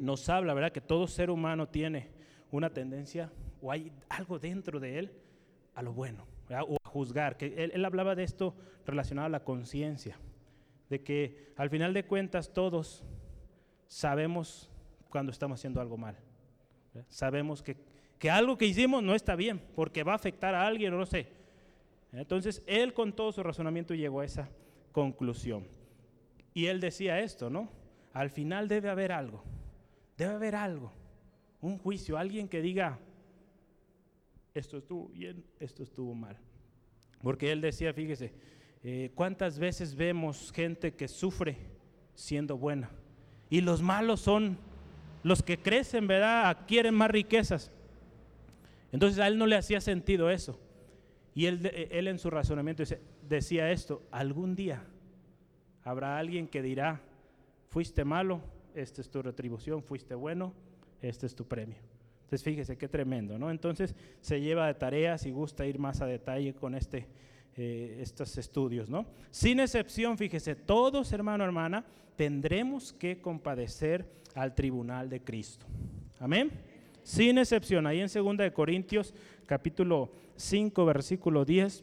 nos 0.00 0.28
habla, 0.28 0.54
¿verdad? 0.54 0.72
Que 0.72 0.80
todo 0.80 1.06
ser 1.06 1.30
humano 1.30 1.68
tiene 1.68 2.08
una 2.50 2.70
tendencia 2.70 3.30
o 3.62 3.70
hay 3.70 3.92
algo 4.08 4.38
dentro 4.38 4.80
de 4.80 4.98
él 4.98 5.12
a 5.74 5.82
lo 5.82 5.92
bueno, 5.92 6.26
a 6.48 6.64
juzgar, 6.88 7.36
que 7.36 7.70
él, 7.72 7.84
hablaba 7.84 8.14
de 8.14 8.24
esto 8.24 8.54
relacionado 8.84 9.26
a 9.26 9.30
la 9.30 9.44
conciencia, 9.44 10.18
de 10.90 11.02
que 11.02 11.52
al 11.56 11.70
final 11.70 11.94
de 11.94 12.04
cuentas 12.04 12.52
todos 12.52 13.04
sabemos 13.86 14.70
cuando 15.08 15.30
estamos 15.30 15.60
haciendo 15.60 15.80
algo 15.80 15.96
mal. 15.96 16.16
Sabemos 17.08 17.62
que, 17.62 17.76
que, 18.18 18.30
algo 18.30 18.58
que 18.58 18.66
hicimos 18.66 19.02
no 19.02 19.14
está 19.14 19.36
bien, 19.36 19.60
porque 19.76 20.02
va 20.02 20.12
a 20.12 20.16
afectar 20.16 20.54
a 20.54 20.66
alguien, 20.66 20.96
no 20.96 21.06
sé. 21.06 21.28
Entonces, 22.12 22.62
él 22.66 22.94
con 22.94 23.12
todo 23.12 23.30
su 23.32 23.42
razonamiento 23.42 23.94
llegó 23.94 24.20
a 24.20 24.24
esa 24.24 24.48
conclusión. 24.92 25.66
Y 26.54 26.66
él 26.66 26.80
decía 26.80 27.20
esto, 27.20 27.50
¿no? 27.50 27.70
Al 28.12 28.30
final 28.30 28.66
debe 28.66 28.88
haber 28.88 29.12
algo, 29.12 29.44
debe 30.16 30.34
haber 30.34 30.56
algo, 30.56 30.92
un 31.60 31.78
juicio, 31.78 32.18
alguien 32.18 32.48
que 32.48 32.60
diga, 32.60 32.98
esto 34.54 34.78
estuvo 34.78 35.08
bien, 35.08 35.44
esto 35.60 35.82
estuvo 35.82 36.14
mal. 36.14 36.36
Porque 37.22 37.52
él 37.52 37.60
decía, 37.60 37.92
fíjese, 37.92 38.32
eh, 38.82 39.10
¿cuántas 39.14 39.58
veces 39.58 39.94
vemos 39.94 40.52
gente 40.52 40.94
que 40.94 41.08
sufre 41.08 41.56
siendo 42.14 42.56
buena? 42.56 42.90
Y 43.50 43.60
los 43.60 43.82
malos 43.82 44.20
son 44.20 44.58
los 45.22 45.42
que 45.42 45.58
crecen, 45.58 46.06
¿verdad? 46.06 46.48
Adquieren 46.48 46.94
más 46.94 47.10
riquezas. 47.10 47.72
Entonces 48.92 49.18
a 49.18 49.26
él 49.26 49.38
no 49.38 49.46
le 49.46 49.56
hacía 49.56 49.80
sentido 49.80 50.30
eso. 50.30 50.58
Y 51.34 51.46
él, 51.46 51.88
él 51.90 52.08
en 52.08 52.18
su 52.18 52.30
razonamiento 52.30 52.82
decía 53.28 53.70
esto, 53.70 54.02
algún 54.10 54.54
día 54.54 54.84
habrá 55.84 56.18
alguien 56.18 56.48
que 56.48 56.62
dirá, 56.62 57.00
fuiste 57.68 58.04
malo, 58.04 58.40
esta 58.74 59.00
es 59.00 59.10
tu 59.10 59.22
retribución, 59.22 59.82
fuiste 59.82 60.14
bueno, 60.14 60.52
este 61.00 61.26
es 61.26 61.34
tu 61.34 61.46
premio. 61.46 61.87
Entonces 62.28 62.44
fíjese 62.44 62.76
qué 62.76 62.88
tremendo, 62.88 63.38
¿no? 63.38 63.50
Entonces 63.50 63.94
se 64.20 64.38
lleva 64.38 64.66
de 64.66 64.74
tareas 64.74 65.24
y 65.24 65.30
gusta 65.30 65.64
ir 65.64 65.78
más 65.78 66.02
a 66.02 66.06
detalle 66.06 66.52
con 66.52 66.74
este, 66.74 67.06
eh, 67.56 68.00
estos 68.02 68.36
estudios, 68.36 68.90
¿no? 68.90 69.06
Sin 69.30 69.60
excepción, 69.60 70.18
fíjese, 70.18 70.54
todos 70.54 71.10
hermano, 71.14 71.42
hermana, 71.42 71.86
tendremos 72.16 72.92
que 72.92 73.22
compadecer 73.22 74.04
al 74.34 74.54
tribunal 74.54 75.08
de 75.08 75.22
Cristo. 75.22 75.64
Amén. 76.18 76.50
Sin 77.02 77.38
excepción, 77.38 77.86
ahí 77.86 78.00
en 78.00 78.10
2 78.12 78.36
de 78.36 78.52
Corintios 78.52 79.14
capítulo 79.46 80.12
5 80.36 80.84
versículo 80.84 81.46
10, 81.46 81.82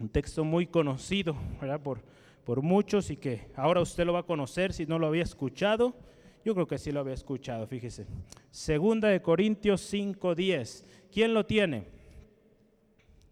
un 0.00 0.08
texto 0.08 0.42
muy 0.42 0.66
conocido, 0.66 1.36
¿verdad? 1.60 1.80
Por, 1.80 2.02
por 2.42 2.62
muchos 2.62 3.10
y 3.10 3.16
que 3.16 3.46
ahora 3.54 3.80
usted 3.80 4.04
lo 4.04 4.12
va 4.12 4.20
a 4.20 4.24
conocer 4.24 4.72
si 4.72 4.86
no 4.86 4.98
lo 4.98 5.06
había 5.06 5.22
escuchado. 5.22 5.94
Yo 6.44 6.54
creo 6.54 6.66
que 6.66 6.78
sí 6.78 6.92
lo 6.92 7.00
había 7.00 7.14
escuchado, 7.14 7.66
fíjese. 7.66 8.06
Segunda 8.50 9.08
de 9.08 9.20
Corintios 9.20 9.80
5, 9.82 10.34
10. 10.34 10.84
¿Quién 11.12 11.34
lo 11.34 11.44
tiene? 11.44 11.86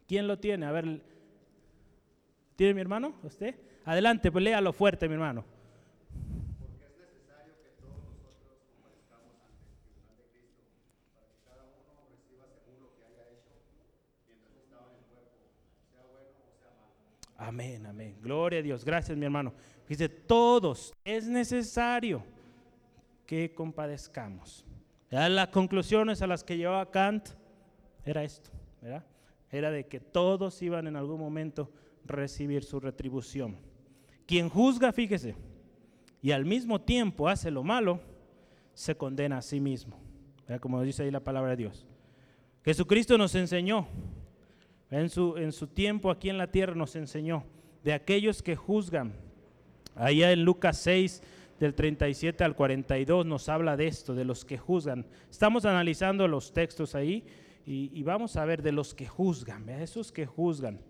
¿Quién 0.06 0.26
lo 0.26 0.38
tiene? 0.38 0.66
A 0.66 0.72
ver, 0.72 1.00
¿tiene 2.56 2.74
mi 2.74 2.80
hermano? 2.80 3.14
¿Usted? 3.22 3.54
Adelante, 3.84 4.30
pues 4.30 4.44
léalo 4.44 4.72
fuerte, 4.72 5.08
mi 5.08 5.14
hermano. 5.14 5.44
Amén, 17.38 17.86
amén. 17.86 18.16
Gloria 18.22 18.58
a 18.58 18.62
Dios. 18.62 18.84
Gracias, 18.84 19.16
mi 19.16 19.24
hermano. 19.24 19.52
Dice, 19.88 20.08
todos 20.08 20.92
es 21.04 21.28
necesario 21.28 22.24
que 23.26 23.52
compadezcamos. 23.54 24.64
Las 25.10 25.48
conclusiones 25.48 26.22
a 26.22 26.26
las 26.26 26.42
que 26.42 26.56
llevaba 26.56 26.90
Kant 26.90 27.28
era 28.04 28.24
esto, 28.24 28.50
¿verdad? 28.80 29.04
Era 29.50 29.70
de 29.70 29.86
que 29.86 30.00
todos 30.00 30.60
iban 30.62 30.86
en 30.86 30.96
algún 30.96 31.20
momento 31.20 31.70
recibir 32.04 32.64
su 32.64 32.80
retribución. 32.80 33.56
Quien 34.26 34.48
juzga, 34.48 34.92
fíjese, 34.92 35.34
y 36.20 36.32
al 36.32 36.44
mismo 36.44 36.80
tiempo 36.80 37.28
hace 37.28 37.50
lo 37.50 37.62
malo, 37.62 38.00
se 38.74 38.96
condena 38.96 39.38
a 39.38 39.42
sí 39.42 39.60
mismo. 39.60 39.98
Como 40.60 40.82
dice 40.82 41.04
ahí 41.04 41.10
la 41.10 41.20
palabra 41.20 41.50
de 41.50 41.56
Dios. 41.56 41.86
Jesucristo 42.64 43.16
nos 43.16 43.34
enseñó 43.34 43.86
en 44.90 45.08
su, 45.08 45.36
en 45.36 45.52
su 45.52 45.66
tiempo 45.66 46.10
aquí 46.10 46.28
en 46.28 46.38
la 46.38 46.50
tierra 46.50 46.74
nos 46.74 46.94
enseñó 46.96 47.44
de 47.82 47.92
aquellos 47.92 48.42
que 48.42 48.56
juzgan. 48.56 49.12
Allá 49.94 50.32
en 50.32 50.44
Lucas 50.44 50.78
6, 50.78 51.22
del 51.58 51.74
37 51.74 52.44
al 52.44 52.54
42 52.54 53.24
nos 53.24 53.48
habla 53.48 53.76
de 53.76 53.86
esto, 53.86 54.14
de 54.14 54.24
los 54.24 54.44
que 54.44 54.58
juzgan. 54.58 55.06
Estamos 55.30 55.64
analizando 55.64 56.28
los 56.28 56.52
textos 56.52 56.94
ahí 56.94 57.24
y, 57.64 58.02
vamos 58.04 58.36
a 58.36 58.44
ver 58.44 58.62
de 58.62 58.72
los 58.72 58.94
que 58.94 59.06
juzgan, 59.06 59.66
de 59.66 59.82
esos 59.82 60.12
que 60.12 60.24
juzgan. 60.24 60.80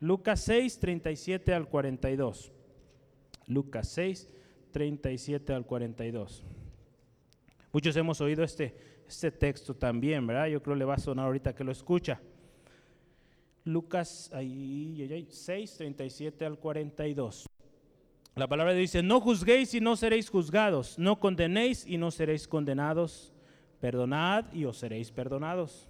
Lucas 0.00 0.40
6, 0.40 0.78
37 0.78 1.54
al 1.54 1.68
42. 1.68 2.52
Lucas 3.46 3.88
6, 3.88 4.28
37 4.72 5.54
al 5.54 5.64
42. 5.64 6.44
Muchos 7.72 7.96
hemos 7.96 8.20
oído 8.20 8.44
este, 8.44 8.74
este 9.08 9.30
texto 9.30 9.74
también, 9.74 10.26
¿verdad? 10.26 10.48
Yo 10.48 10.62
creo 10.62 10.74
que 10.74 10.80
le 10.80 10.84
va 10.84 10.94
a 10.94 10.98
sonar 10.98 11.26
ahorita 11.26 11.54
que 11.54 11.64
lo 11.64 11.72
escucha. 11.72 12.20
Lucas 13.64 14.30
ahí, 14.34 15.26
6, 15.30 15.74
37 15.76 16.44
al 16.44 16.58
42. 16.58 17.46
La 18.36 18.46
palabra 18.46 18.74
dice, 18.74 19.02
no 19.02 19.18
juzguéis 19.18 19.72
y 19.72 19.80
no 19.80 19.96
seréis 19.96 20.28
juzgados, 20.28 20.98
no 20.98 21.18
condenéis 21.18 21.86
y 21.86 21.96
no 21.96 22.10
seréis 22.10 22.46
condenados, 22.46 23.32
perdonad 23.80 24.52
y 24.52 24.66
os 24.66 24.76
seréis 24.76 25.10
perdonados. 25.10 25.88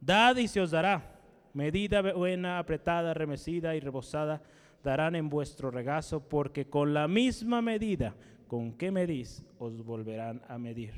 Dad 0.00 0.36
y 0.38 0.48
se 0.48 0.60
os 0.60 0.72
dará, 0.72 1.20
medida 1.54 2.02
buena, 2.12 2.58
apretada, 2.58 3.14
remecida 3.14 3.76
y 3.76 3.80
rebosada, 3.80 4.42
darán 4.82 5.14
en 5.14 5.28
vuestro 5.28 5.70
regazo, 5.70 6.18
porque 6.28 6.64
con 6.68 6.92
la 6.92 7.06
misma 7.06 7.62
medida 7.62 8.16
con 8.48 8.72
que 8.72 8.90
medís, 8.90 9.44
os 9.60 9.84
volverán 9.84 10.42
a 10.48 10.58
medir. 10.58 10.92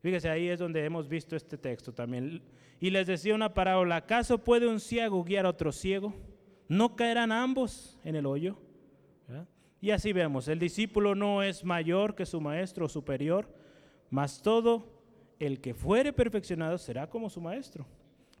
Fíjese, 0.00 0.30
ahí 0.30 0.48
es 0.48 0.60
donde 0.60 0.82
hemos 0.82 1.10
visto 1.10 1.36
este 1.36 1.58
texto 1.58 1.92
también. 1.92 2.40
Y 2.80 2.88
les 2.88 3.06
decía 3.06 3.34
una 3.34 3.52
parábola, 3.52 3.96
¿acaso 3.96 4.38
puede 4.38 4.66
un 4.66 4.80
ciego 4.80 5.22
guiar 5.22 5.44
a 5.44 5.50
otro 5.50 5.72
ciego? 5.72 6.14
¿No 6.68 6.96
caerán 6.96 7.32
ambos 7.32 7.98
en 8.02 8.16
el 8.16 8.24
hoyo? 8.24 8.63
Y 9.84 9.90
así 9.90 10.14
vemos, 10.14 10.48
el 10.48 10.58
discípulo 10.58 11.14
no 11.14 11.42
es 11.42 11.62
mayor 11.62 12.14
que 12.14 12.24
su 12.24 12.40
maestro 12.40 12.86
o 12.86 12.88
superior, 12.88 13.46
mas 14.08 14.40
todo 14.40 14.86
el 15.38 15.60
que 15.60 15.74
fuere 15.74 16.10
perfeccionado 16.10 16.78
será 16.78 17.10
como 17.10 17.28
su 17.28 17.38
maestro. 17.42 17.84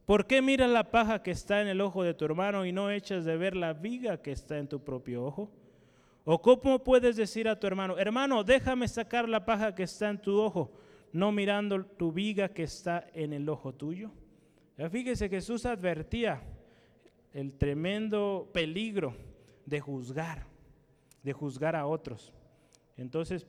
¿Por 0.06 0.26
qué 0.26 0.40
miras 0.40 0.70
la 0.70 0.90
paja 0.90 1.22
que 1.22 1.32
está 1.32 1.60
en 1.60 1.68
el 1.68 1.82
ojo 1.82 2.02
de 2.02 2.14
tu 2.14 2.24
hermano 2.24 2.64
y 2.64 2.72
no 2.72 2.90
echas 2.90 3.26
de 3.26 3.36
ver 3.36 3.56
la 3.56 3.74
viga 3.74 4.22
que 4.22 4.32
está 4.32 4.56
en 4.56 4.68
tu 4.68 4.82
propio 4.82 5.22
ojo? 5.22 5.50
¿O 6.24 6.40
cómo 6.40 6.82
puedes 6.82 7.14
decir 7.14 7.46
a 7.46 7.60
tu 7.60 7.66
hermano, 7.66 7.98
hermano, 7.98 8.42
déjame 8.42 8.88
sacar 8.88 9.28
la 9.28 9.44
paja 9.44 9.74
que 9.74 9.82
está 9.82 10.08
en 10.08 10.22
tu 10.22 10.40
ojo, 10.40 10.72
no 11.12 11.30
mirando 11.30 11.84
tu 11.84 12.10
viga 12.10 12.48
que 12.48 12.62
está 12.62 13.06
en 13.12 13.34
el 13.34 13.46
ojo 13.50 13.74
tuyo? 13.74 14.10
fíjese, 14.90 15.28
Jesús 15.28 15.66
advertía 15.66 16.40
el 17.34 17.52
tremendo 17.58 18.48
peligro 18.50 19.14
de 19.66 19.80
juzgar, 19.80 20.53
de 21.24 21.32
juzgar 21.32 21.74
a 21.74 21.86
otros. 21.86 22.32
Entonces, 22.96 23.46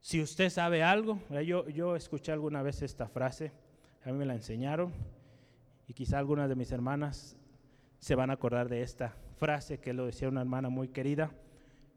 si 0.00 0.22
usted 0.22 0.48
sabe 0.48 0.82
algo, 0.82 1.20
yo, 1.44 1.68
yo 1.68 1.96
escuché 1.96 2.32
alguna 2.32 2.62
vez 2.62 2.80
esta 2.80 3.08
frase, 3.08 3.52
a 4.04 4.10
mí 4.10 4.16
me 4.16 4.24
la 4.24 4.34
enseñaron, 4.34 4.92
y 5.86 5.92
quizá 5.92 6.18
algunas 6.18 6.48
de 6.48 6.54
mis 6.54 6.72
hermanas 6.72 7.36
se 7.98 8.14
van 8.14 8.30
a 8.30 8.34
acordar 8.34 8.68
de 8.68 8.82
esta 8.82 9.14
frase 9.36 9.78
que 9.78 9.92
lo 9.92 10.06
decía 10.06 10.28
una 10.28 10.40
hermana 10.40 10.70
muy 10.70 10.88
querida. 10.88 11.32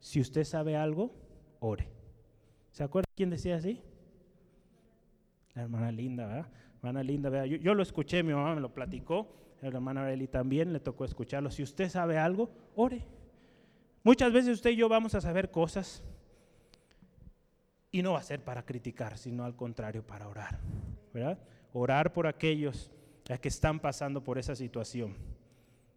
Si 0.00 0.20
usted 0.20 0.44
sabe 0.44 0.76
algo, 0.76 1.12
ore. 1.60 1.88
¿Se 2.72 2.82
acuerda 2.82 3.06
quién 3.14 3.30
decía 3.30 3.56
así? 3.56 3.80
La 5.54 5.62
hermana 5.62 5.92
linda, 5.92 6.26
¿verdad? 6.26 6.48
hermana 6.76 7.02
linda, 7.02 7.46
yo, 7.46 7.56
yo, 7.56 7.72
lo 7.72 7.82
escuché, 7.82 8.22
mi 8.22 8.34
mamá 8.34 8.54
me 8.54 8.60
lo 8.60 8.74
platicó, 8.74 9.34
la 9.62 9.68
hermana 9.68 10.12
Eli 10.12 10.26
también 10.26 10.72
le 10.72 10.80
tocó 10.80 11.06
escucharlo. 11.06 11.50
Si 11.50 11.62
usted 11.62 11.88
sabe 11.88 12.18
algo, 12.18 12.50
ore. 12.74 13.06
Muchas 14.04 14.32
veces 14.32 14.52
usted 14.52 14.70
y 14.70 14.76
yo 14.76 14.88
vamos 14.88 15.16
a 15.16 15.20
saber 15.20 15.50
cosas 15.50 16.04
y 17.90 18.02
no 18.02 18.12
va 18.12 18.20
a 18.20 18.22
ser 18.22 18.44
para 18.44 18.64
criticar, 18.64 19.18
sino 19.18 19.44
al 19.44 19.56
contrario, 19.56 20.06
para 20.06 20.28
orar. 20.28 20.60
¿verdad? 21.14 21.38
Orar 21.72 22.12
por 22.12 22.26
aquellos 22.26 22.90
que 23.40 23.48
están 23.48 23.80
pasando 23.80 24.22
por 24.22 24.36
esa 24.36 24.54
situación. 24.54 25.14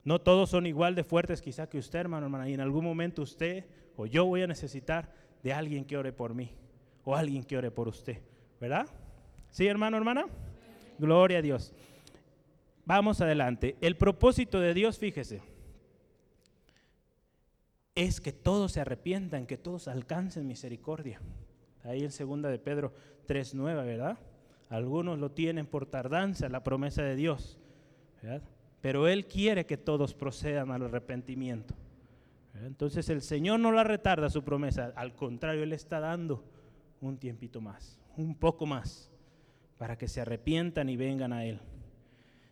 No 0.05 0.21
todos 0.21 0.51
son 0.51 0.65
igual 0.65 0.95
de 0.95 1.03
fuertes 1.03 1.41
quizá 1.41 1.67
que 1.67 1.79
usted, 1.79 1.99
hermano, 1.99 2.27
hermana, 2.27 2.47
y 2.47 2.53
en 2.53 2.61
algún 2.61 2.85
momento 2.85 3.23
usted 3.23 3.65
o 3.97 4.05
yo 4.05 4.25
voy 4.25 4.43
a 4.43 4.47
necesitar 4.47 5.11
de 5.43 5.51
alguien 5.51 5.83
que 5.83 5.97
ore 5.97 6.13
por 6.13 6.33
mí 6.33 6.51
o 7.03 7.15
alguien 7.15 7.43
que 7.43 7.57
ore 7.57 7.71
por 7.71 7.87
usted, 7.87 8.21
¿verdad? 8.61 8.87
¿Sí, 9.49 9.67
hermano, 9.67 9.97
hermana? 9.97 10.27
Gloria 10.99 11.39
a 11.39 11.41
Dios. 11.41 11.73
Vamos 12.85 13.19
adelante. 13.19 13.75
El 13.81 13.97
propósito 13.97 14.59
de 14.59 14.73
Dios, 14.73 14.97
fíjese, 14.97 15.41
es 17.97 18.21
que 18.21 18.31
todos 18.31 18.73
se 18.73 18.81
arrepientan, 18.81 19.47
que 19.47 19.57
todos 19.57 19.87
alcancen 19.87 20.47
misericordia. 20.47 21.19
Ahí 21.83 22.03
en 22.03 22.11
segunda 22.11 22.47
de 22.47 22.59
Pedro 22.59 22.93
3.9, 23.27 23.85
¿verdad? 23.85 24.19
Algunos 24.69 25.17
lo 25.17 25.31
tienen 25.31 25.65
por 25.65 25.87
tardanza, 25.87 26.47
la 26.47 26.63
promesa 26.63 27.01
de 27.01 27.15
Dios, 27.15 27.57
¿verdad? 28.21 28.43
Pero 28.81 29.07
Él 29.07 29.25
quiere 29.25 29.65
que 29.65 29.77
todos 29.77 30.13
procedan 30.13 30.69
al 30.69 30.83
arrepentimiento. 30.83 31.73
Entonces 32.63 33.09
el 33.09 33.23
Señor 33.23 33.59
no 33.59 33.71
la 33.71 33.83
retarda 33.83 34.29
su 34.29 34.43
promesa, 34.43 34.93
al 34.95 35.15
contrario, 35.15 35.63
Él 35.63 35.73
está 35.73 35.99
dando 35.99 36.43
un 37.01 37.17
tiempito 37.17 37.61
más, 37.61 37.99
un 38.15 38.35
poco 38.35 38.67
más, 38.67 39.09
para 39.79 39.97
que 39.97 40.07
se 40.07 40.21
arrepientan 40.21 40.87
y 40.89 40.97
vengan 40.97 41.33
a 41.33 41.45
Él. 41.45 41.59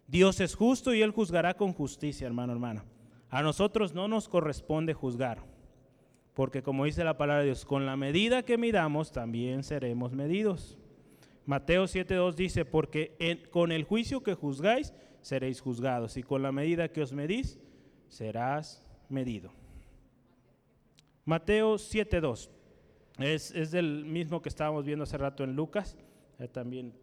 Dios 0.07 0.39
es 0.39 0.55
justo 0.55 0.91
y 0.91 1.03
Él 1.03 1.11
juzgará 1.11 1.53
con 1.53 1.71
justicia, 1.71 2.25
hermano, 2.25 2.51
hermana. 2.53 2.83
A 3.29 3.41
nosotros 3.41 3.93
no 3.93 4.07
nos 4.07 4.29
corresponde 4.29 4.93
juzgar, 4.93 5.39
porque 6.33 6.63
como 6.63 6.85
dice 6.85 7.03
la 7.03 7.17
palabra 7.17 7.41
de 7.41 7.47
Dios, 7.47 7.65
con 7.65 7.85
la 7.85 7.95
medida 7.95 8.43
que 8.43 8.57
midamos 8.57 9.11
también 9.11 9.63
seremos 9.63 10.13
medidos. 10.13 10.77
Mateo 11.45 11.83
7.2 11.83 12.35
dice, 12.35 12.65
porque 12.65 13.47
con 13.51 13.71
el 13.71 13.83
juicio 13.83 14.23
que 14.23 14.33
juzgáis 14.33 14.93
seréis 15.21 15.61
juzgados, 15.61 16.17
y 16.17 16.23
con 16.23 16.41
la 16.43 16.51
medida 16.51 16.89
que 16.89 17.01
os 17.01 17.13
medís 17.13 17.59
serás 18.07 18.85
medido. 19.09 19.51
Mateo 21.25 21.75
7.2 21.75 22.49
es, 23.19 23.51
es 23.51 23.71
del 23.71 24.05
mismo 24.05 24.41
que 24.41 24.49
estábamos 24.49 24.85
viendo 24.85 25.03
hace 25.03 25.17
rato 25.17 25.43
en 25.43 25.55
Lucas, 25.55 25.97
eh, 26.39 26.47
también. 26.47 26.93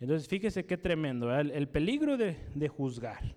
Entonces 0.00 0.28
fíjese 0.28 0.66
qué 0.66 0.76
tremendo, 0.76 1.32
el, 1.32 1.68
peligro 1.68 2.16
de, 2.16 2.68
juzgar. 2.68 3.34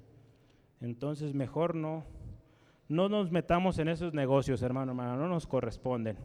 Entonces 0.81 1.33
mejor 1.33 1.75
no, 1.75 2.03
no 2.87 3.09
nos 3.09 3.31
metamos 3.31 3.79
en 3.79 3.87
esos 3.87 4.13
negocios, 4.13 4.61
hermano, 4.61 4.91
hermano, 4.91 5.17
no 5.17 5.27
nos 5.27 5.47
corresponden. 5.47 6.17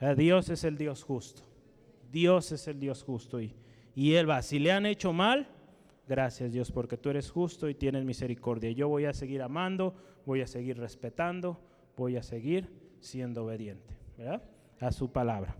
Eh, 0.00 0.14
Dios 0.16 0.48
es 0.48 0.64
el 0.64 0.76
Dios 0.76 1.02
justo. 1.02 1.42
Dios 2.12 2.52
es 2.52 2.68
el 2.68 2.78
Dios 2.78 3.02
justo 3.02 3.40
y, 3.40 3.54
y 3.94 4.14
Él 4.14 4.28
va. 4.28 4.42
Si 4.42 4.58
le 4.58 4.72
han 4.72 4.86
hecho 4.86 5.12
mal, 5.12 5.48
gracias 6.06 6.52
Dios, 6.52 6.70
porque 6.70 6.96
tú 6.96 7.10
eres 7.10 7.30
justo 7.30 7.68
y 7.68 7.74
tienes 7.74 8.04
misericordia. 8.04 8.70
Yo 8.70 8.88
voy 8.88 9.06
a 9.06 9.12
seguir 9.12 9.42
amando, 9.42 9.94
voy 10.24 10.40
a 10.40 10.46
seguir 10.46 10.78
respetando, 10.78 11.58
voy 11.96 12.16
a 12.16 12.22
seguir 12.22 12.70
siendo 13.00 13.44
obediente, 13.44 13.94
¿verdad? 14.16 14.42
A 14.80 14.92
su 14.92 15.10
palabra. 15.10 15.56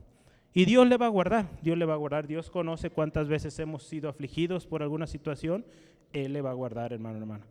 Y 0.53 0.67
Dios 0.67 0.87
le 0.87 0.97
va 0.97 1.07
a 1.07 1.11
guardar, 1.11 1.49
Dios 1.63 1.77
le 1.77 1.85
va 1.85 1.95
a 1.95 1.97
guardar. 1.97 2.29
Dios 2.29 2.49
conoce 2.49 2.91
cuántas 2.91 3.27
veces 3.27 3.59
hemos 3.59 3.83
sido 3.83 4.09
afligidos 4.09 4.67
por 4.67 4.83
alguna 4.83 5.09
situación. 5.09 5.65
Él 6.13 6.33
le 6.33 6.43
va 6.43 6.51
a 6.51 6.55
guardar, 6.55 6.93
hermano, 6.93 7.19
hermano. 7.19 7.45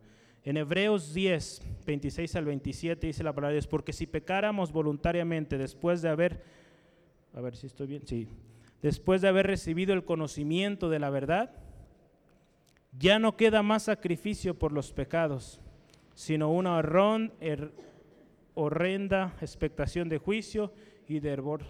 En 0.44 0.58
Hebreos 0.58 1.14
10, 1.14 1.62
26 1.86 2.36
al 2.36 2.44
27 2.44 3.06
dice 3.06 3.24
la 3.24 3.32
palabra 3.32 3.48
de 3.48 3.54
Dios, 3.54 3.66
porque 3.66 3.94
si 3.94 4.06
pecáramos 4.06 4.72
voluntariamente 4.72 5.56
después 5.56 6.02
de 6.02 6.10
haber, 6.10 6.42
a 7.32 7.40
ver 7.40 7.56
si 7.56 7.66
estoy 7.66 7.86
bien, 7.86 8.06
sí, 8.06 8.28
después 8.82 9.22
de 9.22 9.28
haber 9.28 9.46
recibido 9.46 9.94
el 9.94 10.04
conocimiento 10.04 10.90
de 10.90 10.98
la 10.98 11.08
verdad, 11.08 11.50
ya 12.98 13.18
no 13.18 13.36
queda 13.38 13.62
más 13.62 13.84
sacrificio 13.84 14.58
por 14.58 14.70
los 14.70 14.92
pecados, 14.92 15.62
sino 16.14 16.52
una 16.52 16.76
horrón, 16.76 17.32
horrenda 18.52 19.34
expectación 19.40 20.10
de 20.10 20.18
juicio 20.18 20.72
y 21.08 21.20
de 21.20 21.30
hervor, 21.30 21.62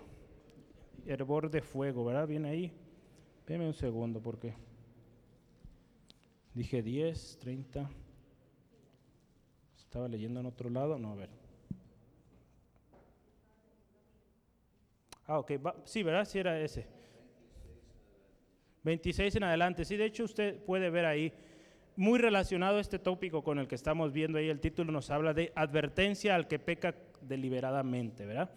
hervor 1.06 1.48
de 1.48 1.62
fuego, 1.62 2.04
¿verdad? 2.04 2.26
Viene 2.26 2.48
ahí. 2.48 2.72
Deme 3.46 3.66
un 3.66 3.74
segundo 3.74 4.20
porque 4.20 4.54
dije 6.54 6.82
10, 6.82 7.38
30. 7.40 7.90
Estaba 9.94 10.08
leyendo 10.08 10.40
en 10.40 10.46
otro 10.46 10.68
lado, 10.70 10.98
no, 10.98 11.12
a 11.12 11.14
ver. 11.14 11.28
Ah, 15.24 15.38
ok, 15.38 15.52
sí, 15.84 16.02
¿verdad? 16.02 16.24
Sí 16.24 16.40
era 16.40 16.58
ese. 16.58 16.88
26 18.82 19.36
en 19.36 19.44
adelante. 19.44 19.84
Sí, 19.84 19.96
de 19.96 20.06
hecho 20.06 20.24
usted 20.24 20.60
puede 20.64 20.90
ver 20.90 21.04
ahí 21.04 21.32
muy 21.94 22.18
relacionado 22.18 22.80
este 22.80 22.98
tópico 22.98 23.44
con 23.44 23.60
el 23.60 23.68
que 23.68 23.76
estamos 23.76 24.12
viendo 24.12 24.36
ahí, 24.36 24.48
el 24.48 24.58
título 24.58 24.90
nos 24.90 25.12
habla 25.12 25.32
de 25.32 25.52
advertencia 25.54 26.34
al 26.34 26.48
que 26.48 26.58
peca 26.58 26.96
deliberadamente, 27.20 28.26
¿verdad? 28.26 28.50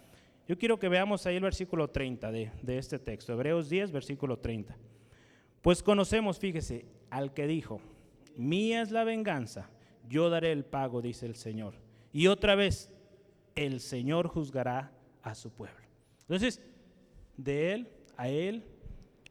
Yo 0.47 0.57
quiero 0.57 0.79
que 0.79 0.89
veamos 0.89 1.27
ahí 1.27 1.35
el 1.35 1.43
versículo 1.43 1.91
30 1.91 2.31
de, 2.31 2.51
de 2.63 2.79
este 2.79 2.97
texto, 2.97 3.33
Hebreos 3.33 3.69
10, 3.69 3.91
versículo 3.91 4.39
30. 4.39 4.75
Pues 5.61 5.83
conocemos, 5.83 6.39
fíjese, 6.39 6.87
al 7.11 7.31
que 7.35 7.45
dijo, 7.45 7.79
mía 8.35 8.81
es 8.81 8.89
la 8.89 9.03
venganza, 9.03 9.69
yo 10.07 10.29
daré 10.29 10.51
el 10.51 10.65
pago, 10.65 11.01
dice 11.01 11.25
el 11.25 11.35
Señor. 11.35 11.75
Y 12.13 12.27
otra 12.27 12.55
vez, 12.55 12.91
el 13.55 13.79
Señor 13.79 14.27
juzgará 14.27 14.91
a 15.21 15.35
su 15.35 15.51
pueblo. 15.51 15.77
Entonces, 16.21 16.61
de 17.37 17.73
él 17.73 17.89
a 18.17 18.29
él, 18.29 18.63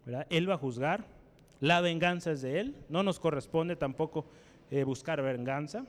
¿verdad? 0.04 0.26
Él 0.30 0.48
va 0.48 0.54
a 0.54 0.58
juzgar, 0.58 1.04
la 1.60 1.80
venganza 1.80 2.32
es 2.32 2.42
de 2.42 2.60
Él, 2.60 2.76
no 2.88 3.02
nos 3.02 3.18
corresponde 3.18 3.76
tampoco 3.76 4.26
eh, 4.70 4.84
buscar 4.84 5.20
venganza, 5.22 5.84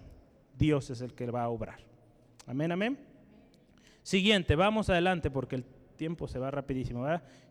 Dios 0.58 0.90
es 0.90 1.02
el 1.02 1.14
que 1.14 1.30
va 1.30 1.44
a 1.44 1.50
obrar. 1.50 1.80
Amén, 2.46 2.72
amén. 2.72 2.98
Siguiente, 4.02 4.56
vamos 4.56 4.90
adelante 4.90 5.30
porque 5.30 5.58
el 5.58 5.66
tiempo 5.98 6.28
se 6.28 6.40
va 6.40 6.50
rapidísimo. 6.50 7.06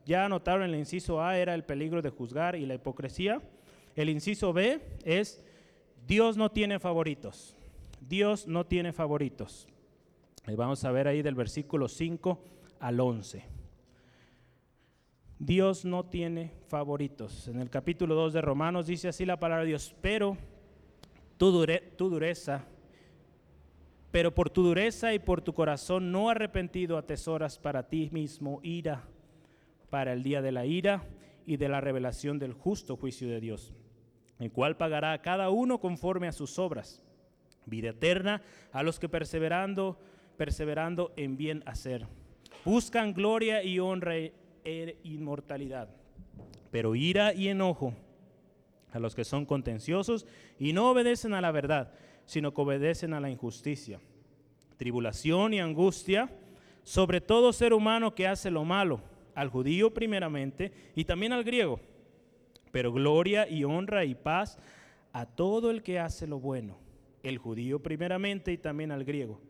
Ya 0.06 0.24
anotaron 0.24 0.62
el 0.62 0.74
inciso 0.74 1.22
A 1.22 1.36
era 1.36 1.54
el 1.54 1.64
peligro 1.64 2.00
de 2.00 2.10
juzgar 2.10 2.56
y 2.56 2.64
la 2.64 2.74
hipocresía. 2.74 3.42
El 3.94 4.08
inciso 4.08 4.52
B 4.52 4.80
es 5.04 5.44
Dios 6.06 6.36
no 6.36 6.50
tiene 6.50 6.78
favoritos. 6.78 7.56
Dios 8.00 8.46
no 8.46 8.64
tiene 8.66 8.92
favoritos. 8.92 9.66
vamos 10.56 10.84
a 10.84 10.92
ver 10.92 11.08
ahí 11.08 11.22
del 11.22 11.34
versículo 11.34 11.88
5 11.88 12.38
al 12.78 13.00
11. 13.00 13.44
Dios 15.38 15.84
no 15.84 16.04
tiene 16.04 16.52
favoritos. 16.68 17.48
En 17.48 17.60
el 17.60 17.68
capítulo 17.68 18.14
2 18.14 18.32
de 18.34 18.40
Romanos 18.40 18.86
dice 18.86 19.08
así 19.08 19.26
la 19.26 19.38
palabra 19.38 19.64
de 19.64 19.70
Dios, 19.70 19.94
pero 20.00 20.36
tu, 21.36 21.50
dureza, 21.50 22.64
pero 24.10 24.34
por 24.34 24.48
tu 24.48 24.62
dureza 24.62 25.12
y 25.12 25.18
por 25.18 25.42
tu 25.42 25.52
corazón 25.52 26.10
no 26.10 26.30
arrepentido 26.30 26.96
atesoras 26.96 27.58
para 27.58 27.88
ti 27.88 28.08
mismo 28.12 28.60
ira, 28.62 29.04
para 29.90 30.12
el 30.12 30.22
día 30.22 30.40
de 30.40 30.52
la 30.52 30.64
ira 30.64 31.04
y 31.44 31.58
de 31.58 31.68
la 31.68 31.80
revelación 31.80 32.38
del 32.38 32.54
justo 32.54 32.96
juicio 32.96 33.28
de 33.28 33.40
Dios, 33.40 33.74
el 34.38 34.52
cual 34.52 34.76
pagará 34.76 35.12
a 35.12 35.22
cada 35.22 35.50
uno 35.50 35.78
conforme 35.78 36.28
a 36.28 36.32
sus 36.32 36.58
obras. 36.58 37.02
Vida 37.64 37.90
eterna 37.90 38.42
a 38.72 38.82
los 38.82 38.98
que 38.98 39.08
perseverando, 39.08 39.98
perseverando 40.36 41.12
en 41.16 41.36
bien 41.36 41.62
hacer, 41.66 42.06
buscan 42.64 43.12
gloria 43.12 43.62
y 43.62 43.78
honra 43.78 44.16
e 44.16 44.98
inmortalidad. 45.02 45.88
Pero 46.70 46.94
ira 46.94 47.32
y 47.32 47.48
enojo 47.48 47.94
a 48.92 48.98
los 48.98 49.14
que 49.14 49.24
son 49.24 49.46
contenciosos 49.46 50.26
y 50.58 50.72
no 50.72 50.90
obedecen 50.90 51.34
a 51.34 51.40
la 51.40 51.50
verdad, 51.50 51.92
sino 52.24 52.52
que 52.52 52.60
obedecen 52.60 53.14
a 53.14 53.20
la 53.20 53.30
injusticia. 53.30 54.00
Tribulación 54.76 55.54
y 55.54 55.60
angustia 55.60 56.30
sobre 56.82 57.20
todo 57.20 57.52
ser 57.52 57.72
humano 57.72 58.14
que 58.14 58.28
hace 58.28 58.50
lo 58.50 58.64
malo, 58.64 59.00
al 59.34 59.48
judío 59.48 59.92
primeramente 59.92 60.72
y 60.94 61.04
también 61.04 61.32
al 61.32 61.42
griego. 61.42 61.80
Pero 62.76 62.92
gloria 62.92 63.48
y 63.48 63.64
honra 63.64 64.04
y 64.04 64.14
paz 64.14 64.58
a 65.14 65.24
todo 65.24 65.70
el 65.70 65.82
que 65.82 65.98
hace 65.98 66.26
lo 66.26 66.38
bueno, 66.38 66.76
el 67.22 67.38
judío 67.38 67.82
primeramente 67.82 68.52
y 68.52 68.58
también 68.58 68.92
al 68.92 69.02
griego, 69.02 69.40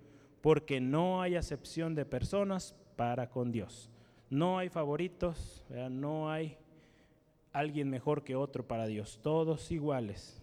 porque 0.41 0.81
no 0.81 1.21
hay 1.21 1.35
acepción 1.35 1.97
de 1.97 2.05
personas 2.05 2.77
para 2.95 3.29
con 3.29 3.51
Dios. 3.51 3.91
No 4.31 4.59
hay 4.59 4.69
favoritos, 4.69 5.65
no 5.91 6.31
hay 6.31 6.57
alguien 7.53 7.91
mejor 7.91 8.23
que 8.23 8.37
otro 8.37 8.65
para 8.65 8.87
Dios, 8.87 9.19
todos 9.25 9.73
iguales. 9.73 10.41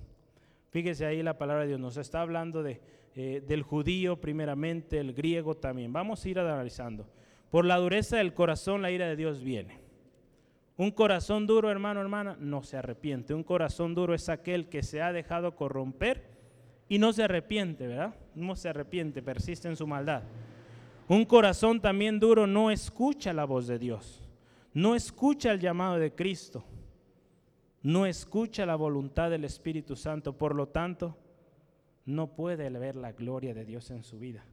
Fíjese 0.72 1.06
ahí 1.06 1.24
la 1.24 1.38
palabra 1.38 1.62
de 1.62 1.70
Dios, 1.70 1.80
nos 1.80 1.96
está 1.96 2.20
hablando 2.20 2.64
de, 2.64 2.82
eh, 3.16 3.42
del 3.48 3.64
judío 3.64 4.20
primeramente, 4.20 5.00
el 5.00 5.14
griego 5.14 5.56
también. 5.56 5.94
Vamos 5.94 6.26
a 6.26 6.28
ir 6.28 6.38
analizando. 6.38 7.08
Por 7.50 7.64
la 7.64 7.78
dureza 7.78 8.18
del 8.18 8.34
corazón 8.34 8.82
la 8.82 8.92
ira 8.92 9.08
de 9.08 9.16
Dios 9.16 9.42
viene. 9.42 9.83
Un 10.78 10.92
corazón 10.92 11.46
duro, 11.46 11.70
hermano, 11.70 12.02
hermana, 12.02 12.36
no 12.40 12.64
se 12.64 12.78
arrepiente. 12.78 13.34
Un 13.34 13.44
corazón 13.44 13.94
duro 13.94 14.14
es 14.14 14.30
aquel 14.30 14.70
que 14.70 14.82
se 14.82 15.02
ha 15.02 15.14
dejado 15.14 15.56
corromper 15.56 16.32
y 16.90 16.98
no 16.98 17.14
se 17.14 17.24
arrepiente, 17.24 17.88
¿verdad? 17.88 18.16
No 18.36 18.56
se 18.56 18.70
arrepiente, 18.70 19.22
persiste 19.22 19.68
en 19.68 19.76
su 19.76 19.86
maldad. 19.86 20.24
Un 21.08 21.26
corazón 21.26 21.80
también 21.82 22.20
duro 22.20 22.48
no 22.48 22.72
escucha 22.72 23.34
la 23.34 23.46
voz 23.46 23.68
de 23.68 23.78
Dios, 23.78 24.28
no 24.74 24.96
escucha 24.96 25.52
el 25.52 25.60
llamado 25.60 26.00
de 26.00 26.14
Cristo. 26.14 26.64
no 27.84 28.06
escucha 28.06 28.66
la 28.66 28.78
voluntad 28.78 29.30
del 29.30 29.44
Espíritu 29.44 29.98
Santo, 29.98 30.38
por 30.38 30.56
lo 30.56 30.70
tanto, 30.70 31.18
no 32.06 32.34
puede 32.34 32.70
ver 32.70 32.96
la 32.96 33.12
gloria 33.12 33.54
de 33.54 33.66
Dios 33.66 33.92
en 33.92 34.04
su 34.04 34.20
vida, 34.20 34.46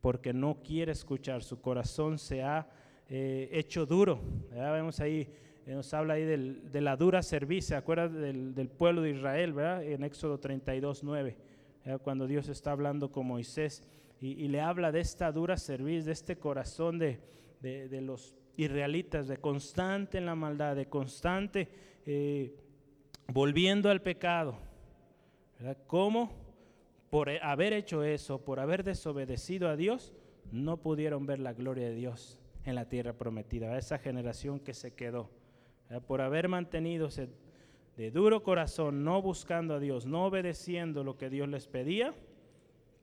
porque 0.00 0.32
no 0.32 0.62
quiere 0.62 0.90
escuchar, 0.90 1.44
su 1.44 1.60
corazón 1.60 2.18
se 2.18 2.42
ha 2.42 2.68
eh, 3.08 3.48
hecho 3.52 3.86
duro. 3.86 4.20
Ya 4.52 4.72
vemos 4.72 4.98
ahí, 4.98 5.32
nos 5.66 5.94
habla 5.94 6.14
ahí 6.14 6.24
de 6.24 6.80
la 6.80 6.96
dura 6.96 7.22
servicio, 7.22 7.68
¿se 7.68 7.74
acuerdan 7.76 8.54
del, 8.54 8.68
pueblo 8.68 9.02
de 9.02 9.10
Israel, 9.10 9.52
¿verdad? 9.52 9.82
En 9.84 10.04
Éxodo 10.04 10.38
32, 10.38 11.04
9, 11.04 11.36
cuando 12.02 12.26
Dios 12.26 12.48
está 12.48 12.72
hablando 12.72 13.10
con 13.10 13.26
Moisés 13.26 13.82
y, 14.20 14.48
le 14.48 14.60
habla 14.60 14.92
de 14.92 15.00
esta 15.00 15.30
dura 15.32 15.56
servicio, 15.56 16.04
de 16.04 16.12
este 16.12 16.36
corazón 16.36 16.98
de, 16.98 17.20
de, 17.60 18.00
los 18.00 18.34
israelitas, 18.56 19.28
de 19.28 19.36
constante 19.36 20.18
en 20.18 20.26
la 20.26 20.34
maldad, 20.34 20.76
de 20.76 20.86
constante 20.86 21.68
eh, 22.06 22.54
volviendo 23.28 23.90
al 23.90 24.02
pecado. 24.02 24.58
¿verdad? 25.58 25.78
¿Cómo? 25.86 26.42
por 27.12 27.28
haber 27.28 27.74
hecho 27.74 28.04
eso, 28.04 28.42
por 28.42 28.58
haber 28.58 28.84
desobedecido 28.84 29.68
a 29.68 29.76
Dios, 29.76 30.14
no 30.50 30.78
pudieron 30.78 31.26
ver 31.26 31.40
la 31.40 31.52
gloria 31.52 31.86
de 31.90 31.94
Dios 31.94 32.38
en 32.64 32.74
la 32.74 32.88
tierra 32.88 33.12
prometida, 33.12 33.76
esa 33.76 33.98
generación 33.98 34.58
que 34.58 34.72
se 34.72 34.94
quedó, 34.94 35.28
por 36.00 36.20
haber 36.20 36.48
mantenido 36.48 37.08
de 37.96 38.10
duro 38.10 38.42
corazón, 38.42 39.04
no 39.04 39.20
buscando 39.20 39.74
a 39.74 39.80
Dios, 39.80 40.06
no 40.06 40.26
obedeciendo 40.26 41.04
lo 41.04 41.16
que 41.16 41.28
Dios 41.28 41.48
les 41.48 41.66
pedía, 41.66 42.14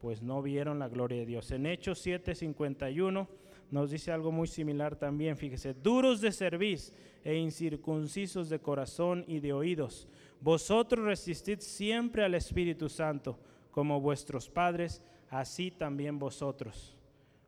pues 0.02 0.22
no 0.22 0.42
vieron 0.42 0.80
la 0.80 0.88
gloria 0.88 1.20
de 1.20 1.26
Dios. 1.26 1.52
En 1.52 1.66
Hechos 1.66 2.06
7:51 2.06 3.28
nos 3.72 3.92
dice 3.92 4.12
algo 4.12 4.32
muy 4.32 4.48
similar 4.48 4.96
también, 4.96 5.38
fíjese, 5.38 5.74
duros 5.74 6.22
de 6.22 6.32
cerviz 6.32 6.94
e 7.24 7.36
incircuncisos 7.36 8.50
de 8.50 8.60
corazón 8.60 9.24
y 9.28 9.40
de 9.40 9.54
oídos, 9.54 10.08
vosotros 10.42 11.06
resistid 11.06 11.60
siempre 11.60 12.24
al 12.24 12.34
Espíritu 12.34 12.90
Santo 12.90 13.38
como 13.72 14.02
vuestros 14.02 14.50
padres, 14.50 15.04
así 15.30 15.70
también 15.70 16.18
vosotros. 16.18 16.98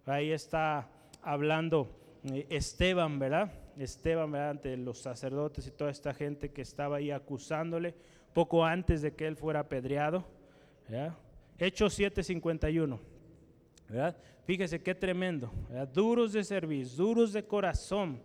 Ahí 0.05 0.31
está 0.31 0.89
hablando 1.21 1.89
eh, 2.23 2.45
Esteban, 2.49 3.17
¿verdad? 3.17 3.51
Esteban. 3.77 4.35
Ante 4.35 4.75
los 4.77 4.99
sacerdotes 4.99 5.67
y 5.67 5.71
toda 5.71 5.91
esta 5.91 6.13
gente 6.13 6.49
que 6.49 6.61
estaba 6.61 6.97
ahí 6.97 7.11
acusándole 7.11 7.95
poco 8.33 8.63
antes 8.63 9.01
de 9.01 9.13
que 9.13 9.27
él 9.27 9.35
fuera 9.35 9.61
apedreado. 9.61 10.25
¿verdad? 10.87 11.13
Hechos 11.57 11.99
7:51. 11.99 12.99
¿verdad? 13.87 14.17
Fíjese 14.45 14.81
qué 14.81 14.95
tremendo. 14.95 15.51
Duros 15.93 16.33
de 16.33 16.43
servicio, 16.43 17.03
duros 17.03 17.33
de 17.33 17.45
corazón, 17.45 18.21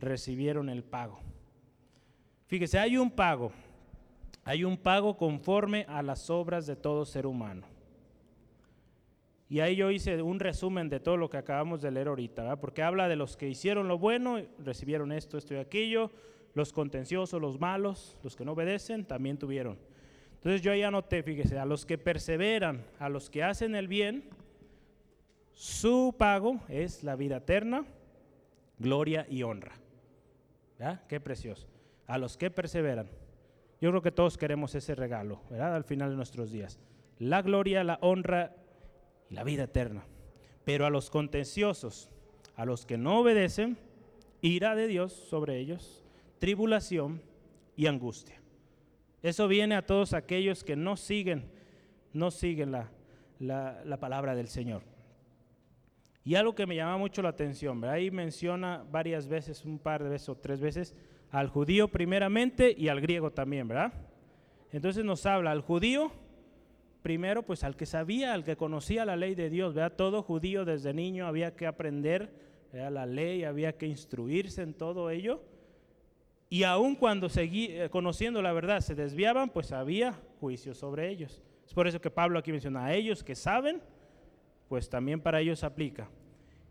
recibieron 0.00 0.68
el 0.68 0.82
pago. 0.82 1.20
Fíjese, 2.46 2.78
hay 2.78 2.96
un 2.96 3.10
pago. 3.10 3.52
Hay 4.44 4.64
un 4.64 4.78
pago 4.78 5.16
conforme 5.16 5.84
a 5.88 6.02
las 6.02 6.30
obras 6.30 6.66
de 6.66 6.74
todo 6.74 7.04
ser 7.04 7.26
humano. 7.26 7.66
Y 9.50 9.60
ahí 9.60 9.76
yo 9.76 9.90
hice 9.90 10.20
un 10.20 10.40
resumen 10.40 10.90
de 10.90 11.00
todo 11.00 11.16
lo 11.16 11.30
que 11.30 11.38
acabamos 11.38 11.80
de 11.80 11.90
leer 11.90 12.08
ahorita, 12.08 12.56
porque 12.56 12.82
habla 12.82 13.08
de 13.08 13.16
los 13.16 13.36
que 13.36 13.48
hicieron 13.48 13.88
lo 13.88 13.98
bueno, 13.98 14.40
recibieron 14.58 15.10
esto, 15.10 15.38
esto 15.38 15.54
y 15.54 15.56
aquello, 15.56 16.10
los 16.54 16.72
contenciosos, 16.72 17.40
los 17.40 17.58
malos, 17.58 18.18
los 18.22 18.36
que 18.36 18.44
no 18.44 18.52
obedecen, 18.52 19.06
también 19.06 19.38
tuvieron. 19.38 19.78
Entonces 20.34 20.60
yo 20.60 20.70
ahí 20.70 20.82
anoté, 20.82 21.22
fíjese, 21.22 21.58
a 21.58 21.64
los 21.64 21.86
que 21.86 21.96
perseveran, 21.96 22.84
a 22.98 23.08
los 23.08 23.30
que 23.30 23.42
hacen 23.42 23.74
el 23.74 23.88
bien, 23.88 24.24
su 25.52 26.14
pago 26.16 26.60
es 26.68 27.02
la 27.02 27.16
vida 27.16 27.38
eterna, 27.38 27.86
gloria 28.78 29.26
y 29.28 29.42
honra. 29.42 29.72
¿Ya? 30.78 31.02
Qué 31.08 31.20
precioso. 31.20 31.66
A 32.06 32.18
los 32.18 32.36
que 32.36 32.50
perseveran. 32.50 33.08
Yo 33.80 33.90
creo 33.90 34.02
que 34.02 34.12
todos 34.12 34.38
queremos 34.38 34.74
ese 34.74 34.94
regalo, 34.94 35.40
¿verdad? 35.50 35.74
Al 35.74 35.84
final 35.84 36.10
de 36.10 36.16
nuestros 36.16 36.52
días. 36.52 36.78
La 37.18 37.42
gloria, 37.42 37.82
la 37.82 37.98
honra 38.00 38.54
y 39.30 39.34
la 39.34 39.44
vida 39.44 39.64
eterna. 39.64 40.04
Pero 40.64 40.86
a 40.86 40.90
los 40.90 41.10
contenciosos, 41.10 42.10
a 42.56 42.64
los 42.64 42.86
que 42.86 42.98
no 42.98 43.20
obedecen, 43.20 43.78
ira 44.40 44.74
de 44.74 44.86
Dios 44.86 45.12
sobre 45.12 45.58
ellos, 45.58 46.04
tribulación 46.38 47.22
y 47.76 47.86
angustia. 47.86 48.40
Eso 49.22 49.48
viene 49.48 49.74
a 49.74 49.86
todos 49.86 50.12
aquellos 50.12 50.62
que 50.62 50.76
no 50.76 50.96
siguen, 50.96 51.50
no 52.12 52.30
siguen 52.30 52.72
la, 52.72 52.90
la, 53.40 53.96
palabra 53.98 54.34
del 54.34 54.48
Señor. 54.48 54.82
Y 56.24 56.34
algo 56.34 56.54
que 56.54 56.66
me 56.66 56.76
llama 56.76 56.98
mucho 56.98 57.22
la 57.22 57.30
atención, 57.30 57.80
¿verdad? 57.80 57.96
ahí 57.96 58.10
menciona 58.10 58.84
varias 58.90 59.26
veces, 59.26 59.64
un 59.64 59.78
par 59.78 60.02
de 60.02 60.10
veces 60.10 60.28
o 60.28 60.36
tres 60.36 60.60
veces, 60.60 60.94
al 61.30 61.48
judío 61.48 61.88
primeramente 61.88 62.74
y 62.76 62.88
al 62.88 63.00
griego 63.00 63.30
también, 63.30 63.66
¿verdad? 63.66 63.92
Entonces 64.72 65.04
nos 65.04 65.24
habla 65.26 65.50
al 65.50 65.62
judío, 65.62 66.12
primero 67.02 67.42
pues 67.42 67.64
al 67.64 67.76
que 67.76 67.86
sabía, 67.86 68.34
al 68.34 68.44
que 68.44 68.56
conocía 68.56 69.04
la 69.04 69.16
ley 69.16 69.34
de 69.34 69.50
Dios, 69.50 69.74
¿verdad? 69.74 69.96
Todo 69.96 70.22
judío 70.22 70.64
desde 70.64 70.92
niño 70.92 71.26
había 71.26 71.54
que 71.54 71.66
aprender 71.66 72.30
la 72.72 73.06
ley, 73.06 73.44
había 73.44 73.76
que 73.76 73.86
instruirse 73.86 74.62
en 74.62 74.74
todo 74.74 75.10
ello. 75.10 75.42
Y 76.50 76.62
aun 76.62 76.94
cuando 76.94 77.28
seguía, 77.28 77.84
eh, 77.84 77.90
conociendo 77.90 78.40
la 78.40 78.52
verdad 78.52 78.80
se 78.80 78.94
desviaban, 78.94 79.50
pues 79.50 79.72
había 79.72 80.14
juicio 80.40 80.74
sobre 80.74 81.08
ellos. 81.08 81.42
Es 81.66 81.74
por 81.74 81.86
eso 81.86 82.00
que 82.00 82.10
Pablo 82.10 82.38
aquí 82.38 82.52
menciona 82.52 82.86
a 82.86 82.94
ellos 82.94 83.22
que 83.22 83.34
saben, 83.34 83.82
pues 84.68 84.88
también 84.88 85.20
para 85.20 85.40
ellos 85.40 85.62
aplica. 85.64 86.08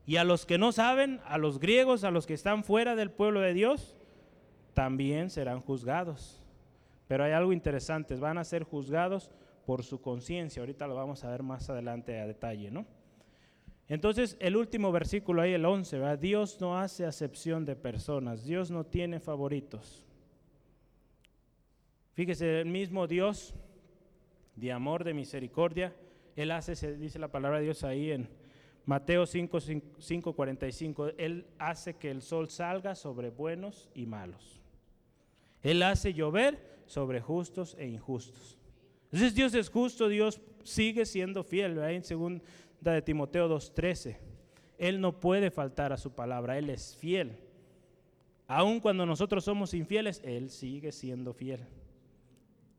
Y 0.06 0.16
a 0.16 0.24
los 0.24 0.46
que 0.46 0.58
no 0.58 0.72
saben, 0.72 1.20
a 1.26 1.38
los 1.38 1.60
griegos, 1.60 2.04
a 2.04 2.12
los 2.12 2.26
que 2.26 2.34
están 2.34 2.64
fuera 2.64 2.96
del 2.96 3.12
pueblo 3.12 3.42
de 3.42 3.54
Dios, 3.54 3.96
también 4.74 5.30
serán 5.30 5.60
juzgados. 5.60 6.42
Pero 7.08 7.24
hay 7.24 7.34
algo 7.34 7.54
interesante, 7.54 8.16
van 8.16 8.38
a 8.38 8.44
ser 8.44 8.64
juzgados 8.64 9.32
por 9.68 9.84
su 9.84 10.00
conciencia. 10.00 10.62
Ahorita 10.62 10.88
lo 10.88 10.96
vamos 10.96 11.26
a 11.26 11.30
ver 11.30 11.44
más 11.44 11.70
adelante 11.70 12.18
a 12.22 12.26
detalle, 12.26 12.72
¿no? 12.72 12.86
Entonces, 13.90 14.38
el 14.40 14.56
último 14.56 14.94
versículo 14.94 15.42
ahí, 15.42 15.52
el 15.52 15.66
11, 15.66 16.16
Dios 16.16 16.62
no 16.62 16.80
hace 16.80 17.06
acepción 17.06 17.66
de 17.66 17.76
personas, 17.76 18.46
Dios 18.46 18.72
no 18.72 18.86
tiene 18.86 19.20
favoritos. 19.20 20.06
Fíjese, 22.14 22.62
el 22.62 22.70
mismo 22.70 23.08
Dios 23.08 23.56
de 24.56 24.72
amor, 24.72 25.04
de 25.04 25.14
misericordia, 25.14 25.94
Él 26.38 26.52
hace, 26.52 26.78
se 26.78 26.96
dice 26.96 27.20
la 27.20 27.28
palabra 27.28 27.58
de 27.58 27.66
Dios 27.66 27.84
ahí 27.84 28.12
en 28.12 28.30
Mateo 28.86 29.26
5, 29.26 29.60
5, 30.00 30.34
45, 30.34 31.08
Él 31.18 31.46
hace 31.60 31.96
que 31.96 32.10
el 32.10 32.22
sol 32.22 32.50
salga 32.50 32.96
sobre 32.96 33.32
buenos 33.32 33.90
y 33.94 34.06
malos. 34.06 34.62
Él 35.62 35.84
hace 35.84 36.14
llover 36.14 36.80
sobre 36.86 37.20
justos 37.20 37.76
e 37.78 37.86
injustos. 37.86 38.58
Entonces 39.12 39.36
Dios 39.36 39.54
es 39.54 39.70
justo, 39.70 40.08
Dios 40.08 40.42
sigue 40.64 41.06
siendo 41.06 41.44
fiel. 41.44 41.78
En 41.80 42.04
segunda 42.04 42.44
de 42.82 43.02
Timoteo 43.02 43.50
2.13, 43.50 44.18
Él 44.78 45.00
no 45.00 45.20
puede 45.20 45.50
faltar 45.50 45.94
a 45.94 45.98
su 45.98 46.12
palabra, 46.12 46.58
Él 46.58 46.70
es 46.70 46.96
fiel. 46.96 47.38
Aun 48.48 48.80
cuando 48.80 49.06
nosotros 49.06 49.44
somos 49.44 49.74
infieles, 49.74 50.22
Él 50.24 50.50
sigue 50.50 50.92
siendo 50.92 51.34
fiel. 51.34 51.62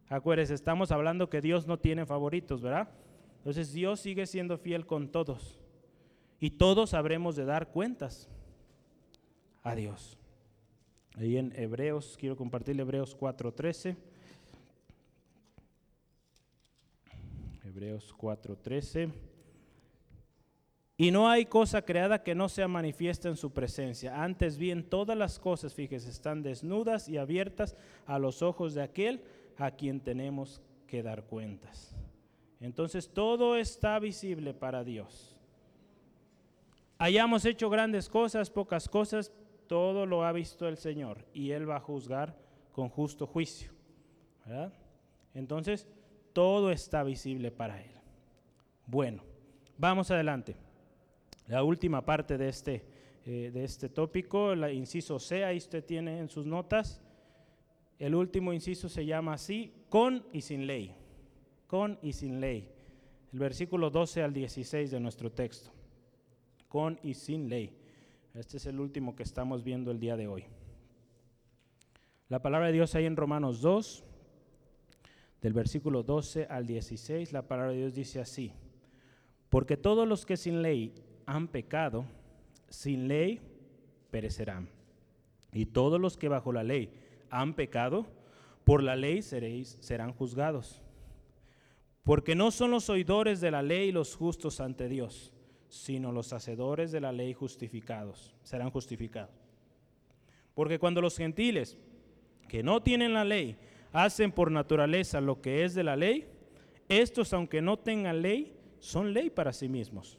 Acuérdense, 0.09 0.55
estamos 0.55 0.91
hablando 0.91 1.29
que 1.29 1.41
Dios 1.41 1.67
no 1.67 1.79
tiene 1.79 2.07
favoritos, 2.07 2.63
¿verdad? 2.63 2.89
Entonces 3.39 3.73
Dios 3.73 4.01
sigue 4.01 4.27
siendo 4.27 4.57
fiel 4.57 4.87
con 4.87 5.09
todos. 5.09 5.59
Y 6.41 6.51
todos 6.51 6.95
habremos 6.95 7.37
de 7.37 7.45
dar 7.45 7.69
cuentas 7.69 8.29
a 9.63 9.75
Dios. 9.75 10.19
Ahí 11.17 11.37
en 11.37 11.53
Hebreos, 11.57 12.17
quiero 12.19 12.37
compartir 12.37 12.79
Hebreos 12.79 13.19
4.13. 13.19 13.97
Hebreos 17.79 18.13
4.13. 18.19 19.13
Y 20.97 21.13
no 21.13 21.29
hay 21.29 21.47
cosa 21.47 21.83
creada 21.83 22.25
que 22.25 22.35
no 22.35 22.49
sea 22.49 22.67
manifiesta 22.67 23.29
en 23.29 23.37
su 23.37 23.53
presencia. 23.53 24.21
Antes 24.21 24.59
bien, 24.59 24.83
todas 24.83 25.17
las 25.17 25.39
cosas, 25.39 25.75
fíjese, 25.75 26.11
están 26.11 26.43
desnudas 26.43 27.09
y 27.09 27.19
abiertas 27.19 27.77
a 28.05 28.19
los 28.19 28.43
ojos 28.43 28.75
de 28.75 28.83
aquel 28.83 29.23
a 29.59 29.71
quien 29.71 30.01
tenemos 30.01 30.61
que 30.89 31.05
dar 31.05 31.23
cuentas. 31.23 31.95
Entonces 32.61 33.09
todo 33.11 33.55
está 33.55 34.01
visible 34.01 34.55
para 34.55 34.83
Dios. 34.83 35.37
Hayamos 36.99 37.45
hecho 37.45 37.71
grandes 37.71 38.09
cosas, 38.09 38.51
pocas 38.51 38.89
cosas, 38.89 39.33
todo 39.69 40.05
lo 40.05 40.25
ha 40.25 40.33
visto 40.33 40.67
el 40.67 40.79
Señor 40.79 41.25
y 41.33 41.53
Él 41.53 41.71
va 41.71 41.77
a 41.77 41.81
juzgar 41.81 42.37
con 42.73 42.89
justo 42.89 43.25
juicio. 43.25 43.71
Entonces, 45.33 45.87
todo 46.39 46.71
está 46.71 47.03
visible 47.03 47.51
para 47.51 47.83
Él. 47.83 47.91
Bueno, 48.87 49.25
vamos 49.77 50.09
adelante. 50.13 50.55
La 51.49 51.65
última 51.65 52.05
parte 52.05 52.39
de 52.39 52.49
este, 52.49 52.85
eh, 53.27 53.51
de 53.53 53.65
este 53.65 53.89
tópico, 53.89 54.55
la 54.55 54.71
inciso 54.71 55.19
C, 55.19 55.45
ahí 55.45 55.57
usted 55.57 55.85
tiene 55.85 56.21
en 56.21 56.29
sus 56.29 56.47
notas. 56.47 57.03
El 57.99 58.15
último 58.15 58.53
inciso 58.53 58.89
se 58.89 59.05
llama 59.05 59.33
así, 59.33 59.73
con 59.89 60.25
y 60.33 60.43
sin 60.43 60.69
ley. 60.69 60.95
Con 61.67 61.99
y 62.03 62.13
sin 62.13 62.41
ley. 62.41 62.71
El 63.33 63.41
versículo 63.41 63.91
12 63.91 64.23
al 64.23 64.33
16 64.33 64.93
de 64.93 65.01
nuestro 65.01 65.33
texto. 65.33 65.73
Con 66.69 67.01
y 67.03 67.15
sin 67.15 67.49
ley. 67.49 67.77
Este 68.33 68.59
es 68.59 68.67
el 68.67 68.79
último 68.79 69.17
que 69.17 69.25
estamos 69.25 69.65
viendo 69.65 69.91
el 69.91 69.99
día 69.99 70.17
de 70.17 70.29
hoy. 70.29 70.45
La 72.29 72.41
palabra 72.41 72.69
de 72.69 72.75
Dios 72.75 72.95
ahí 72.95 73.07
en 73.07 73.17
Romanos 73.17 73.61
2, 73.61 74.05
del 75.41 75.53
versículo 75.53 76.03
12 76.03 76.47
al 76.51 76.67
16, 76.67 77.33
la 77.33 77.43
palabra 77.43 77.73
de 77.73 77.79
Dios 77.79 77.95
dice 77.95 78.21
así, 78.21 78.53
porque 79.49 79.77
todos 79.77 80.07
los 80.07 80.27
que 80.27 80.37
sin 80.37 80.63
ley 80.63 80.95
han 81.27 81.49
pecado, 81.49 82.05
sin 82.69 83.09
ley 83.09 83.41
perecerán. 84.11 84.69
Y 85.53 85.67
todos 85.67 86.01
los 86.01 86.17
que 86.17 86.29
bajo 86.29 86.53
la 86.53 86.65
ley 86.65 86.93
han 87.31 87.55
pecado, 87.55 88.07
por 88.65 88.83
la 88.83 88.97
ley 88.97 89.23
seréis, 89.23 89.79
serán 89.81 90.13
juzgados. 90.13 90.83
Porque 92.03 92.35
no 92.35 92.51
son 92.51 92.71
los 92.71 92.91
oidores 92.91 93.41
de 93.41 93.51
la 93.51 93.63
ley 93.63 93.93
los 93.93 94.15
justos 94.15 94.61
ante 94.61 94.89
Dios, 94.89 95.33
sino 95.69 96.13
los 96.13 96.33
hacedores 96.33 96.91
de 96.93 97.01
la 97.01 97.13
ley 97.13 97.33
justificados, 97.33 98.35
serán 98.43 98.71
justificados. 98.71 99.35
Porque 100.55 100.79
cuando 100.79 101.01
los 101.01 101.17
gentiles 101.17 101.79
que 102.49 102.63
no 102.63 102.83
tienen 102.83 103.13
la 103.13 103.25
ley 103.25 103.57
hacen 103.93 104.33
por 104.33 104.51
naturaleza 104.51 105.21
lo 105.21 105.41
que 105.41 105.65
es 105.65 105.75
de 105.75 105.85
la 105.85 105.97
ley, 105.97 106.27
estos, 106.89 107.33
aunque 107.33 107.61
no 107.61 107.79
tengan 107.79 108.23
ley, 108.23 108.57
son 108.81 109.13
ley 109.13 109.31
para 109.31 109.53
sí 109.53 109.69
mismos, 109.69 110.19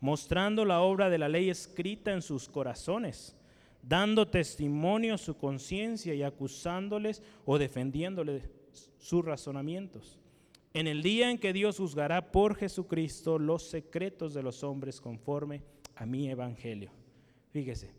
mostrando 0.00 0.64
la 0.64 0.80
obra 0.80 1.08
de 1.08 1.18
la 1.18 1.28
ley 1.28 1.48
escrita 1.48 2.12
en 2.12 2.22
sus 2.22 2.48
corazones, 2.48 3.36
dando 3.82 4.28
testimonio 4.28 5.14
a 5.14 5.18
su 5.18 5.36
conciencia 5.36 6.14
y 6.14 6.22
acusándoles 6.22 7.22
o 7.46 7.58
defendiéndoles 7.58 8.42
sus 8.98 9.24
razonamientos. 9.24 10.18
En 10.72 10.86
el 10.86 11.02
día 11.02 11.30
en 11.30 11.38
que 11.38 11.52
Dios 11.52 11.78
juzgará 11.78 12.30
por 12.30 12.54
Jesucristo 12.54 13.38
los 13.38 13.68
secretos 13.68 14.34
de 14.34 14.42
los 14.42 14.62
hombres 14.62 15.00
conforme 15.00 15.62
a 15.96 16.06
mi 16.06 16.30
evangelio. 16.30 16.92
Fíjese, 17.50 17.92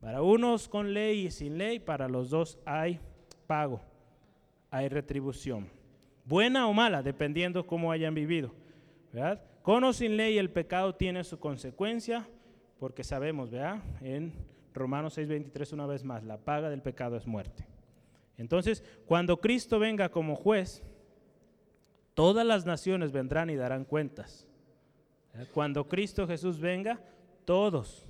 para 0.00 0.22
unos 0.22 0.68
con 0.68 0.94
ley 0.94 1.26
y 1.26 1.30
sin 1.30 1.58
ley, 1.58 1.80
para 1.80 2.08
los 2.08 2.30
dos 2.30 2.58
hay 2.64 3.00
pago 3.46 3.80
hay 4.74 4.88
retribución. 4.88 5.68
Buena 6.24 6.66
o 6.66 6.72
mala, 6.72 7.00
dependiendo 7.00 7.64
cómo 7.64 7.92
hayan 7.92 8.12
vivido. 8.12 8.52
¿verdad? 9.12 9.40
Con 9.62 9.84
o 9.84 9.92
sin 9.92 10.16
ley 10.16 10.36
el 10.36 10.50
pecado 10.50 10.96
tiene 10.96 11.22
su 11.22 11.38
consecuencia, 11.38 12.28
porque 12.80 13.04
sabemos, 13.04 13.52
¿verdad? 13.52 13.80
En 14.00 14.32
Romanos 14.72 15.16
6:23 15.16 15.72
una 15.72 15.86
vez 15.86 16.02
más, 16.02 16.24
la 16.24 16.38
paga 16.38 16.70
del 16.70 16.82
pecado 16.82 17.16
es 17.16 17.24
muerte. 17.24 17.64
Entonces, 18.36 18.82
cuando 19.06 19.40
Cristo 19.40 19.78
venga 19.78 20.08
como 20.08 20.34
juez, 20.34 20.82
todas 22.14 22.44
las 22.44 22.66
naciones 22.66 23.12
vendrán 23.12 23.50
y 23.50 23.54
darán 23.54 23.84
cuentas. 23.84 24.44
Cuando 25.52 25.86
Cristo 25.86 26.26
Jesús 26.26 26.58
venga, 26.58 27.00
todos, 27.44 28.08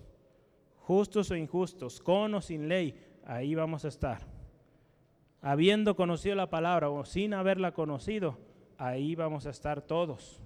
justos 0.78 1.30
o 1.30 1.36
injustos, 1.36 2.00
con 2.00 2.32
o 2.34 2.40
sin 2.40 2.68
ley, 2.68 2.98
ahí 3.26 3.54
vamos 3.54 3.84
a 3.84 3.88
estar 3.88 4.33
habiendo 5.44 5.94
conocido 5.94 6.34
la 6.34 6.48
palabra 6.48 6.88
o 6.88 7.04
sin 7.04 7.34
haberla 7.34 7.72
conocido, 7.72 8.38
ahí 8.78 9.14
vamos 9.14 9.44
a 9.44 9.50
estar 9.50 9.82
todos. 9.82 10.40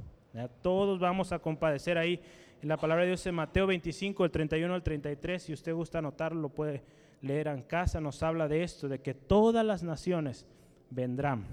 Todos 0.60 0.98
vamos 0.98 1.30
a 1.30 1.38
compadecer 1.38 1.96
ahí. 1.96 2.20
La 2.62 2.76
palabra 2.76 3.04
de 3.04 3.10
Dios 3.10 3.24
en 3.26 3.36
Mateo 3.36 3.68
25, 3.68 4.24
el 4.24 4.32
31 4.32 4.74
al 4.74 4.82
33, 4.82 5.40
si 5.40 5.52
usted 5.52 5.72
gusta 5.72 5.98
anotarlo, 6.00 6.40
lo 6.40 6.48
puede 6.48 6.82
leer 7.20 7.46
en 7.46 7.62
casa, 7.62 8.00
nos 8.00 8.24
habla 8.24 8.48
de 8.48 8.64
esto, 8.64 8.88
de 8.88 9.00
que 9.00 9.14
todas 9.14 9.64
las 9.64 9.84
naciones 9.84 10.46
vendrán 10.90 11.46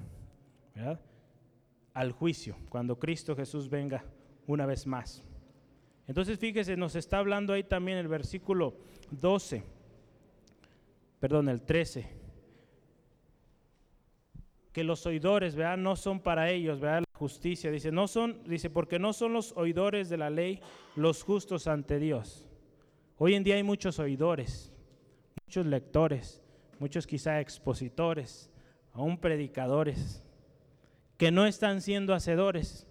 al 1.93 2.12
juicio, 2.14 2.58
cuando 2.70 2.98
Cristo 2.98 3.36
Jesús 3.36 3.70
venga 3.70 4.04
una 4.48 4.66
vez 4.66 4.88
más. 4.88 5.24
Entonces 6.08 6.39
fíjese, 6.39 6.76
nos 6.78 6.96
está 6.96 7.20
hablando 7.20 7.54
ahí 7.54 7.64
también 7.64 8.00
el 8.00 8.08
versículo 8.08 8.76
12, 9.12 9.64
perdón, 11.20 11.50
el 11.50 11.62
13 11.62 12.24
que 14.76 14.84
los 14.84 15.05
oidores, 15.05 15.55
¿verdad? 15.55 15.78
No 15.78 15.95
son 15.95 16.19
para 16.19 16.51
ellos, 16.51 16.82
¿verdad? 16.82 16.99
La 16.99 17.17
justicia, 17.17 17.71
dice, 17.71 17.93
no 17.93 18.09
son, 18.09 18.43
dice, 18.43 18.69
porque 18.69 18.99
no 18.99 19.13
son 19.13 19.32
los 19.32 19.53
oidores 19.55 20.09
de 20.09 20.17
la 20.17 20.30
ley 20.30 20.59
los 20.97 21.23
justos 21.23 21.67
ante 21.67 21.97
Dios. 21.97 22.45
Hoy 23.17 23.36
en 23.36 23.45
día 23.45 23.55
hay 23.55 23.63
muchos 23.63 23.99
oidores, 23.99 24.73
muchos 25.45 25.65
lectores, 25.65 26.41
muchos 26.78 27.07
quizá 27.07 27.39
expositores, 27.39 28.51
aún 28.91 29.17
predicadores, 29.17 30.21
que 31.17 31.32
no 31.32 31.45
están 31.45 31.82
siendo 31.82 32.13
hacedores 32.13 32.86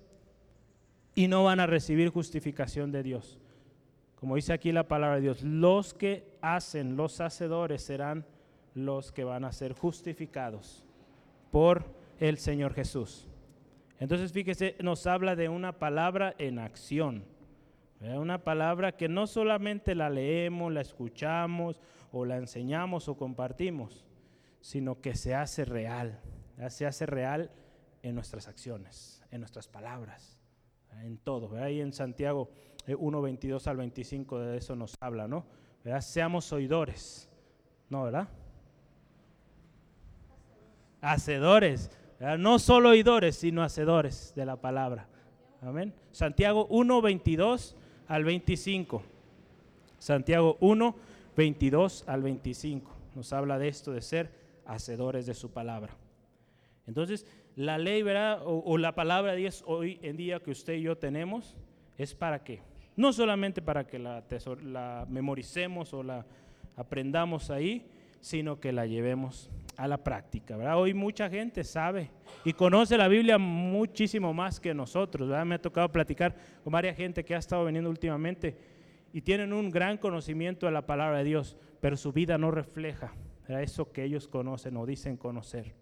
y 1.14 1.28
no 1.28 1.45
van 1.45 1.61
a 1.61 1.66
recibir 1.66 2.09
justificación 2.09 2.93
de 2.93 3.03
Dios. 3.03 3.39
Como 4.14 4.37
dice 4.37 4.55
aquí 4.55 4.72
la 4.72 4.89
palabra 4.89 5.16
de 5.16 5.20
Dios, 5.20 5.43
los 5.43 5.93
que 5.93 6.35
hacen, 6.41 6.97
los 6.97 7.20
hacedores 7.20 7.82
serán 7.82 8.24
los 8.72 9.12
que 9.12 9.24
van 9.24 9.45
a 9.45 9.53
ser 9.53 9.74
justificados 9.74 10.87
por 11.55 11.85
el 12.19 12.39
Señor 12.39 12.75
Jesús. 12.75 13.29
Entonces, 14.01 14.33
fíjese, 14.33 14.75
nos 14.81 15.07
habla 15.07 15.37
de 15.37 15.49
una 15.49 15.79
palabra 15.79 16.35
en 16.39 16.59
acción. 16.59 17.25
Una 18.01 18.43
palabra 18.43 18.97
que 18.97 19.09
no 19.09 19.29
solamente 19.29 19.95
la 19.95 20.11
leemos, 20.11 20.73
la 20.73 20.81
escuchamos 20.81 21.81
o 22.11 22.25
la 22.25 22.39
enseñamos 22.39 23.09
o 23.09 23.17
compartimos, 23.17 24.05
sino 24.61 25.01
que 25.01 25.15
se 25.15 25.37
hace 25.37 25.65
real. 25.65 26.19
Se 26.71 26.87
hace 26.87 27.07
real 27.07 27.53
en 28.03 28.17
nuestras 28.17 28.49
acciones, 28.49 29.23
en 29.31 29.39
nuestras 29.39 29.69
palabras, 29.69 30.43
en 31.05 31.19
todo. 31.19 31.57
Ahí 31.63 31.81
en 31.81 31.93
Santiago 31.93 32.51
1, 32.89 33.19
eh, 33.19 33.23
22 33.23 33.69
al 33.69 33.77
25 33.77 34.41
de 34.41 34.57
eso 34.57 34.75
nos 34.75 34.97
habla, 34.99 35.29
¿no? 35.29 35.47
Seamos 36.01 36.53
oidores, 36.53 37.31
¿no, 37.91 38.03
verdad? 38.03 38.29
Hacedores, 41.05 41.91
no 42.39 42.59
solo 42.59 42.91
oidores, 42.91 43.37
sino 43.37 43.63
hacedores 43.63 44.33
de 44.35 44.47
la 44.47 44.57
palabra. 44.57 45.07
Amén. 45.61 45.93
Santiago 46.13 46.67
1, 46.71 47.03
22 47.03 47.77
al 48.09 48.25
25. 48.25 49.03
Santiago 49.99 50.57
1, 50.61 50.97
22 51.37 52.05
al 52.07 52.23
25. 52.23 52.91
Nos 53.15 53.33
habla 53.33 53.59
de 53.59 53.69
esto, 53.69 53.93
de 53.93 54.01
ser 54.01 54.31
hacedores 54.67 55.27
de 55.27 55.35
su 55.35 55.51
palabra. 55.51 55.95
Entonces, 56.87 57.27
la 57.57 57.79
ley, 57.79 58.03
¿verdad? 58.03 58.41
O, 58.45 58.77
la 58.79 58.95
palabra 58.95 59.33
de 59.33 59.39
Dios 59.39 59.63
hoy 59.67 59.99
en 60.03 60.17
día 60.17 60.41
que 60.41 60.51
usted 60.51 60.75
y 60.75 60.83
yo 60.83 60.97
tenemos, 60.97 61.55
es 61.99 62.15
para 62.15 62.43
qué? 62.43 62.61
No 62.97 63.13
solamente 63.13 63.63
para 63.63 63.87
que 63.87 63.99
la, 63.99 64.25
la 64.63 65.07
memoricemos 65.09 65.93
o 65.95 66.03
la 66.03 66.27
aprendamos 66.77 67.51
ahí, 67.51 67.87
sino 68.21 68.61
que 68.61 68.73
la 68.73 68.87
llevemos 68.87 69.51
a 69.77 69.89
la 69.89 69.99
práctica. 69.99 70.57
¿verdad? 70.57 70.79
Hoy 70.79 70.95
mucha 70.95 71.29
gente 71.29 71.64
sabe 71.64 72.11
y 72.45 72.53
conoce 72.53 72.97
la 72.97 73.09
Biblia 73.09 73.39
muchísimo 73.39 74.33
más 74.33 74.61
que 74.61 74.75
nosotros. 74.75 75.29
¿verdad? 75.29 75.45
Me 75.45 75.57
ha 75.57 75.62
tocado 75.62 75.91
platicar 75.91 76.35
con 76.62 76.72
varias 76.72 76.97
gente 76.97 77.25
que 77.25 77.35
ha 77.35 77.39
estado 77.39 77.64
viniendo 77.64 77.91
últimamente 77.91 78.57
y 79.12 79.22
tienen 79.22 79.53
un 79.53 79.70
gran 79.70 79.99
conocimiento 79.99 80.66
de 80.66 80.72
la 80.72 80.87
palabra 80.87 81.18
de 81.18 81.25
Dios, 81.25 81.57
pero 81.81 81.97
su 81.97 82.12
vida 82.12 82.37
no 82.39 82.51
refleja 82.51 83.14
eso 83.49 83.93
que 83.93 84.05
ellos 84.05 84.27
conocen 84.27 84.77
o 84.77 84.87
dicen 84.87 85.16
conocer. 85.16 85.75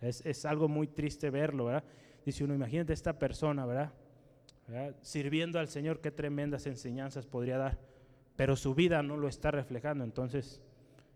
Es, 0.00 0.24
es, 0.24 0.44
algo 0.44 0.68
muy 0.68 0.86
triste 0.86 1.30
verlo, 1.30 1.66
¿verdad? 1.66 1.84
Dice 2.24 2.44
uno, 2.44 2.54
imagínate 2.54 2.92
esta 2.92 3.18
persona, 3.18 3.66
¿verdad? 3.66 3.92
¿verdad? 4.68 4.94
Sirviendo 5.02 5.58
al 5.58 5.68
Señor, 5.68 6.00
qué 6.00 6.10
tremendas 6.10 6.66
enseñanzas 6.66 7.26
podría 7.26 7.58
dar, 7.58 7.78
pero 8.36 8.54
su 8.54 8.74
vida 8.74 9.02
no 9.02 9.16
lo 9.16 9.26
está 9.28 9.50
reflejando. 9.50 10.04
Entonces, 10.04 10.62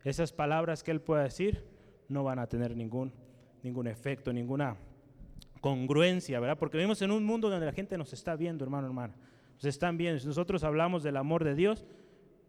esas 0.04 0.32
palabras 0.32 0.82
que 0.82 0.90
él 0.90 1.00
pueda 1.00 1.22
decir 1.22 1.64
no 2.12 2.24
van 2.24 2.38
a 2.38 2.46
tener 2.46 2.76
ningún, 2.76 3.12
ningún 3.62 3.86
efecto, 3.86 4.32
ninguna 4.32 4.76
congruencia, 5.60 6.40
¿verdad? 6.40 6.58
Porque 6.58 6.76
vivimos 6.76 7.00
en 7.02 7.10
un 7.10 7.24
mundo 7.24 7.48
donde 7.48 7.66
la 7.66 7.72
gente 7.72 7.96
nos 7.96 8.12
está 8.12 8.36
viendo, 8.36 8.64
hermano, 8.64 8.86
hermana. 8.86 9.14
Nos 9.54 9.64
están 9.64 9.96
viendo. 9.96 10.18
Si 10.18 10.26
nosotros 10.26 10.64
hablamos 10.64 11.02
del 11.02 11.16
amor 11.16 11.44
de 11.44 11.54
Dios, 11.54 11.84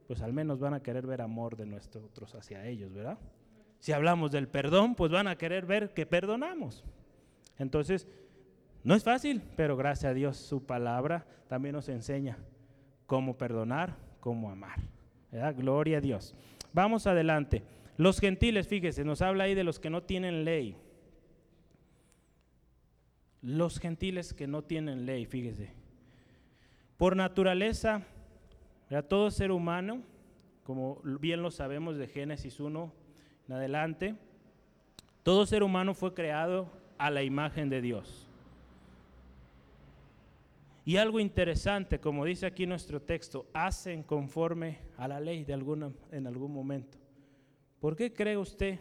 pues 0.08 0.22
al 0.22 0.34
menos 0.34 0.60
van 0.60 0.74
a 0.74 0.82
querer 0.82 1.08
ver 1.08 1.22
amor 1.22 1.56
de 1.56 1.66
nosotros 1.66 2.36
hacia 2.36 2.66
ellos, 2.66 2.94
¿verdad? 2.94 3.18
Si 3.80 3.92
hablamos 3.92 4.32
del 4.32 4.48
perdón, 4.48 4.96
pues 4.96 5.12
van 5.12 5.28
a 5.28 5.38
querer 5.38 5.66
ver 5.66 5.94
que 5.94 6.06
perdonamos. 6.06 6.84
Entonces, 7.58 8.08
no 8.84 8.96
es 8.96 9.04
fácil, 9.04 9.42
pero 9.56 9.78
gracias 9.78 10.12
a 10.12 10.14
Dios 10.14 10.38
su 10.38 10.66
palabra 10.66 11.26
también 11.48 11.74
nos 11.74 11.90
enseña 11.90 12.38
cómo 13.06 13.38
perdonar, 13.38 13.96
cómo 14.20 14.50
amar. 14.50 14.80
¿verdad? 15.32 15.56
Gloria 15.56 15.98
a 15.98 16.02
Dios. 16.02 16.36
Vamos 16.74 17.08
adelante. 17.08 17.64
Los 17.98 18.20
gentiles, 18.20 18.68
fíjese, 18.68 19.04
nos 19.04 19.22
habla 19.22 19.46
ahí 19.46 19.56
de 19.56 19.64
los 19.64 19.80
que 19.80 19.90
no 19.90 20.04
tienen 20.04 20.46
ley. 20.46 20.76
Los 23.42 23.80
gentiles 23.80 24.34
que 24.34 24.48
no 24.48 24.64
tienen 24.64 25.06
ley, 25.06 25.26
fíjese. 25.26 25.72
Por 26.98 27.16
naturaleza, 27.16 28.04
todo 29.10 29.32
ser 29.32 29.52
humano, 29.52 30.02
como 30.64 31.02
bien 31.04 31.42
lo 31.42 31.52
sabemos 31.52 31.98
de 31.98 32.08
Génesis 32.08 32.60
1 32.60 32.94
en 33.48 33.54
adelante, 33.54 34.16
todo 35.24 35.46
ser 35.46 35.64
humano 35.64 35.94
fue 35.94 36.14
creado 36.14 36.70
a 36.98 37.10
la 37.10 37.24
imagen 37.24 37.70
de 37.70 37.82
Dios. 37.82 38.28
Y 40.86 40.98
algo 40.98 41.20
interesante, 41.20 42.00
como 42.00 42.26
dice 42.26 42.46
aquí 42.46 42.66
nuestro 42.66 43.02
texto, 43.02 43.46
hacen 43.54 44.04
conforme 44.04 44.80
a 44.98 45.08
la 45.08 45.20
ley 45.20 45.46
de 45.46 45.54
alguna, 45.54 45.92
en 46.12 46.28
algún 46.28 46.54
momento. 46.54 46.98
¿Por 47.84 47.98
qué 47.98 48.14
cree 48.14 48.38
usted 48.38 48.80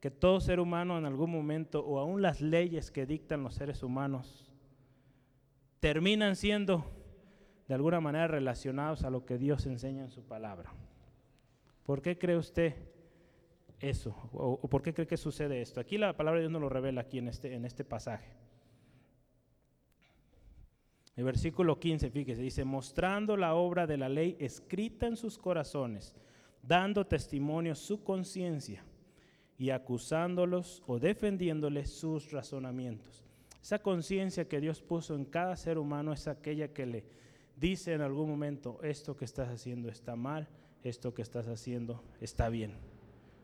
que 0.00 0.10
todo 0.10 0.40
ser 0.40 0.58
humano 0.58 0.98
en 0.98 1.04
algún 1.04 1.30
momento, 1.30 1.86
o 1.86 2.00
aún 2.00 2.22
las 2.22 2.40
leyes 2.40 2.90
que 2.90 3.06
dictan 3.06 3.44
los 3.44 3.54
seres 3.54 3.84
humanos, 3.84 4.50
terminan 5.78 6.34
siendo 6.34 6.84
de 7.68 7.74
alguna 7.74 8.00
manera 8.00 8.26
relacionados 8.26 9.04
a 9.04 9.10
lo 9.10 9.24
que 9.24 9.38
Dios 9.38 9.64
enseña 9.66 10.02
en 10.02 10.10
su 10.10 10.24
palabra. 10.24 10.74
¿Por 11.84 12.02
qué 12.02 12.18
cree 12.18 12.36
usted 12.36 12.74
eso? 13.78 14.10
¿O, 14.32 14.58
por 14.68 14.82
qué 14.82 14.92
cree 14.92 15.06
que 15.06 15.16
sucede 15.16 15.62
esto? 15.62 15.78
Aquí 15.78 15.96
la 15.96 16.16
palabra 16.16 16.38
de 16.40 16.46
Dios 16.46 16.52
nos 16.52 16.62
lo 16.62 16.68
revela 16.68 17.02
aquí 17.02 17.18
en 17.18 17.28
este, 17.28 17.54
en 17.54 17.64
este 17.64 17.84
pasaje. 17.84 18.34
El 21.14 21.22
versículo 21.22 21.78
15, 21.78 22.10
fíjese, 22.10 22.42
dice, 22.42 22.64
mostrando 22.64 23.36
la 23.36 23.54
obra 23.54 23.86
de 23.86 23.98
la 23.98 24.08
ley 24.08 24.36
escrita 24.40 25.06
en 25.06 25.16
sus 25.16 25.38
corazones, 25.38 26.16
dando 26.66 27.06
testimonio 27.06 27.74
su 27.74 28.02
conciencia 28.02 28.84
y 29.58 29.70
acusándolos 29.70 30.82
o 30.86 30.98
defendiéndoles 30.98 31.90
sus 31.90 32.30
razonamientos. 32.30 33.24
Esa 33.62 33.78
conciencia 33.78 34.48
que 34.48 34.60
Dios 34.60 34.80
puso 34.80 35.14
en 35.14 35.24
cada 35.24 35.56
ser 35.56 35.78
humano 35.78 36.12
es 36.12 36.28
aquella 36.28 36.68
que 36.68 36.86
le 36.86 37.04
dice 37.56 37.94
en 37.94 38.00
algún 38.00 38.28
momento, 38.28 38.78
esto 38.82 39.16
que 39.16 39.24
estás 39.24 39.48
haciendo 39.48 39.88
está 39.88 40.14
mal, 40.14 40.48
esto 40.84 41.14
que 41.14 41.22
estás 41.22 41.48
haciendo 41.48 42.02
está 42.20 42.48
bien. 42.48 42.74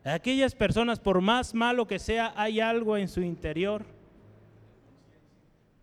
Aquellas 0.03 0.53
personas, 0.53 0.99
por 0.99 1.21
más 1.21 1.53
malo 1.53 1.87
que 1.87 1.99
sea, 1.99 2.33
hay 2.35 2.59
algo 2.59 2.97
en 2.97 3.07
su 3.07 3.21
interior, 3.21 3.85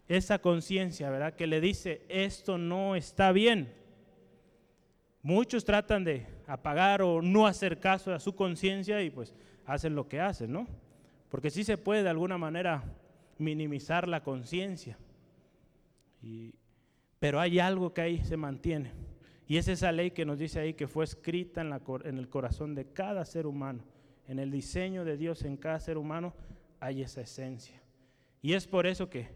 esa 0.09 0.39
conciencia, 0.41 1.09
¿verdad? 1.11 1.35
Que 1.35 1.47
le 1.47 1.61
dice, 1.61 2.03
esto 2.09 2.59
no 2.59 2.97
está 2.97 3.33
bien. 3.33 3.73
Muchos 5.23 5.65
tratan 5.65 6.05
de 6.05 6.27
apagar 6.51 7.01
o 7.01 7.23
no 7.23 7.47
hacer 7.47 7.79
caso 7.79 8.13
a 8.13 8.19
su 8.19 8.35
conciencia 8.35 9.03
y 9.03 9.11
pues 9.11 9.35
hacen 9.67 9.95
lo 9.95 10.09
que 10.09 10.21
hacen, 10.21 10.53
¿no? 10.53 10.67
Porque 11.29 11.51
sí 11.51 11.63
se 11.63 11.79
puede 11.79 12.03
de 12.03 12.09
alguna 12.09 12.39
manera 12.39 12.83
minimizar 13.39 14.09
la 14.09 14.25
conciencia. 14.25 14.99
Pero 17.21 17.39
hay 17.39 17.61
algo 17.61 17.95
que 17.95 18.01
ahí 18.01 18.25
se 18.25 18.37
mantiene. 18.37 18.91
Y 19.47 19.59
es 19.59 19.69
esa 19.69 19.93
ley 19.93 20.11
que 20.11 20.25
nos 20.25 20.39
dice 20.39 20.59
ahí 20.59 20.75
que 20.75 20.89
fue 20.89 21.05
escrita 21.05 21.61
en, 21.61 21.71
la, 21.71 21.81
en 22.05 22.19
el 22.19 22.29
corazón 22.29 22.75
de 22.75 22.87
cada 22.87 23.25
ser 23.25 23.47
humano. 23.47 23.85
En 24.27 24.41
el 24.41 24.51
diseño 24.51 25.05
de 25.05 25.17
Dios 25.17 25.43
en 25.43 25.57
cada 25.57 25.79
ser 25.79 25.99
humano 25.99 26.35
hay 26.81 27.03
esa 27.03 27.21
esencia. 27.21 27.81
Y 28.43 28.55
es 28.55 28.67
por 28.67 28.87
eso 28.87 29.09
que 29.09 29.29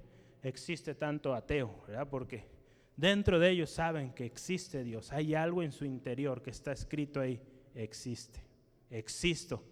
existe 0.42 0.94
tanto 0.94 1.32
ateo, 1.32 1.84
¿verdad? 1.86 2.08
Porque 2.08 2.44
dentro 2.97 3.38
de 3.38 3.51
ellos 3.51 3.70
saben 3.70 4.12
que 4.12 4.24
existe 4.24 4.84
Dios. 4.84 5.12
Hay 5.12 5.34
algo 5.34 5.62
en 5.62 5.72
su 5.72 5.84
interior 5.84 6.42
que 6.42 6.51
está 6.51 6.72
escrito 6.72 7.20
ahí. 7.20 7.40
Existe. 7.74 8.40
Existo 8.90 9.62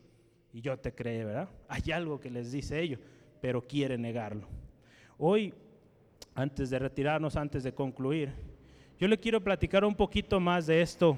y 0.53 0.61
yo 0.61 0.79
te 0.79 0.95
creo, 0.95 1.29
¿verdad? 1.29 1.49
Hay 1.69 1.91
algo 1.93 2.21
que 2.21 2.31
les 2.31 2.53
dice 2.53 2.81
ellos, 2.81 3.01
pero 3.41 3.67
quiere 3.67 3.97
negarlo. 3.97 4.47
Hoy, 5.19 5.55
antes 6.35 6.71
de 6.71 6.79
retirarnos, 6.79 7.37
antes 7.37 7.63
de 7.63 7.73
concluir, 7.73 8.33
yo 8.99 9.09
le 9.09 9.19
quiero 9.19 9.43
platicar 9.43 9.85
un 9.85 9.95
poquito 9.95 10.39
más 10.39 10.67
de 10.67 10.83
esto 10.83 11.17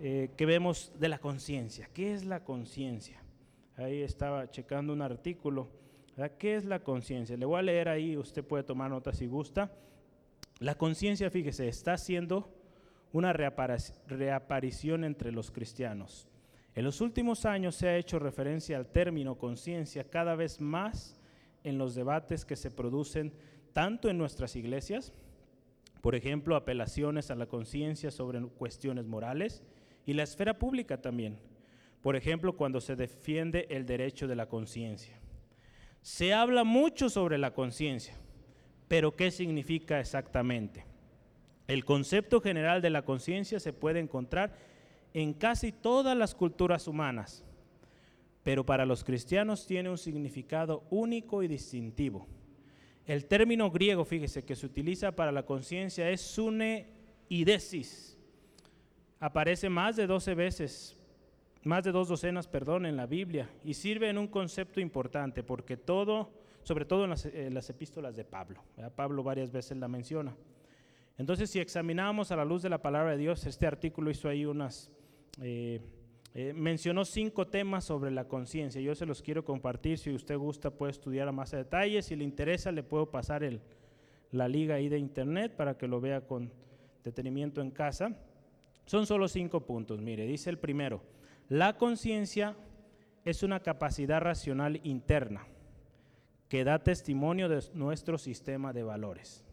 eh, 0.00 0.30
que 0.36 0.46
vemos 0.46 0.92
de 0.98 1.08
la 1.08 1.18
conciencia. 1.18 1.88
¿Qué 1.92 2.14
es 2.14 2.24
la 2.24 2.44
conciencia? 2.44 3.20
Ahí 3.76 4.02
estaba 4.02 4.50
checando 4.50 4.92
un 4.92 5.02
artículo. 5.02 5.68
¿Qué 6.38 6.54
es 6.54 6.64
la 6.64 6.78
conciencia? 6.78 7.36
Le 7.36 7.44
voy 7.44 7.58
a 7.58 7.62
leer 7.62 7.88
ahí, 7.88 8.16
usted 8.16 8.42
puede 8.42 8.62
tomar 8.62 8.90
nota 8.90 9.12
si 9.12 9.26
gusta. 9.26 9.70
La 10.58 10.76
conciencia, 10.76 11.30
fíjese, 11.30 11.68
está 11.68 11.94
haciendo 11.94 12.52
una 13.12 13.32
reaparición 13.32 15.04
entre 15.04 15.32
los 15.32 15.50
cristianos. 15.50 16.28
En 16.74 16.84
los 16.84 17.00
últimos 17.00 17.44
años 17.44 17.74
se 17.74 17.88
ha 17.88 17.96
hecho 17.96 18.18
referencia 18.18 18.76
al 18.76 18.86
término 18.86 19.36
conciencia 19.36 20.04
cada 20.04 20.34
vez 20.34 20.60
más 20.60 21.18
en 21.64 21.78
los 21.78 21.94
debates 21.94 22.44
que 22.44 22.56
se 22.56 22.70
producen 22.70 23.32
tanto 23.72 24.08
en 24.08 24.18
nuestras 24.18 24.56
iglesias, 24.56 25.12
por 26.00 26.14
ejemplo, 26.14 26.56
apelaciones 26.56 27.30
a 27.30 27.34
la 27.34 27.46
conciencia 27.46 28.10
sobre 28.10 28.40
cuestiones 28.40 29.06
morales, 29.06 29.62
y 30.04 30.12
la 30.12 30.22
esfera 30.22 30.58
pública 30.58 31.00
también, 31.00 31.38
por 32.00 32.14
ejemplo, 32.14 32.56
cuando 32.56 32.80
se 32.80 32.94
defiende 32.94 33.66
el 33.70 33.84
derecho 33.84 34.28
de 34.28 34.36
la 34.36 34.46
conciencia. 34.46 35.18
Se 36.02 36.32
habla 36.32 36.62
mucho 36.62 37.10
sobre 37.10 37.38
la 37.38 37.52
conciencia, 37.52 38.14
pero 38.88 39.16
¿qué 39.16 39.30
significa 39.30 40.00
exactamente? 40.00 40.84
El 41.66 41.84
concepto 41.84 42.40
general 42.40 42.80
de 42.80 42.90
la 42.90 43.02
conciencia 43.02 43.58
se 43.58 43.72
puede 43.72 43.98
encontrar 43.98 44.56
en 45.14 45.32
casi 45.32 45.72
todas 45.72 46.16
las 46.16 46.34
culturas 46.34 46.86
humanas, 46.86 47.44
pero 48.44 48.64
para 48.64 48.86
los 48.86 49.02
cristianos 49.02 49.66
tiene 49.66 49.90
un 49.90 49.98
significado 49.98 50.84
único 50.90 51.42
y 51.42 51.48
distintivo. 51.48 52.26
El 53.06 53.26
término 53.26 53.70
griego, 53.70 54.04
fíjese, 54.04 54.44
que 54.44 54.56
se 54.56 54.66
utiliza 54.66 55.12
para 55.12 55.32
la 55.32 55.44
conciencia 55.44 56.10
es 56.10 56.20
suneidesis. 56.20 58.16
Aparece 59.18 59.68
más 59.68 59.96
de 59.96 60.06
12 60.06 60.34
veces, 60.34 60.96
más 61.62 61.82
de 61.82 61.92
dos 61.92 62.08
docenas, 62.08 62.46
perdón, 62.46 62.86
en 62.86 62.96
la 62.96 63.06
Biblia 63.06 63.48
y 63.64 63.74
sirve 63.74 64.08
en 64.08 64.18
un 64.18 64.28
concepto 64.28 64.80
importante 64.80 65.42
porque 65.42 65.76
todo, 65.76 66.30
sobre 66.66 66.84
todo 66.84 67.04
en 67.04 67.54
las, 67.54 67.70
epístolas 67.70 68.16
de 68.16 68.24
Pablo, 68.24 68.60
Pablo 68.96 69.22
varias 69.22 69.52
veces 69.52 69.76
la 69.78 69.86
menciona. 69.86 70.36
Entonces, 71.16 71.48
si 71.48 71.60
examinamos 71.60 72.32
a 72.32 72.36
la 72.36 72.44
luz 72.44 72.60
de 72.62 72.68
la 72.68 72.82
palabra 72.82 73.12
de 73.12 73.18
Dios, 73.18 73.46
este 73.46 73.68
artículo 73.68 74.10
hizo 74.10 74.28
ahí 74.28 74.44
unas 74.44 74.90
eh, 75.40 75.80
eh, 76.34 76.52
mencionó 76.52 77.04
cinco 77.04 77.46
temas 77.46 77.84
sobre 77.84 78.10
la 78.10 78.24
conciencia. 78.24 78.80
Yo 78.80 78.96
se 78.96 79.06
los 79.06 79.22
quiero 79.22 79.44
compartir. 79.44 79.96
Si 79.96 80.10
usted 80.10 80.36
gusta, 80.36 80.72
puede 80.72 80.90
estudiar 80.90 81.28
a 81.28 81.32
más 81.32 81.52
detalle. 81.52 82.02
Si 82.02 82.16
le 82.16 82.24
interesa, 82.24 82.72
le 82.72 82.82
puedo 82.82 83.12
pasar 83.12 83.44
el, 83.44 83.60
la 84.32 84.48
liga 84.48 84.74
ahí 84.74 84.88
de 84.88 84.98
internet 84.98 85.54
para 85.54 85.78
que 85.78 85.86
lo 85.86 86.00
vea 86.00 86.22
con 86.22 86.52
detenimiento 87.04 87.60
en 87.60 87.70
casa. 87.70 88.10
Son 88.86 89.06
solo 89.06 89.28
cinco 89.28 89.60
puntos. 89.60 90.02
Mire, 90.02 90.26
dice 90.26 90.50
el 90.50 90.58
primero: 90.58 91.00
la 91.48 91.76
conciencia 91.76 92.56
es 93.24 93.44
una 93.44 93.60
capacidad 93.60 94.20
racional 94.20 94.80
interna 94.82 95.46
que 96.48 96.64
da 96.64 96.78
testimonio 96.78 97.48
de 97.48 97.62
nuestro 97.74 98.18
sistema 98.18 98.72
de 98.72 98.82
valores. 98.82 99.44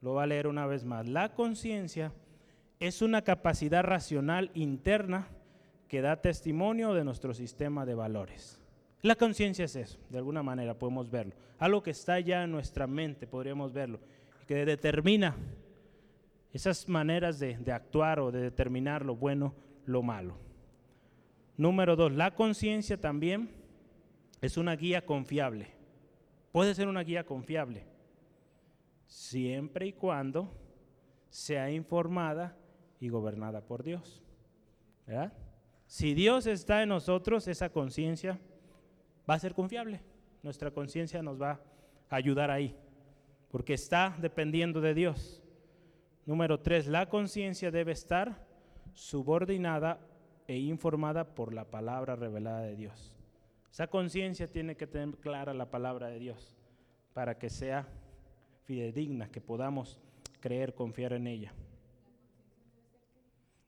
Lo 0.00 0.14
va 0.14 0.24
a 0.24 0.26
leer 0.26 0.46
una 0.46 0.66
vez 0.66 0.84
más. 0.84 1.08
La 1.08 1.34
conciencia 1.34 2.12
es 2.80 3.00
una 3.00 3.22
capacidad 3.22 3.82
racional 3.82 4.50
interna 4.54 5.28
que 5.88 6.02
da 6.02 6.20
testimonio 6.20 6.92
de 6.92 7.04
nuestro 7.04 7.34
sistema 7.34 7.86
de 7.86 7.94
valores. 7.94 8.60
La 9.02 9.16
conciencia 9.16 9.66
es 9.66 9.76
eso, 9.76 9.98
de 10.10 10.18
alguna 10.18 10.42
manera 10.42 10.78
podemos 10.78 11.10
verlo. 11.10 11.34
Algo 11.58 11.82
que 11.82 11.90
está 11.90 12.18
ya 12.20 12.42
en 12.42 12.50
nuestra 12.50 12.86
mente, 12.86 13.26
podríamos 13.26 13.72
verlo, 13.72 14.00
que 14.48 14.64
determina 14.64 15.36
esas 16.52 16.88
maneras 16.88 17.38
de, 17.38 17.56
de 17.58 17.72
actuar 17.72 18.18
o 18.20 18.32
de 18.32 18.40
determinar 18.40 19.04
lo 19.04 19.14
bueno, 19.14 19.54
lo 19.86 20.02
malo. 20.02 20.38
Número 21.56 21.96
dos, 21.96 22.12
la 22.12 22.34
conciencia 22.34 23.00
también 23.00 23.50
es 24.40 24.56
una 24.56 24.74
guía 24.74 25.04
confiable. 25.04 25.73
Puede 26.54 26.72
ser 26.76 26.86
una 26.86 27.02
guía 27.02 27.26
confiable, 27.26 27.84
siempre 29.08 29.88
y 29.88 29.92
cuando 29.92 30.52
sea 31.28 31.68
informada 31.72 32.56
y 33.00 33.08
gobernada 33.08 33.60
por 33.60 33.82
Dios. 33.82 34.22
Si 35.88 36.14
Dios 36.14 36.46
está 36.46 36.84
en 36.84 36.90
nosotros, 36.90 37.48
esa 37.48 37.70
conciencia 37.70 38.38
va 39.28 39.34
a 39.34 39.38
ser 39.40 39.52
confiable. 39.52 40.00
Nuestra 40.44 40.70
conciencia 40.70 41.24
nos 41.24 41.42
va 41.42 41.60
a 42.08 42.14
ayudar 42.14 42.52
ahí, 42.52 42.76
porque 43.50 43.74
está 43.74 44.16
dependiendo 44.20 44.80
de 44.80 44.94
Dios. 44.94 45.42
Número 46.24 46.60
tres, 46.60 46.86
la 46.86 47.08
conciencia 47.08 47.72
debe 47.72 47.90
estar 47.90 48.46
subordinada 48.92 49.98
e 50.46 50.56
informada 50.56 51.34
por 51.34 51.52
la 51.52 51.64
palabra 51.64 52.14
revelada 52.14 52.60
de 52.60 52.76
Dios. 52.76 53.13
Esa 53.74 53.88
conciencia 53.88 54.46
tiene 54.46 54.76
que 54.76 54.86
tener 54.86 55.16
clara 55.18 55.52
la 55.52 55.70
palabra 55.70 56.06
de 56.06 56.18
Dios 56.18 56.56
para 57.12 57.36
que 57.38 57.50
sea 57.50 57.86
fidedigna, 58.62 59.28
que 59.28 59.40
podamos 59.40 59.98
creer, 60.40 60.74
confiar 60.74 61.12
en 61.12 61.26
ella 61.26 61.52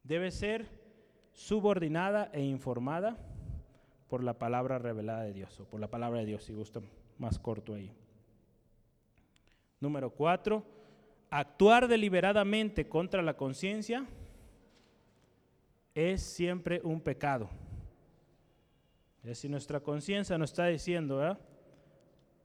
debe 0.06 0.30
ser 0.30 0.66
subordinada 1.32 2.30
e 2.32 2.42
informada 2.42 3.18
por 4.08 4.22
la 4.22 4.38
palabra 4.38 4.78
revelada 4.78 5.24
de 5.24 5.32
Dios, 5.32 5.58
o 5.60 5.64
por 5.64 5.80
la 5.80 5.88
palabra 5.88 6.20
de 6.20 6.26
Dios, 6.26 6.44
si 6.44 6.52
gusta 6.52 6.80
más 7.18 7.38
corto 7.38 7.74
ahí. 7.74 7.92
Número 9.80 10.10
cuatro, 10.10 10.64
actuar 11.28 11.88
deliberadamente 11.88 12.88
contra 12.88 13.20
la 13.20 13.36
conciencia 13.36 14.06
es 15.94 16.22
siempre 16.22 16.80
un 16.84 17.00
pecado. 17.00 17.50
Es 19.26 19.38
si 19.38 19.48
nuestra 19.48 19.80
conciencia 19.80 20.38
nos 20.38 20.50
está 20.50 20.66
diciendo, 20.66 21.16
¿verdad? 21.16 21.38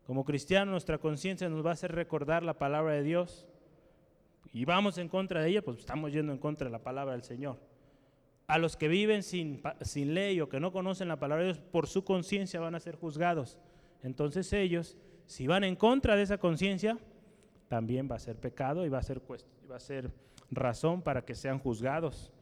Como 0.05 0.25
cristiano, 0.25 0.71
nuestra 0.71 0.97
conciencia 0.97 1.47
nos 1.47 1.63
va 1.63 1.69
a 1.69 1.73
hacer 1.73 1.91
recordar 1.91 2.43
la 2.43 2.57
palabra 2.57 2.93
de 2.93 3.03
Dios, 3.03 3.47
y 4.53 4.65
vamos 4.65 4.97
en 4.97 5.07
contra 5.07 5.41
de 5.41 5.49
ella, 5.49 5.61
pues 5.61 5.79
estamos 5.79 6.11
yendo 6.11 6.33
en 6.33 6.39
contra 6.39 6.65
de 6.65 6.71
la 6.71 6.83
palabra 6.83 7.13
del 7.13 7.23
Señor. 7.23 7.57
a 8.47 8.57
los 8.57 8.75
que 8.75 8.89
viven 8.89 9.23
sin, 9.23 9.61
sin 9.79 10.13
ley 10.13 10.41
o 10.41 10.49
que 10.49 10.59
no 10.59 10.73
conocen 10.73 11.07
la 11.07 11.17
palabra 11.19 11.45
de 11.45 11.53
Dios, 11.53 11.59
por 11.71 11.87
su 11.87 12.03
conciencia 12.03 12.59
van 12.59 12.75
a 12.75 12.81
ser 12.81 12.97
juzgados. 12.97 13.57
Entonces 14.03 14.51
ellos, 14.51 14.97
si 15.25 15.47
van 15.47 15.63
en 15.63 15.77
contra 15.77 16.17
de 16.17 16.23
esa 16.23 16.37
conciencia, 16.37 16.97
también 17.69 18.09
va 18.11 18.15
a 18.15 18.19
ser 18.19 18.35
pecado 18.35 18.85
y 18.85 18.89
va 18.89 18.97
a 18.97 19.03
ser, 19.03 19.21
va 19.71 19.77
a 19.77 19.79
ser 19.79 20.11
razón 20.49 21.01
para 21.01 21.23
que 21.23 21.33
sean 21.33 21.59
juzgados 21.59 22.33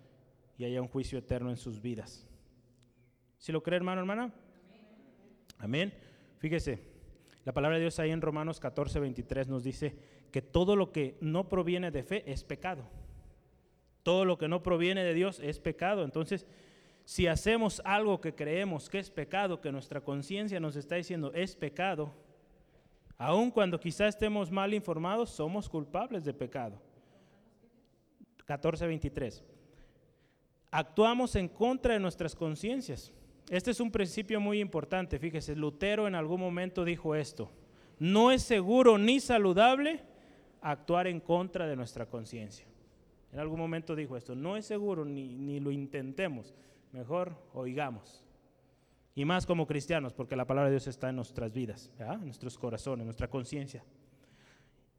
y 0.58 0.64
haya 0.64 0.82
un 0.82 0.88
juicio 0.88 1.20
eterno 1.20 1.52
en 1.52 1.58
sus 1.58 1.80
vidas. 1.80 2.29
¿Si 3.40 3.52
lo 3.52 3.64
cree, 3.64 3.78
hermano, 3.78 4.02
hermana? 4.02 4.34
Amén. 5.58 5.94
Fíjese, 6.38 6.80
la 7.46 7.54
palabra 7.54 7.78
de 7.78 7.82
Dios 7.82 7.98
ahí 8.00 8.12
en 8.12 8.22
Romanos 8.22 8.60
14, 8.60 9.00
23 9.00 9.48
nos 9.48 9.64
dice 9.64 9.98
que 10.32 10.42
todo 10.42 10.76
lo 10.76 10.92
que 10.92 11.18
no 11.22 11.50
proviene 11.50 11.90
de 11.90 12.04
fe 12.04 12.30
es 12.32 12.44
pecado. 12.44 12.84
Todo 14.04 14.26
lo 14.26 14.38
que 14.38 14.48
no 14.48 14.62
proviene 14.62 15.04
de 15.04 15.14
Dios 15.14 15.40
es 15.40 15.60
pecado. 15.60 16.04
Entonces, 16.04 16.46
si 17.06 17.28
hacemos 17.28 17.82
algo 17.86 18.22
que 18.22 18.36
creemos 18.36 18.90
que 18.90 19.00
es 19.00 19.10
pecado, 19.10 19.62
que 19.62 19.72
nuestra 19.72 20.02
conciencia 20.02 20.60
nos 20.60 20.76
está 20.76 20.96
diciendo 20.96 21.32
es 21.34 21.56
pecado, 21.56 22.14
aun 23.18 23.52
cuando 23.52 23.80
quizá 23.80 24.08
estemos 24.08 24.52
mal 24.52 24.74
informados, 24.74 25.30
somos 25.30 25.68
culpables 25.68 26.26
de 26.26 26.34
pecado. 26.34 26.80
14:23. 28.46 29.44
Actuamos 30.72 31.36
en 31.36 31.48
contra 31.48 31.94
de 31.94 32.00
nuestras 32.00 32.36
conciencias. 32.36 33.14
Este 33.50 33.72
es 33.72 33.80
un 33.80 33.92
principio 33.92 34.40
muy 34.40 34.60
importante. 34.60 35.18
Fíjese, 35.18 35.56
Lutero 35.56 36.08
en 36.08 36.14
algún 36.14 36.40
momento 36.40 36.86
dijo 36.86 37.16
esto. 37.16 37.50
No 37.98 38.32
es 38.32 38.44
seguro 38.44 38.98
ni 38.98 39.20
saludable 39.20 40.02
actuar 40.62 41.08
en 41.08 41.20
contra 41.20 41.68
de 41.68 41.76
nuestra 41.76 42.06
conciencia. 42.06 42.68
En 43.34 43.40
algún 43.40 43.60
momento 43.60 43.96
dijo 43.96 44.16
esto. 44.16 44.36
No 44.36 44.56
es 44.56 44.66
seguro 44.66 45.04
ni, 45.04 45.36
ni 45.36 45.60
lo 45.60 45.72
intentemos. 45.72 46.54
Mejor 46.92 47.36
oigamos. 47.54 48.24
Y 49.16 49.26
más 49.26 49.46
como 49.46 49.68
cristianos, 49.68 50.14
porque 50.14 50.36
la 50.36 50.46
palabra 50.46 50.70
de 50.70 50.76
Dios 50.76 50.88
está 50.88 51.10
en 51.10 51.18
nuestras 51.18 51.52
vidas, 51.52 51.92
en 52.00 52.26
nuestros 52.26 52.58
corazones, 52.58 53.02
en 53.02 53.08
nuestra 53.08 53.30
conciencia. 53.30 53.84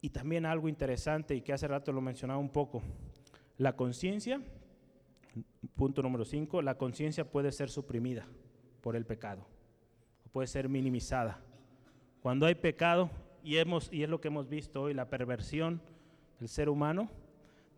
Y 0.01 0.11
también 0.11 0.45
algo 0.45 0.69
interesante 0.69 1.35
y 1.35 1.41
que 1.41 1.53
hace 1.53 1.69
rato 1.69 1.93
lo 1.93 2.01
mencionaba 2.01 2.39
un 2.39 2.51
poco. 2.51 2.83
La 3.59 3.77
conciencia, 3.77 4.43
punto 5.75 6.03
número 6.03 6.25
5, 6.25 6.63
la 6.63 6.77
conciencia 6.77 7.31
puede 7.31 7.53
ser 7.53 7.71
suprimida 7.71 8.27
por 8.81 8.97
el 8.97 9.05
pecado, 9.05 9.47
puede 10.33 10.47
ser 10.47 10.69
minimizada. 10.69 11.41
Cuando 12.23 12.47
hay 12.47 12.55
pecado, 12.55 13.11
y, 13.43 13.57
hemos, 13.57 13.91
y 13.93 14.03
es 14.03 14.09
lo 14.09 14.21
que 14.21 14.29
hemos 14.29 14.49
visto 14.49 14.83
hoy, 14.83 14.95
la 14.95 15.09
perversión 15.09 15.81
del 16.39 16.49
ser 16.49 16.69
humano, 16.69 17.11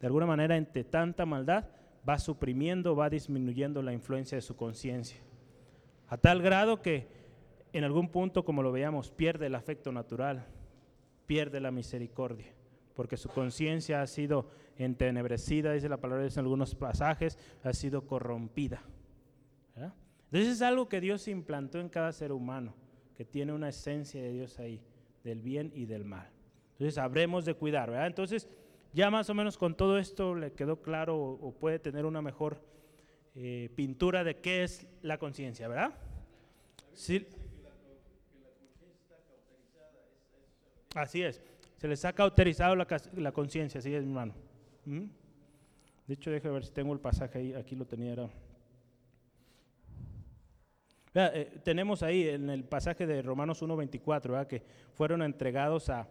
de 0.01 0.07
alguna 0.07 0.27
manera, 0.27 0.57
entre 0.57 0.85
tanta 0.85 1.27
maldad, 1.27 1.67
va 2.09 2.19
suprimiendo, 2.19 2.97
va 2.97 3.09
disminuyendo 3.09 3.83
la 3.83 3.93
influencia 3.93 4.37
de 4.37 4.43
su 4.43 4.57
conciencia. 4.57 5.21
A 6.09 6.17
tal 6.17 6.43
grado 6.43 6.83
que 6.83 7.07
en 7.73 7.85
algún 7.85 8.09
punto, 8.09 8.45
como 8.45 8.63
lo 8.63 8.73
veíamos, 8.73 9.11
pierde 9.11 9.47
el 9.47 9.55
afecto 9.55 9.93
natural, 9.93 10.45
pierde 11.27 11.61
la 11.61 11.71
misericordia, 11.71 12.53
porque 12.95 13.17
su 13.17 13.29
conciencia 13.29 14.03
ha 14.03 14.07
sido 14.07 14.49
entenebrecida, 14.83 15.73
dice 15.73 15.89
la 15.89 15.99
palabra 15.99 16.27
en 16.27 16.39
algunos 16.39 16.75
pasajes, 16.75 17.39
ha 17.63 17.73
sido 17.73 18.07
corrompida. 18.07 18.83
Entonces 19.77 20.55
es 20.55 20.63
algo 20.63 20.89
que 20.89 21.01
Dios 21.03 21.29
implantó 21.29 21.79
en 21.79 21.91
cada 21.91 22.11
ser 22.13 22.33
humano, 22.33 22.75
que 23.15 23.25
tiene 23.25 23.53
una 23.53 23.69
esencia 23.69 24.23
de 24.23 24.33
Dios 24.33 24.59
ahí, 24.59 24.81
del 25.23 25.43
bien 25.43 25.71
y 25.75 25.85
del 25.85 26.07
mal. 26.07 26.31
Entonces 26.73 26.97
habremos 26.97 27.45
de 27.45 27.53
cuidar, 27.53 27.91
¿verdad? 27.91 28.07
Entonces 28.07 28.49
ya 28.95 29.11
más 29.11 29.29
o 29.31 29.35
menos 29.35 29.59
con 29.59 29.77
todo 29.77 29.99
esto 29.99 30.35
le 30.35 30.53
quedó 30.53 30.81
claro 30.81 31.19
o, 31.19 31.53
puede 31.53 31.79
tener 31.79 32.07
una 32.07 32.23
mejor 32.23 32.63
eh, 33.35 33.71
pintura 33.75 34.25
de 34.25 34.37
qué 34.37 34.65
es 34.65 34.87
la 35.03 35.19
conciencia, 35.19 35.69
¿verdad? 35.69 35.95
Sí. 36.95 37.27
Así 40.95 41.23
es. 41.23 41.43
Se 41.77 41.89
les 41.89 42.05
ha 42.05 42.13
cauterizado 42.13 42.77
la, 42.77 43.33
conciencia, 43.33 43.79
así 43.79 43.95
es, 43.95 44.03
mi 44.03 44.11
hermano. 44.11 44.35
¿Mm? 44.85 45.05
De 46.07 46.15
hecho, 46.15 46.31
déjame 46.31 46.55
ver 46.55 46.65
si 46.65 46.73
tengo 46.73 46.93
el 46.93 47.01
pasaje 47.01 47.39
ahí. 47.39 47.55
Aquí 47.55 47.77
lo 47.77 47.87
tenía. 47.87 48.29
Eh, 51.15 51.59
tenemos 51.63 52.03
ahí 52.03 52.29
en 52.29 52.51
el 52.51 52.65
pasaje 52.65 53.07
de 53.07 53.23
Romanos 53.23 53.63
1.24, 53.63 54.47
que 54.47 54.63
fueron 54.95 55.23
entregados 55.23 55.91
a, 55.91 56.09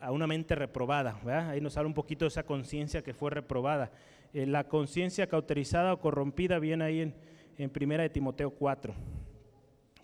a, 0.00 0.10
una 0.10 0.26
mente 0.26 0.54
reprobada. 0.54 1.20
Ahí 1.50 1.60
nos 1.60 1.76
habla 1.76 1.88
un 1.88 1.94
poquito 1.94 2.24
de 2.24 2.28
esa 2.28 2.44
conciencia 2.44 3.02
que 3.02 3.14
fue 3.14 3.30
reprobada. 3.30 3.90
Eh, 4.32 4.46
la 4.46 4.64
conciencia 4.64 5.26
cauterizada 5.26 5.92
o 5.92 6.00
corrompida 6.00 6.58
viene 6.58 6.84
ahí 6.84 7.00
en, 7.00 7.14
en 7.58 7.70
Primera 7.70 8.02
de 8.02 8.10
Timoteo 8.10 8.50
4. 8.50 8.94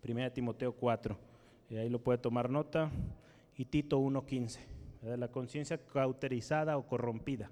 Primera 0.01 0.29
de 0.29 0.35
Timoteo 0.35 0.73
4. 0.73 1.19
Y 1.71 1.77
ahí 1.77 1.89
lo 1.89 2.01
puede 2.01 2.19
tomar 2.19 2.51
nota. 2.51 2.91
Y 3.57 3.65
Tito 3.65 3.99
1.15. 4.01 4.59
La 5.19 5.29
conciencia 5.29 5.79
cauterizada 5.79 6.77
o 6.77 6.87
corrompida. 6.87 7.51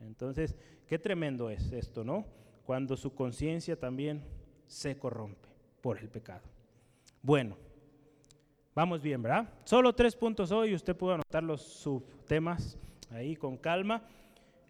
Entonces, 0.00 0.56
qué 0.86 0.98
tremendo 0.98 1.50
es 1.50 1.72
esto, 1.72 2.04
¿no? 2.04 2.26
Cuando 2.64 2.96
su 2.96 3.14
conciencia 3.14 3.78
también 3.78 4.22
se 4.66 4.98
corrompe 4.98 5.48
por 5.80 5.98
el 5.98 6.08
pecado. 6.08 6.42
Bueno, 7.22 7.56
Vamos 8.78 9.02
bien, 9.02 9.20
¿verdad? 9.20 9.52
Solo 9.64 9.92
tres 9.92 10.14
puntos 10.14 10.52
hoy, 10.52 10.72
usted 10.72 10.94
puede 10.94 11.14
anotar 11.14 11.42
los 11.42 11.62
subtemas 11.62 12.78
ahí 13.10 13.34
con 13.34 13.56
calma. 13.56 14.04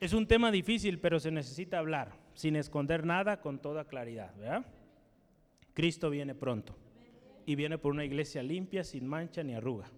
Es 0.00 0.14
un 0.14 0.26
tema 0.26 0.50
difícil, 0.50 0.98
pero 0.98 1.20
se 1.20 1.30
necesita 1.30 1.78
hablar, 1.78 2.16
sin 2.32 2.56
esconder 2.56 3.04
nada, 3.04 3.42
con 3.42 3.58
toda 3.58 3.84
claridad, 3.84 4.34
¿verdad? 4.38 4.64
Cristo 5.74 6.08
viene 6.08 6.34
pronto 6.34 6.74
y 7.44 7.54
viene 7.54 7.76
por 7.76 7.92
una 7.92 8.02
iglesia 8.02 8.42
limpia, 8.42 8.82
sin 8.82 9.06
mancha 9.06 9.42
ni 9.42 9.52
arruga. 9.52 9.90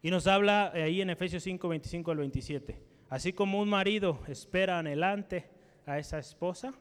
Y 0.00 0.12
nos 0.12 0.28
habla 0.28 0.70
ahí 0.70 1.00
en 1.00 1.10
Efesios 1.10 1.42
5, 1.42 1.66
25 1.66 2.12
al 2.12 2.18
27. 2.18 2.80
Así 3.08 3.32
como 3.32 3.60
un 3.60 3.68
marido 3.68 4.20
espera 4.26 4.78
anhelante 4.78 5.48
a 5.86 5.98
esa 5.98 6.18
esposa, 6.18 6.74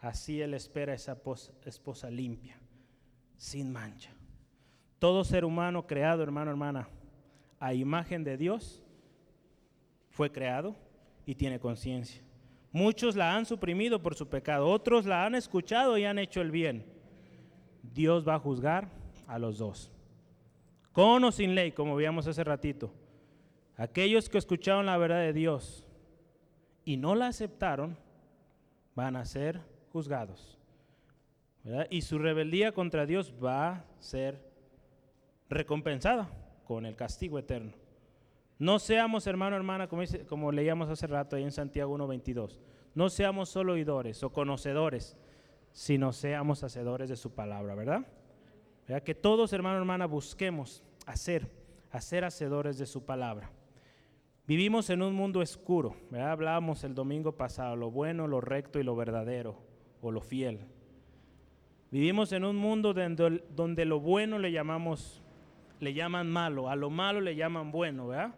así 0.00 0.40
él 0.40 0.54
espera 0.54 0.92
a 0.92 0.96
esa 0.96 1.16
esposa 1.64 2.10
limpia, 2.10 2.58
sin 3.36 3.72
mancha. 3.72 4.10
Todo 4.98 5.24
ser 5.24 5.44
humano 5.44 5.86
creado, 5.86 6.22
hermano, 6.22 6.50
hermana, 6.50 6.88
a 7.58 7.74
imagen 7.74 8.22
de 8.22 8.36
Dios, 8.36 8.82
fue 10.10 10.30
creado 10.30 10.76
y 11.26 11.34
tiene 11.34 11.58
conciencia. 11.58 12.22
Muchos 12.70 13.16
la 13.16 13.34
han 13.34 13.44
suprimido 13.44 14.02
por 14.02 14.14
su 14.14 14.28
pecado, 14.28 14.68
otros 14.68 15.06
la 15.06 15.26
han 15.26 15.34
escuchado 15.34 15.98
y 15.98 16.04
han 16.04 16.18
hecho 16.18 16.40
el 16.40 16.50
bien. 16.50 16.86
Dios 17.82 18.26
va 18.26 18.36
a 18.36 18.38
juzgar 18.38 18.88
a 19.26 19.38
los 19.38 19.58
dos. 19.58 19.90
Con 20.92 21.24
o 21.24 21.32
sin 21.32 21.54
ley, 21.54 21.72
como 21.72 21.96
veíamos 21.96 22.26
hace 22.26 22.44
ratito. 22.44 22.92
Aquellos 23.76 24.28
que 24.28 24.38
escucharon 24.38 24.86
la 24.86 24.96
verdad 24.96 25.20
de 25.20 25.32
Dios 25.32 25.86
y 26.84 26.96
no 26.96 27.14
la 27.14 27.28
aceptaron, 27.28 27.96
van 28.94 29.16
a 29.16 29.24
ser 29.24 29.60
juzgados. 29.92 30.58
Y 31.90 32.02
su 32.02 32.18
rebeldía 32.18 32.72
contra 32.72 33.06
Dios 33.06 33.32
va 33.42 33.68
a 33.68 33.84
ser 34.00 34.42
recompensada 35.48 36.28
con 36.64 36.86
el 36.86 36.96
castigo 36.96 37.38
eterno. 37.38 37.72
No 38.58 38.78
seamos, 38.78 39.26
hermano, 39.26 39.56
hermana, 39.56 39.88
como, 39.88 40.02
como 40.28 40.52
leíamos 40.52 40.88
hace 40.88 41.06
rato 41.06 41.36
ahí 41.36 41.42
en 41.42 41.52
Santiago 41.52 41.96
1.22, 41.96 42.58
no 42.94 43.08
seamos 43.08 43.48
solo 43.48 43.72
oidores 43.72 44.22
o 44.22 44.32
conocedores, 44.32 45.16
sino 45.72 46.12
seamos 46.12 46.62
hacedores 46.62 47.08
de 47.08 47.16
su 47.16 47.32
palabra, 47.32 47.74
¿verdad? 47.74 48.06
Que 49.04 49.14
todos, 49.14 49.52
hermano, 49.52 49.78
hermana, 49.78 50.06
busquemos 50.06 50.82
hacer, 51.06 51.50
hacer 51.90 52.24
hacedores 52.24 52.78
de 52.78 52.86
su 52.86 53.04
palabra. 53.04 53.50
Vivimos 54.46 54.90
en 54.90 55.02
un 55.02 55.14
mundo 55.14 55.40
oscuro, 55.40 55.96
¿verdad? 56.10 56.32
Hablábamos 56.32 56.82
el 56.84 56.94
domingo 56.94 57.36
pasado, 57.36 57.76
lo 57.76 57.90
bueno, 57.90 58.26
lo 58.26 58.40
recto 58.40 58.80
y 58.80 58.82
lo 58.82 58.96
verdadero, 58.96 59.56
o 60.00 60.10
lo 60.10 60.20
fiel. 60.20 60.66
Vivimos 61.92 62.32
en 62.32 62.44
un 62.44 62.56
mundo 62.56 62.92
donde, 62.92 63.44
donde 63.54 63.84
lo 63.84 64.00
bueno 64.00 64.38
le 64.38 64.50
llamamos 64.50 65.22
le 65.82 65.94
llaman 65.94 66.30
malo, 66.30 66.68
a 66.70 66.76
lo 66.76 66.90
malo 66.90 67.20
le 67.20 67.34
llaman 67.34 67.72
bueno, 67.72 68.06
¿verdad? 68.06 68.34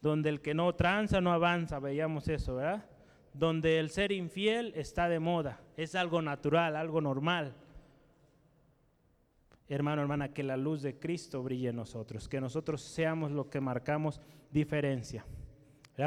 Donde 0.00 0.28
el 0.28 0.40
que 0.40 0.54
no 0.54 0.72
tranza 0.76 1.20
no 1.20 1.32
avanza, 1.32 1.80
veíamos 1.80 2.28
eso, 2.28 2.54
¿verdad? 2.54 2.86
Donde 3.34 3.80
el 3.80 3.90
ser 3.90 4.12
infiel 4.12 4.72
está 4.76 5.08
de 5.08 5.18
moda, 5.18 5.60
es 5.76 5.96
algo 5.96 6.22
natural, 6.22 6.76
algo 6.76 7.00
normal. 7.00 7.52
Hermano, 9.68 10.02
hermana, 10.02 10.32
que 10.32 10.42
la 10.42 10.56
luz 10.56 10.82
de 10.82 10.98
Cristo 10.98 11.42
brille 11.42 11.70
en 11.70 11.76
nosotros, 11.76 12.28
que 12.28 12.40
nosotros 12.40 12.82
seamos 12.82 13.32
lo 13.32 13.50
que 13.50 13.60
marcamos 13.60 14.20
diferencia. 14.52 15.24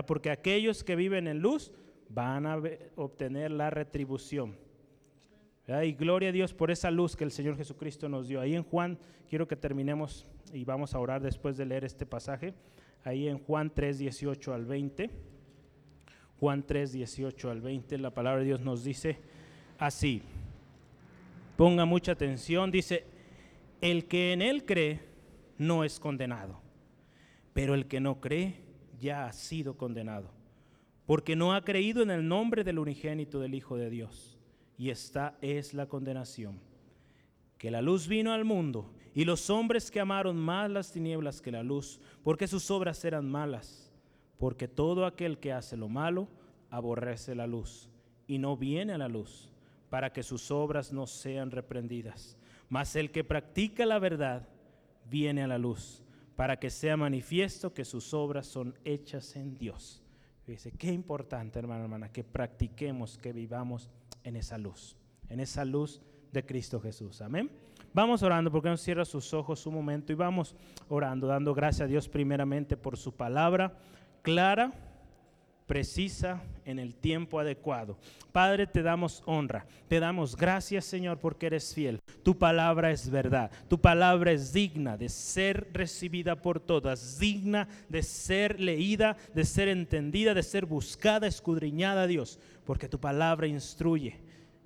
Porque 0.08 0.30
aquellos 0.30 0.84
que 0.84 0.96
viven 0.96 1.28
en 1.28 1.40
luz 1.40 1.74
van 2.10 2.46
a 2.46 2.62
obtener 2.96 3.52
la 3.52 3.70
retribución. 3.70 4.56
Y 5.84 5.94
gloria 5.94 6.30
a 6.30 6.32
Dios 6.32 6.54
por 6.54 6.72
esa 6.72 6.90
luz 6.90 7.16
que 7.16 7.24
el 7.24 7.32
Señor 7.32 7.58
Jesucristo 7.58 8.10
nos 8.10 8.28
dio. 8.28 8.42
Ahí 8.42 8.56
en 8.56 8.64
Juan, 8.64 8.98
quiero 9.30 9.48
que 9.48 9.56
terminemos 9.56 10.26
y 10.52 10.64
vamos 10.64 10.96
a 10.96 11.00
orar 11.00 11.22
después 11.22 11.58
de 11.58 11.66
leer 11.66 11.84
este 11.84 12.06
pasaje. 12.06 12.54
Ahí 13.04 13.28
en 13.28 13.40
Juan 13.40 13.72
3, 13.74 14.00
18 14.00 14.54
al 14.54 14.66
20. 14.66 15.10
Juan 16.40 16.64
3, 16.66 16.94
18 16.94 17.52
al 17.52 17.62
20, 17.62 17.98
la 17.98 18.12
palabra 18.12 18.40
de 18.40 18.46
Dios 18.46 18.62
nos 18.62 18.84
dice, 18.84 19.18
así. 19.78 20.22
Ponga 21.58 21.84
mucha 21.84 22.14
atención, 22.14 22.72
dice, 22.72 23.04
el 23.82 24.08
que 24.08 24.34
en 24.34 24.42
él 24.42 24.66
cree 24.66 25.02
no 25.58 25.84
es 25.84 26.00
condenado, 26.00 26.62
pero 27.54 27.74
el 27.74 27.88
que 27.88 28.00
no 28.00 28.20
cree 28.20 28.62
ya 29.00 29.26
ha 29.26 29.34
sido 29.34 29.78
condenado, 29.78 30.32
porque 31.06 31.36
no 31.36 31.54
ha 31.54 31.64
creído 31.64 32.04
en 32.04 32.12
el 32.12 32.28
nombre 32.28 32.64
del 32.64 32.80
unigénito 32.80 33.40
del 33.40 33.56
Hijo 33.56 33.78
de 33.78 33.90
Dios. 33.90 34.38
Y 34.78 34.90
esta 34.90 35.38
es 35.42 35.74
la 35.74 35.88
condenación, 35.88 36.60
que 37.58 37.72
la 37.72 37.82
luz 37.82 38.08
vino 38.08 38.32
al 38.32 38.46
mundo 38.46 38.94
y 39.14 39.26
los 39.26 39.50
hombres 39.50 39.92
que 39.92 40.00
amaron 40.00 40.38
más 40.38 40.70
las 40.70 40.92
tinieblas 40.92 41.42
que 41.42 41.52
la 41.52 41.64
luz, 41.64 42.00
porque 42.24 42.48
sus 42.48 42.72
obras 42.72 43.04
eran 43.04 43.30
malas, 43.30 43.92
porque 44.38 44.68
todo 44.68 45.06
aquel 45.06 45.40
que 45.40 45.52
hace 45.52 45.76
lo 45.76 45.90
malo 45.90 46.30
aborrece 46.70 47.36
la 47.36 47.48
luz 47.48 47.90
y 48.28 48.38
no 48.38 48.56
viene 48.56 48.94
a 48.94 48.98
la 48.98 49.08
luz, 49.08 49.50
para 49.90 50.14
que 50.14 50.24
sus 50.24 50.52
obras 50.52 50.94
no 50.94 51.08
sean 51.08 51.52
reprendidas. 51.52 52.39
Mas 52.70 52.96
el 52.96 53.12
que 53.12 53.24
practica 53.24 53.86
la 53.86 54.00
verdad 54.00 54.48
viene 55.10 55.44
a 55.44 55.48
la 55.48 55.58
luz, 55.58 56.04
para 56.36 56.60
que 56.60 56.70
sea 56.70 56.96
manifiesto 56.96 57.74
que 57.74 57.84
sus 57.84 58.14
obras 58.14 58.48
son 58.48 58.76
hechas 58.86 59.36
en 59.36 59.58
Dios. 59.58 60.02
Dice, 60.48 60.72
qué 60.72 60.92
importante, 60.92 61.60
hermano, 61.60 61.84
hermana, 61.84 62.12
que 62.12 62.24
practiquemos, 62.24 63.18
que 63.18 63.34
vivamos 63.34 63.90
en 64.24 64.36
esa 64.36 64.58
luz, 64.58 64.96
en 65.30 65.40
esa 65.40 65.66
luz 65.66 66.02
de 66.32 66.46
Cristo 66.46 66.80
Jesús. 66.80 67.22
Amén. 67.22 67.52
Vamos 67.94 68.24
orando, 68.24 68.52
porque 68.52 68.70
no 68.70 68.78
cierra 68.78 69.06
sus 69.06 69.34
ojos 69.34 69.66
un 69.66 69.74
momento 69.74 70.12
y 70.12 70.16
vamos 70.16 70.56
orando, 70.88 71.28
dando 71.28 71.54
gracias 71.54 71.86
a 71.86 71.88
Dios 71.88 72.08
primeramente 72.08 72.78
por 72.78 72.98
su 72.98 73.14
palabra 73.14 73.78
clara, 74.22 74.72
precisa, 75.66 76.42
en 76.70 76.80
el 76.80 76.96
tiempo 76.96 77.40
adecuado. 77.40 77.98
Padre, 78.32 78.68
te 78.68 78.82
damos 78.82 79.24
honra, 79.26 79.66
te 79.88 80.00
damos 80.00 80.36
gracias, 80.36 80.86
Señor, 80.86 81.20
porque 81.20 81.48
eres 81.48 81.74
fiel. 81.74 82.00
Tu 82.24 82.38
palabra 82.38 82.92
es 82.92 83.10
verdad, 83.10 83.52
tu 83.68 83.80
palabra 83.80 84.32
es 84.32 84.54
digna 84.54 84.98
de 84.98 85.10
ser 85.10 85.70
recibida 85.74 86.36
por 86.36 86.60
todas, 86.60 87.20
digna 87.20 87.68
de 87.90 88.04
ser 88.04 88.60
leída, 88.60 89.18
de 89.34 89.46
ser 89.46 89.68
entendida, 89.68 90.34
de 90.34 90.44
ser 90.44 90.66
buscada, 90.66 91.28
escudriñada, 91.28 92.08
Dios, 92.08 92.40
porque 92.66 92.88
tu 92.88 93.00
palabra 93.00 93.48
instruye 93.48 94.20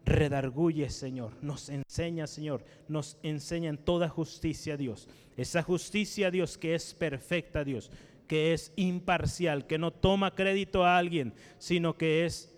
redarguye, 0.05 0.89
Señor, 0.89 1.31
nos 1.41 1.69
enseña, 1.69 2.27
Señor, 2.27 2.63
nos 2.87 3.17
enseña 3.23 3.69
en 3.69 3.77
toda 3.77 4.09
justicia, 4.09 4.77
Dios. 4.77 5.07
Esa 5.37 5.63
justicia, 5.63 6.29
Dios, 6.29 6.57
que 6.57 6.75
es 6.75 6.93
perfecta, 6.93 7.63
Dios, 7.63 7.89
que 8.27 8.53
es 8.53 8.71
imparcial, 8.75 9.67
que 9.67 9.77
no 9.77 9.91
toma 9.91 10.35
crédito 10.35 10.83
a 10.83 10.97
alguien, 10.97 11.33
sino 11.57 11.97
que 11.97 12.25
es 12.25 12.55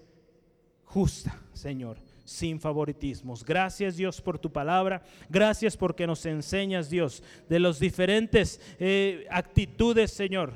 justa, 0.84 1.42
Señor, 1.54 1.98
sin 2.24 2.60
favoritismos. 2.60 3.44
Gracias, 3.44 3.98
Dios, 3.98 4.22
por 4.22 4.40
tu 4.40 4.52
palabra. 4.52 5.04
Gracias 5.30 5.76
porque 5.78 6.08
nos 6.08 6.26
enseñas, 6.26 6.90
Dios, 6.90 7.24
de 7.50 7.60
las 7.60 7.80
diferentes 7.80 8.62
eh, 8.80 9.26
actitudes, 9.30 10.12
Señor, 10.12 10.54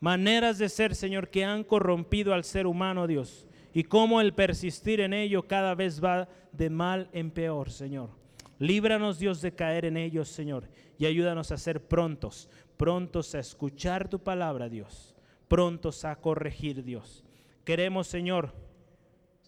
maneras 0.00 0.58
de 0.58 0.68
ser, 0.68 0.94
Señor, 0.94 1.28
que 1.28 1.44
han 1.44 1.64
corrompido 1.64 2.32
al 2.34 2.44
ser 2.44 2.66
humano, 2.66 3.06
Dios 3.06 3.46
y 3.72 3.84
cómo 3.84 4.20
el 4.20 4.34
persistir 4.34 5.00
en 5.00 5.12
ello 5.12 5.46
cada 5.46 5.74
vez 5.74 6.02
va 6.02 6.28
de 6.52 6.70
mal 6.70 7.08
en 7.12 7.30
peor, 7.30 7.70
Señor. 7.70 8.10
Líbranos, 8.58 9.18
Dios, 9.18 9.40
de 9.40 9.54
caer 9.54 9.84
en 9.84 9.96
ellos, 9.96 10.28
Señor, 10.28 10.68
y 10.98 11.06
ayúdanos 11.06 11.52
a 11.52 11.56
ser 11.56 11.86
prontos, 11.86 12.48
prontos 12.78 13.34
a 13.34 13.40
escuchar 13.40 14.08
tu 14.08 14.18
palabra, 14.18 14.70
Dios, 14.70 15.14
prontos 15.48 16.06
a 16.06 16.16
corregir, 16.16 16.82
Dios. 16.82 17.22
Queremos, 17.64 18.06
Señor, 18.06 18.54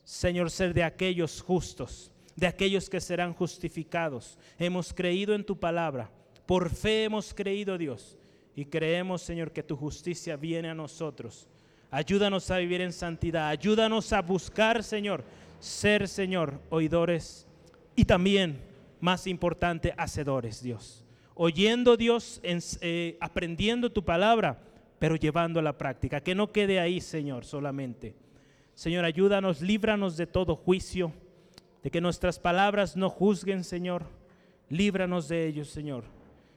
Señor, 0.04 0.50
ser 0.50 0.74
de 0.74 0.82
aquellos 0.82 1.40
justos, 1.40 2.12
de 2.36 2.46
aquellos 2.46 2.90
que 2.90 3.00
serán 3.00 3.32
justificados. 3.32 4.38
Hemos 4.58 4.92
creído 4.92 5.34
en 5.34 5.44
tu 5.44 5.58
palabra, 5.58 6.10
por 6.44 6.68
fe 6.68 7.04
hemos 7.04 7.32
creído, 7.32 7.78
Dios, 7.78 8.18
y 8.54 8.66
creemos, 8.66 9.22
Señor, 9.22 9.52
que 9.52 9.62
tu 9.62 9.76
justicia 9.76 10.36
viene 10.36 10.68
a 10.68 10.74
nosotros 10.74 11.48
Ayúdanos 11.90 12.48
a 12.50 12.58
vivir 12.58 12.80
en 12.80 12.92
santidad. 12.92 13.48
Ayúdanos 13.48 14.12
a 14.12 14.22
buscar, 14.22 14.84
Señor, 14.84 15.24
ser, 15.58 16.06
Señor, 16.06 16.60
oidores 16.70 17.46
y 17.96 18.04
también, 18.04 18.60
más 19.00 19.26
importante, 19.26 19.92
hacedores, 19.96 20.62
Dios. 20.62 21.04
Oyendo, 21.34 21.96
Dios, 21.96 22.40
eh, 22.42 23.16
aprendiendo 23.20 23.90
tu 23.90 24.04
palabra, 24.04 24.62
pero 24.98 25.16
llevando 25.16 25.60
a 25.60 25.62
la 25.62 25.78
práctica. 25.78 26.20
Que 26.20 26.34
no 26.34 26.52
quede 26.52 26.80
ahí, 26.80 27.00
Señor, 27.00 27.44
solamente. 27.44 28.14
Señor, 28.74 29.04
ayúdanos, 29.04 29.60
líbranos 29.60 30.16
de 30.16 30.26
todo 30.26 30.56
juicio, 30.56 31.12
de 31.82 31.90
que 31.90 32.00
nuestras 32.00 32.38
palabras 32.38 32.96
no 32.96 33.08
juzguen, 33.10 33.64
Señor. 33.64 34.04
Líbranos 34.68 35.28
de 35.28 35.46
ellos, 35.46 35.68
Señor. 35.68 36.04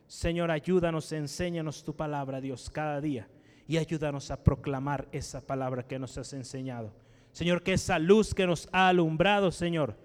Señor, 0.07 0.51
ayúdanos, 0.51 1.11
enséñanos 1.11 1.83
tu 1.83 1.95
palabra, 1.95 2.41
Dios, 2.41 2.69
cada 2.69 3.01
día 3.01 3.27
y 3.67 3.77
ayúdanos 3.77 4.31
a 4.31 4.43
proclamar 4.43 5.07
esa 5.11 5.41
palabra 5.41 5.83
que 5.83 5.99
nos 5.99 6.17
has 6.17 6.33
enseñado. 6.33 6.91
Señor, 7.31 7.63
que 7.63 7.73
esa 7.73 7.97
luz 7.97 8.33
que 8.33 8.45
nos 8.45 8.67
ha 8.71 8.89
alumbrado, 8.89 9.51
Señor, 9.51 9.95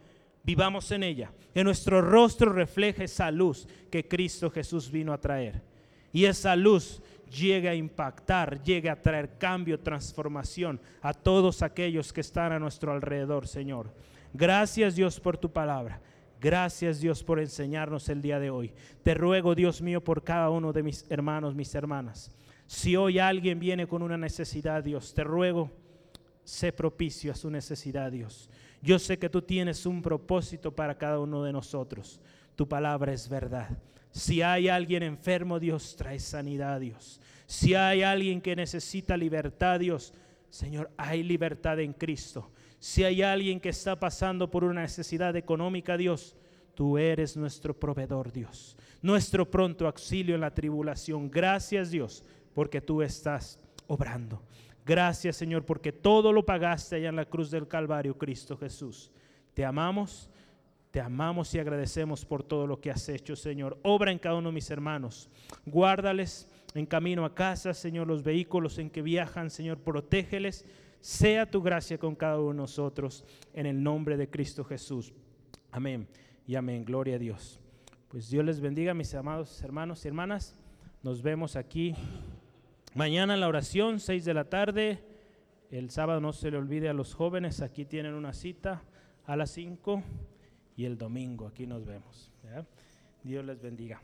vivamos 0.43 0.91
en 0.93 1.03
ella, 1.03 1.33
que 1.55 1.65
nuestro 1.65 2.01
rostro 2.01 2.53
refleje 2.53 3.05
esa 3.05 3.31
luz 3.31 3.67
que 3.91 4.07
Cristo 4.07 4.51
Jesús 4.51 4.91
vino 4.91 5.13
a 5.13 5.21
traer. 5.21 5.63
Y 6.13 6.25
esa 6.25 6.57
luz 6.57 7.03
llegue 7.31 7.69
a 7.69 7.75
impactar, 7.75 8.63
llegue 8.63 8.91
a 8.91 9.01
traer 9.01 9.39
cambio, 9.39 9.81
transformación 9.81 10.81
a 11.03 11.13
todos 11.13 11.63
aquellos 11.63 12.13
que 12.13 12.21
están 12.21 12.53
a 12.53 12.59
nuestro 12.59 12.93
alrededor, 12.93 13.47
Señor. 13.47 13.93
Gracias 14.33 14.97
Dios 14.97 15.21
por 15.21 15.37
tu 15.37 15.53
palabra. 15.53 16.01
Gracias 16.41 17.01
Dios 17.01 17.25
por 17.25 17.41
enseñarnos 17.41 18.09
el 18.09 18.23
día 18.23 18.39
de 18.39 18.51
hoy. 18.51 18.73
Te 19.03 19.15
ruego 19.15 19.55
Dios 19.55 19.83
mío 19.83 20.03
por 20.03 20.23
cada 20.23 20.51
uno 20.51 20.73
de 20.73 20.83
mis 20.83 21.05
hermanos, 21.11 21.55
mis 21.55 21.75
hermanas. 21.75 22.31
Si 22.67 22.97
hoy 22.97 23.19
alguien 23.19 23.59
viene 23.59 23.87
con 23.87 24.03
una 24.03 24.17
necesidad, 24.17 24.85
Dios, 24.85 25.15
te 25.15 25.25
ruego, 25.25 25.71
sé 26.45 26.71
propicio 26.73 27.33
a 27.33 27.35
su 27.35 27.51
necesidad, 27.51 28.13
Dios. 28.13 28.51
Yo 28.81 28.99
sé 28.99 29.19
que 29.19 29.29
tú 29.29 29.43
tienes 29.43 29.87
un 29.87 30.03
propósito 30.03 30.75
para 30.75 30.97
cada 30.97 31.19
uno 31.19 31.43
de 31.43 31.53
nosotros. 31.53 32.21
Tu 32.57 32.69
palabra 32.69 33.13
es 33.13 33.29
verdad. 33.29 33.69
Si 34.11 34.43
hay 34.43 34.69
alguien 34.69 35.03
enfermo, 35.03 35.59
Dios, 35.61 35.97
trae 35.97 36.19
sanidad, 36.19 36.81
Dios. 36.81 37.21
Si 37.47 37.75
hay 37.75 38.03
alguien 38.03 38.41
que 38.41 38.57
necesita 38.57 39.17
libertad, 39.17 39.81
Dios, 39.81 40.13
Señor, 40.51 40.91
hay 40.97 41.23
libertad 41.23 41.81
en 41.81 41.93
Cristo. 41.93 42.51
Si 42.79 43.05
hay 43.05 43.23
alguien 43.23 43.61
que 43.61 43.71
está 43.71 43.99
pasando 43.99 44.51
por 44.51 44.65
una 44.65 44.83
necesidad 44.83 45.35
económica, 45.37 45.97
Dios, 45.97 46.37
tú 46.75 46.99
eres 46.99 47.37
nuestro 47.37 47.79
proveedor, 47.79 48.33
Dios. 48.33 48.77
Nuestro 49.03 49.51
pronto 49.51 49.87
auxilio 49.87 50.35
en 50.35 50.41
la 50.41 50.55
tribulación. 50.55 51.31
Gracias, 51.31 51.91
Dios 51.91 52.25
porque 52.59 52.81
tú 52.81 53.03
estás 53.03 53.57
obrando. 53.87 54.43
Gracias 54.89 55.37
Señor 55.37 55.67
porque 55.67 55.93
todo 55.93 56.33
lo 56.33 56.47
pagaste 56.47 56.97
allá 56.97 57.11
en 57.11 57.17
la 57.17 57.27
cruz 57.27 57.51
del 57.51 57.69
Calvario, 57.69 58.17
Cristo 58.17 58.57
Jesús. 58.57 59.13
Te 59.53 59.63
amamos, 59.63 60.31
te 60.91 60.99
amamos 60.99 61.55
y 61.55 61.59
agradecemos 61.59 62.25
por 62.25 62.43
todo 62.43 62.67
lo 62.67 62.81
que 62.81 62.91
has 62.91 63.07
hecho, 63.11 63.37
Señor. 63.37 63.79
Obra 63.83 64.13
en 64.13 64.19
cada 64.19 64.37
uno 64.37 64.49
de 64.49 64.55
mis 64.55 64.71
hermanos. 64.71 65.29
Guárdales 65.67 66.49
en 66.75 66.87
camino 66.87 67.27
a 67.27 67.35
casa, 67.35 67.75
Señor, 67.75 68.07
los 68.07 68.23
vehículos 68.23 68.79
en 68.79 68.89
que 68.89 69.03
viajan, 69.03 69.51
Señor, 69.51 69.77
protégeles. 69.77 70.65
Sea 71.03 71.45
tu 71.45 71.61
gracia 71.61 71.99
con 71.99 72.15
cada 72.15 72.39
uno 72.39 72.53
de 72.53 72.57
nosotros 72.57 73.27
en 73.53 73.67
el 73.67 73.83
nombre 73.83 74.17
de 74.17 74.31
Cristo 74.31 74.65
Jesús. 74.65 75.13
Amén 75.71 76.09
y 76.47 76.55
amén. 76.55 76.87
Gloria 76.87 77.17
a 77.17 77.19
Dios. 77.19 77.61
Pues 78.09 78.31
Dios 78.31 78.43
les 78.43 78.59
bendiga, 78.59 78.95
mis 78.95 79.15
amados 79.15 79.63
hermanos 79.63 80.03
y 80.03 80.09
hermanas. 80.09 80.59
Nos 81.03 81.21
vemos 81.21 81.57
aquí 81.57 81.95
Mañana 82.95 83.37
la 83.37 83.49
oración, 83.49 84.01
6 84.01 84.25
de 84.25 84.35
la 84.35 84.45
tarde. 84.45 85.05
El 85.71 85.91
sábado 85.91 86.21
no 86.21 86.33
se 86.33 86.51
le 86.51 86.57
olvide 86.57 86.89
a 86.89 86.95
los 86.95 87.15
jóvenes, 87.15 87.61
aquí 87.61 87.85
tienen 87.85 88.15
una 88.15 88.33
cita 88.33 88.83
a 89.27 89.37
las 89.37 89.51
5 89.51 90.03
y 90.77 90.87
el 90.87 90.97
domingo 90.97 91.47
aquí 91.47 91.67
nos 91.67 91.85
vemos. 91.85 92.33
Dios 93.23 93.45
les 93.45 93.61
bendiga. 93.61 94.01